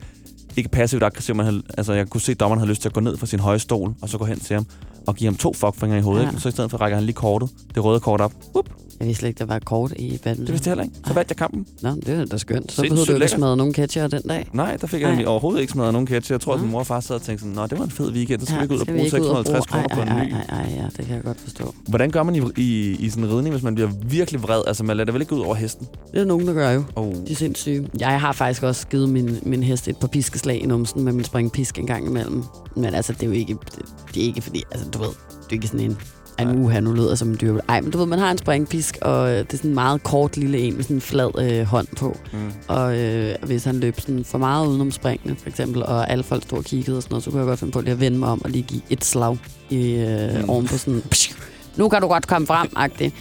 ikke 0.56 0.68
passivt 0.68 1.02
aggressiv, 1.02 1.34
man 1.34 1.46
havde, 1.46 1.62
altså 1.78 1.92
jeg 1.92 2.08
kunne 2.08 2.20
se, 2.20 2.32
at 2.32 2.40
dommeren 2.40 2.58
havde 2.58 2.70
lyst 2.70 2.82
til 2.82 2.88
at 2.88 2.92
gå 2.92 3.00
ned 3.00 3.16
fra 3.16 3.26
sin 3.26 3.40
høje 3.40 3.58
stol, 3.58 3.94
og 4.02 4.08
så 4.08 4.18
gå 4.18 4.24
hen 4.24 4.40
til 4.40 4.54
ham 4.54 4.66
og 5.06 5.16
give 5.16 5.28
ham 5.28 5.36
to 5.36 5.52
fuckfinger 5.52 5.96
i 5.96 6.00
hovedet. 6.00 6.24
Ja. 6.32 6.38
Så 6.38 6.48
i 6.48 6.52
stedet 6.52 6.70
for 6.70 6.78
rækker 6.78 6.96
han 6.96 7.04
lige 7.04 7.14
kortet, 7.14 7.50
det 7.74 7.84
røde 7.84 8.00
kort 8.00 8.20
op, 8.20 8.32
Whoop, 8.54 8.68
Jeg 9.00 9.06
vidste 9.06 9.20
slet 9.20 9.28
ikke, 9.28 9.38
der 9.38 9.44
var 9.44 9.58
kort 9.58 9.92
i 9.96 10.18
badminton. 10.24 10.46
Det 10.46 10.52
vidste 10.52 10.68
jeg 10.70 10.72
heller 10.72 10.84
ikke. 10.84 10.96
Så 11.06 11.12
vandt 11.14 11.30
jeg 11.30 11.36
kampen. 11.36 11.66
Nå, 11.82 11.90
det 11.90 12.08
er 12.08 12.24
da 12.24 12.36
skønt. 12.36 12.72
Så 12.72 12.82
behøver 12.82 13.04
du 13.04 13.12
ikke 13.12 13.28
smadre 13.28 13.56
nogen 13.56 13.74
catcher 13.74 14.08
den 14.08 14.22
dag. 14.22 14.48
Nej, 14.52 14.76
der 14.76 14.86
fik 14.86 15.00
jeg 15.00 15.06
Nej. 15.06 15.10
nemlig 15.14 15.28
overhovedet 15.28 15.60
ikke 15.60 15.72
smadret 15.72 15.92
nogen 15.92 16.08
catch. 16.08 16.32
Jeg 16.32 16.40
tror, 16.40 16.54
at 16.54 16.60
min 16.60 16.70
mor 16.70 16.78
og 16.78 16.86
far 16.86 17.00
sad 17.00 17.14
og 17.16 17.22
tænkte 17.22 17.40
sådan, 17.42 17.54
Nå, 17.56 17.66
det 17.66 17.78
var 17.78 17.84
en 17.84 17.90
fed 17.90 18.12
weekend. 18.12 18.40
Så 18.40 18.46
skal 18.46 18.60
vi 18.62 18.66
gå 18.66 18.74
ud 18.74 18.80
og 18.80 18.86
bruge 18.86 19.04
ikke 19.04 19.16
ud 19.22 19.26
og 19.26 19.46
650 19.46 19.66
bruge- 19.66 19.88
kroner 19.88 19.94
på 19.94 20.00
en 20.10 20.28
ny. 20.28 20.32
Ej, 20.32 20.40
ej, 20.48 20.62
ej, 20.62 20.72
ja, 20.76 20.82
det 20.96 21.06
kan 21.06 21.14
jeg 21.14 21.22
godt 21.24 21.40
forstå. 21.40 21.74
Hvordan 21.88 22.10
gør 22.10 22.22
man 22.22 22.34
i, 22.34 22.40
i, 22.56 22.96
i 23.00 23.10
sådan 23.10 23.24
en 23.24 23.30
ridning, 23.34 23.54
hvis 23.54 23.62
man 23.62 23.74
bliver 23.74 23.90
virkelig 24.08 24.42
vred? 24.42 24.62
Altså, 24.66 24.84
man 24.84 24.96
lader 24.96 25.04
det 25.04 25.14
vel 25.14 25.22
ikke 25.22 25.34
ud 25.34 25.40
over 25.40 25.54
hesten? 25.54 25.86
Det 26.12 26.20
er 26.20 26.24
nogen, 26.24 26.46
der 26.46 26.52
gør 26.52 26.70
jo. 26.70 26.82
Oh. 26.96 27.14
De 27.26 27.32
er 27.32 27.36
sindssyge. 27.36 27.88
Jeg 28.00 28.20
har 28.20 28.32
faktisk 28.32 28.62
også 28.62 28.86
givet 28.86 29.08
min, 29.08 29.38
min 29.42 29.62
hest 29.62 29.88
et 29.88 29.96
par 29.96 30.08
piskeslag 30.08 30.62
i 30.62 30.66
numsen 30.66 31.04
med 31.04 31.12
min 31.12 31.24
springpisk 31.24 31.78
en 31.78 31.86
gang 31.86 32.06
imellem. 32.06 32.42
Men 32.76 32.84
altså, 32.94 33.12
det 33.12 33.22
er 33.22 33.26
jo 33.26 33.32
ikke, 33.32 33.52
det, 33.64 33.78
det 34.14 34.22
er 34.22 34.26
ikke 34.26 34.40
fordi, 34.42 34.62
altså 34.70 34.88
du 34.90 34.98
ved, 34.98 35.08
det 35.08 35.48
er 35.50 35.52
ikke 35.52 35.66
sådan 35.66 35.80
en, 35.80 35.96
en 36.38 36.64
uha, 36.64 36.80
nu 36.80 36.92
lyder 36.92 37.14
som 37.14 37.28
en 37.28 37.38
dyr. 37.40 37.60
Ej, 37.68 37.80
men 37.80 37.90
du 37.90 37.98
ved, 37.98 38.06
man 38.06 38.18
har 38.18 38.30
en 38.30 38.38
springpisk, 38.38 38.98
og 39.02 39.30
øh, 39.30 39.38
det 39.38 39.52
er 39.52 39.56
sådan 39.56 39.70
en 39.70 39.74
meget 39.74 40.02
kort 40.02 40.36
lille 40.36 40.58
en 40.58 40.74
med 40.74 40.82
sådan 40.82 40.96
en 40.96 41.00
flad 41.00 41.30
øh, 41.38 41.66
hånd 41.66 41.86
på. 41.96 42.16
Mm. 42.32 42.38
Og 42.68 42.98
øh, 42.98 43.34
hvis 43.46 43.64
han 43.64 43.76
løb 43.80 44.00
sådan 44.00 44.24
for 44.24 44.38
meget 44.38 44.66
udenom 44.66 44.90
springene, 44.90 45.36
for 45.42 45.48
eksempel, 45.48 45.82
og 45.82 46.10
alle 46.10 46.24
folk 46.24 46.42
stod 46.42 46.58
og 46.58 46.64
kiggede 46.64 46.96
og 46.96 47.02
sådan 47.02 47.12
noget, 47.12 47.24
så 47.24 47.30
kunne 47.30 47.40
jeg 47.40 47.46
godt 47.48 47.58
finde 47.58 47.72
på 47.72 47.80
lige 47.80 47.92
at 47.92 48.00
vende 48.00 48.18
mig 48.18 48.28
om 48.28 48.42
og 48.44 48.50
lige 48.50 48.62
give 48.62 48.82
et 48.90 49.04
slag 49.04 49.38
i, 49.70 49.94
øh, 49.94 50.42
Mm. 50.42 50.50
oven 50.50 50.66
på 50.66 50.78
sådan, 50.78 51.02
psh, 51.10 51.32
nu 51.76 51.88
kan 51.88 52.00
du 52.02 52.08
godt 52.08 52.26
komme 52.26 52.46
frem, 52.46 52.68
agtigt. 52.76 53.14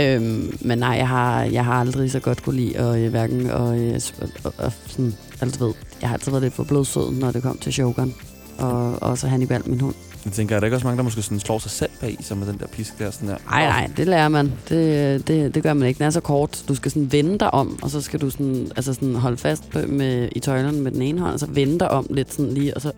Øhm, 0.00 0.56
men 0.60 0.78
nej, 0.78 0.88
jeg 0.96 1.08
har, 1.08 1.42
jeg 1.42 1.64
har 1.64 1.74
aldrig 1.74 2.10
så 2.10 2.20
godt 2.20 2.42
kunne 2.42 2.56
lide 2.56 2.78
at 2.78 2.98
øh, 2.98 3.10
hverken 3.10 3.50
og, 3.50 3.78
øh, 3.78 4.00
og, 4.20 4.28
og, 4.44 4.52
og 4.58 4.72
sådan, 4.86 5.14
altså 5.40 5.64
ved, 5.64 5.74
jeg 6.00 6.08
har 6.08 6.14
altid 6.16 6.30
været 6.30 6.42
lidt 6.42 6.54
for 6.54 6.64
blodsød, 6.64 7.10
når 7.12 7.30
det 7.30 7.42
kom 7.42 7.58
til 7.58 7.72
Shogun. 7.72 8.14
Og 8.58 9.02
også 9.02 9.28
Hannibal, 9.28 9.62
min 9.66 9.80
hund. 9.80 9.94
Jeg 10.24 10.32
tænker, 10.32 10.56
er 10.56 10.60
der 10.60 10.66
ikke 10.66 10.76
også 10.76 10.86
mange, 10.86 10.96
der 10.96 11.02
måske 11.02 11.22
sådan 11.22 11.40
slår 11.40 11.58
sig 11.58 11.70
selv 11.70 11.90
bag 12.00 12.16
sig 12.20 12.36
med 12.36 12.46
den 12.46 12.58
der 12.58 12.66
pisk 12.66 12.98
der? 12.98 13.10
Sådan 13.10 13.28
der? 13.28 13.36
Nej, 13.50 13.66
nej, 13.66 13.90
det 13.96 14.06
lærer 14.06 14.28
man. 14.28 14.52
Det, 14.68 15.28
det, 15.28 15.54
det 15.54 15.62
gør 15.62 15.72
man 15.74 15.88
ikke. 15.88 15.98
Den 15.98 16.06
er 16.06 16.10
så 16.10 16.20
kort. 16.20 16.62
Du 16.68 16.74
skal 16.74 16.90
sådan 16.90 17.12
vende 17.12 17.38
dig 17.38 17.54
om, 17.54 17.78
og 17.82 17.90
så 17.90 18.00
skal 18.00 18.20
du 18.20 18.30
sådan, 18.30 18.70
altså 18.76 18.94
sådan 18.94 19.14
holde 19.14 19.36
fast 19.36 19.70
på, 19.70 19.78
med, 19.88 20.28
i 20.32 20.40
tøjlerne 20.40 20.80
med 20.80 20.92
den 20.92 21.02
ene 21.02 21.20
hånd, 21.20 21.32
og 21.32 21.40
så 21.40 21.46
vende 21.46 21.78
dig 21.78 21.90
om 21.90 22.06
lidt 22.10 22.32
sådan 22.34 22.54
lige, 22.54 22.74
og 22.74 22.82
så... 22.82 22.92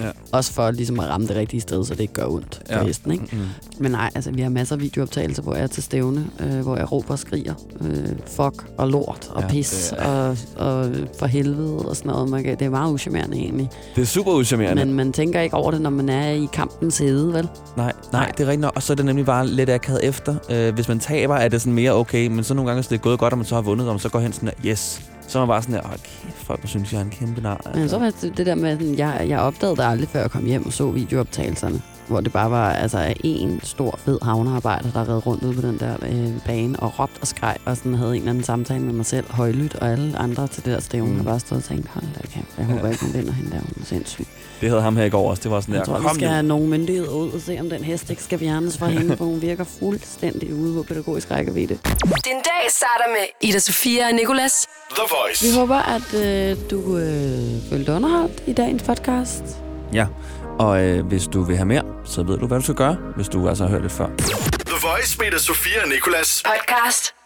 Ja. 0.00 0.10
Også 0.32 0.52
for 0.52 0.70
ligesom 0.70 1.00
at 1.00 1.08
ramme 1.08 1.26
det 1.26 1.36
rigtige 1.36 1.60
sted, 1.60 1.84
så 1.84 1.94
det 1.94 2.00
ikke 2.00 2.12
gør 2.14 2.26
ondt 2.26 2.62
Ja. 2.70 2.84
hesten, 2.84 3.12
ikke? 3.12 3.24
Mm. 3.32 3.38
Men 3.78 3.92
nej, 3.92 4.10
altså 4.14 4.30
vi 4.30 4.40
har 4.42 4.48
masser 4.50 4.76
af 4.76 4.82
videooptagelser, 4.82 5.42
hvor 5.42 5.54
jeg 5.54 5.62
er 5.62 5.66
til 5.66 5.82
stævne, 5.82 6.26
øh, 6.40 6.60
hvor 6.60 6.76
jeg 6.76 6.92
råber 6.92 7.10
og 7.10 7.18
skriger. 7.18 7.54
Øh, 7.80 8.08
fuck 8.26 8.64
og 8.76 8.88
lort 8.88 9.28
og 9.30 9.40
Ja, 9.40 9.46
ja, 9.46 9.52
pis 9.52 9.88
det 9.90 9.98
er- 10.06 10.06
og, 10.08 10.36
og 10.56 10.90
for 11.18 11.26
helvede 11.26 11.78
og 11.78 11.96
sådan 11.96 12.12
noget. 12.12 12.28
Man 12.30 12.44
det 12.44 12.62
er 12.62 12.70
meget 12.70 12.92
uschammerende 12.92 13.36
egentlig. 13.36 13.68
Det 13.96 14.02
er 14.02 14.06
super 14.06 14.32
uschammerende. 14.32 14.84
Men 14.84 14.94
man 14.94 15.12
tænker 15.12 15.40
ikke 15.40 15.54
over 15.56 15.70
det, 15.70 15.80
når 15.80 15.90
man 15.90 16.08
er 16.08 16.30
i 16.30 16.48
kampens 16.58 16.98
hede, 16.98 17.32
vel? 17.32 17.48
Nej, 17.76 17.92
nej, 18.12 18.26
det 18.26 18.40
er 18.40 18.46
rigtigt 18.46 18.60
nok. 18.60 18.72
Og 18.76 18.82
så 18.82 18.92
er 18.92 18.94
det 18.94 19.04
nemlig 19.04 19.26
bare 19.26 19.46
lidt 19.46 19.70
akavet 19.70 20.04
efter. 20.04 20.34
Øh, 20.50 20.74
hvis 20.74 20.88
man 20.88 20.98
taber, 20.98 21.34
er 21.36 21.48
det 21.48 21.60
sådan 21.60 21.72
mere 21.72 21.92
okay. 21.92 22.26
Men 22.26 22.44
så 22.44 22.54
nogle 22.54 22.68
gange, 22.68 22.80
hvis 22.80 22.86
det 22.88 22.94
er 22.94 23.00
gået 23.00 23.18
godt, 23.18 23.32
og 23.32 23.38
man 23.38 23.46
så 23.46 23.54
har 23.54 23.62
vundet, 23.62 23.88
og 23.88 23.94
man 23.94 24.00
så 24.00 24.08
går 24.08 24.18
hen 24.18 24.32
sådan 24.32 24.48
der, 24.48 24.70
yes. 24.70 25.02
Så 25.28 25.38
er 25.38 25.42
man 25.42 25.48
bare 25.48 25.62
sådan 25.62 25.74
der, 25.74 25.80
åh, 25.84 25.90
kæft, 25.90 26.36
folk 26.36 26.60
synes, 26.64 26.92
jeg 26.92 26.98
er 26.98 27.04
en 27.04 27.10
kæmpe 27.10 27.40
nar. 27.40 27.54
Altså. 27.66 27.80
Men 27.80 27.88
så 27.88 27.98
var 27.98 28.10
det, 28.20 28.32
det 28.36 28.46
der 28.46 28.54
med, 28.54 28.70
at 28.70 28.98
jeg, 28.98 29.26
jeg 29.28 29.38
opdagede 29.40 29.76
det 29.76 29.84
aldrig, 29.84 30.08
før 30.08 30.20
jeg 30.20 30.30
kom 30.30 30.44
hjem 30.44 30.66
og 30.66 30.72
så 30.72 30.90
videooptagelserne. 30.90 31.82
Hvor 32.08 32.20
det 32.20 32.32
bare 32.32 32.50
var 32.50 32.72
altså, 32.72 33.14
en 33.24 33.60
stor, 33.64 33.98
fed 34.04 34.18
havnearbejder, 34.22 34.90
der 34.90 35.08
red 35.14 35.26
rundt 35.26 35.44
ude 35.44 35.54
på 35.54 35.60
den 35.60 35.78
der 35.80 35.94
øh, 36.02 36.28
bane 36.46 36.80
og 36.80 36.98
råbte 37.00 37.18
og 37.20 37.26
skreg, 37.26 37.56
og 37.64 37.76
sådan 37.76 37.94
havde 37.94 38.10
en 38.10 38.16
eller 38.16 38.30
anden 38.30 38.44
samtale 38.44 38.80
med 38.80 38.92
mig 38.92 39.06
selv, 39.06 39.24
højlydt, 39.32 39.74
og 39.74 39.88
alle 39.88 40.18
andre 40.18 40.48
til 40.48 40.64
det 40.64 40.72
der 40.72 40.80
stævne, 40.80 41.10
Mm. 41.10 41.16
har 41.16 41.24
bare 41.24 41.40
stået 41.40 41.58
og 41.62 41.64
tænkt, 41.68 41.88
hold 41.88 42.04
da 42.14 42.20
kæft, 42.34 42.46
jeg 42.58 42.66
håber 42.66 42.86
Ja. 42.86 42.90
ikke, 42.92 43.04
hun 43.04 43.14
vinder 43.14 43.32
hende 43.32 43.50
der, 43.50 43.56
hun 43.60 43.72
er 43.80 43.84
sindssyg. 43.86 44.26
Det 44.60 44.68
havde 44.68 44.82
ham 44.82 44.96
her 44.96 45.04
i 45.04 45.08
går 45.10 45.30
også. 45.30 45.42
Det 45.42 45.50
var 45.50 45.60
sådan 45.60 45.74
Jeg 45.74 45.80
der, 45.80 45.86
tror, 45.86 45.98
vi 45.98 46.06
kom 46.06 46.14
skal 46.16 46.26
nu. 46.26 46.32
have 46.32 46.42
nogle 46.42 46.66
myndigheder 46.68 47.10
ud 47.10 47.30
og 47.30 47.40
se, 47.40 47.56
om 47.60 47.70
den 47.70 47.84
hest 47.84 48.10
ikke 48.10 48.22
skal 48.22 48.38
fjernes 48.38 48.78
fra 48.78 48.86
hende, 48.86 49.16
for 49.16 49.24
hun 49.24 49.42
virker 49.42 49.64
fuldstændig 49.64 50.54
ude 50.54 50.74
på 50.74 50.82
pædagogisk 50.82 51.30
rækkevidde. 51.30 51.74
Din 52.04 52.38
dag 52.44 52.70
starter 52.70 53.08
med 53.08 53.48
Ida 53.48 53.58
Sofia 53.58 54.06
og 54.08 54.14
Nicolas. 54.14 54.66
The 54.90 55.02
Voice. 55.10 55.44
Vi 55.46 55.58
håber, 55.58 55.76
at 55.76 56.14
øh, 56.14 56.56
du 56.70 56.96
øh, 56.96 57.70
følte 57.70 57.92
underholdt 57.92 58.42
i 58.46 58.52
dagens 58.52 58.82
podcast. 58.82 59.42
Ja, 59.92 60.06
og 60.58 60.84
øh, 60.84 61.06
hvis 61.06 61.26
du 61.26 61.42
vil 61.42 61.56
have 61.56 61.66
mere, 61.66 61.82
så 62.04 62.22
ved 62.22 62.38
du, 62.38 62.46
hvad 62.46 62.58
du 62.58 62.64
skal 62.64 62.74
gøre, 62.74 62.96
hvis 63.16 63.28
du 63.28 63.48
altså 63.48 63.64
har 63.64 63.70
hørt 63.70 63.82
det 63.82 63.92
før. 63.92 64.06
The 64.66 64.88
Voice 64.88 65.18
med 65.18 65.38
Sofia 65.38 65.82
og 65.82 65.88
Nicolas. 65.88 66.42
Podcast 66.46 67.17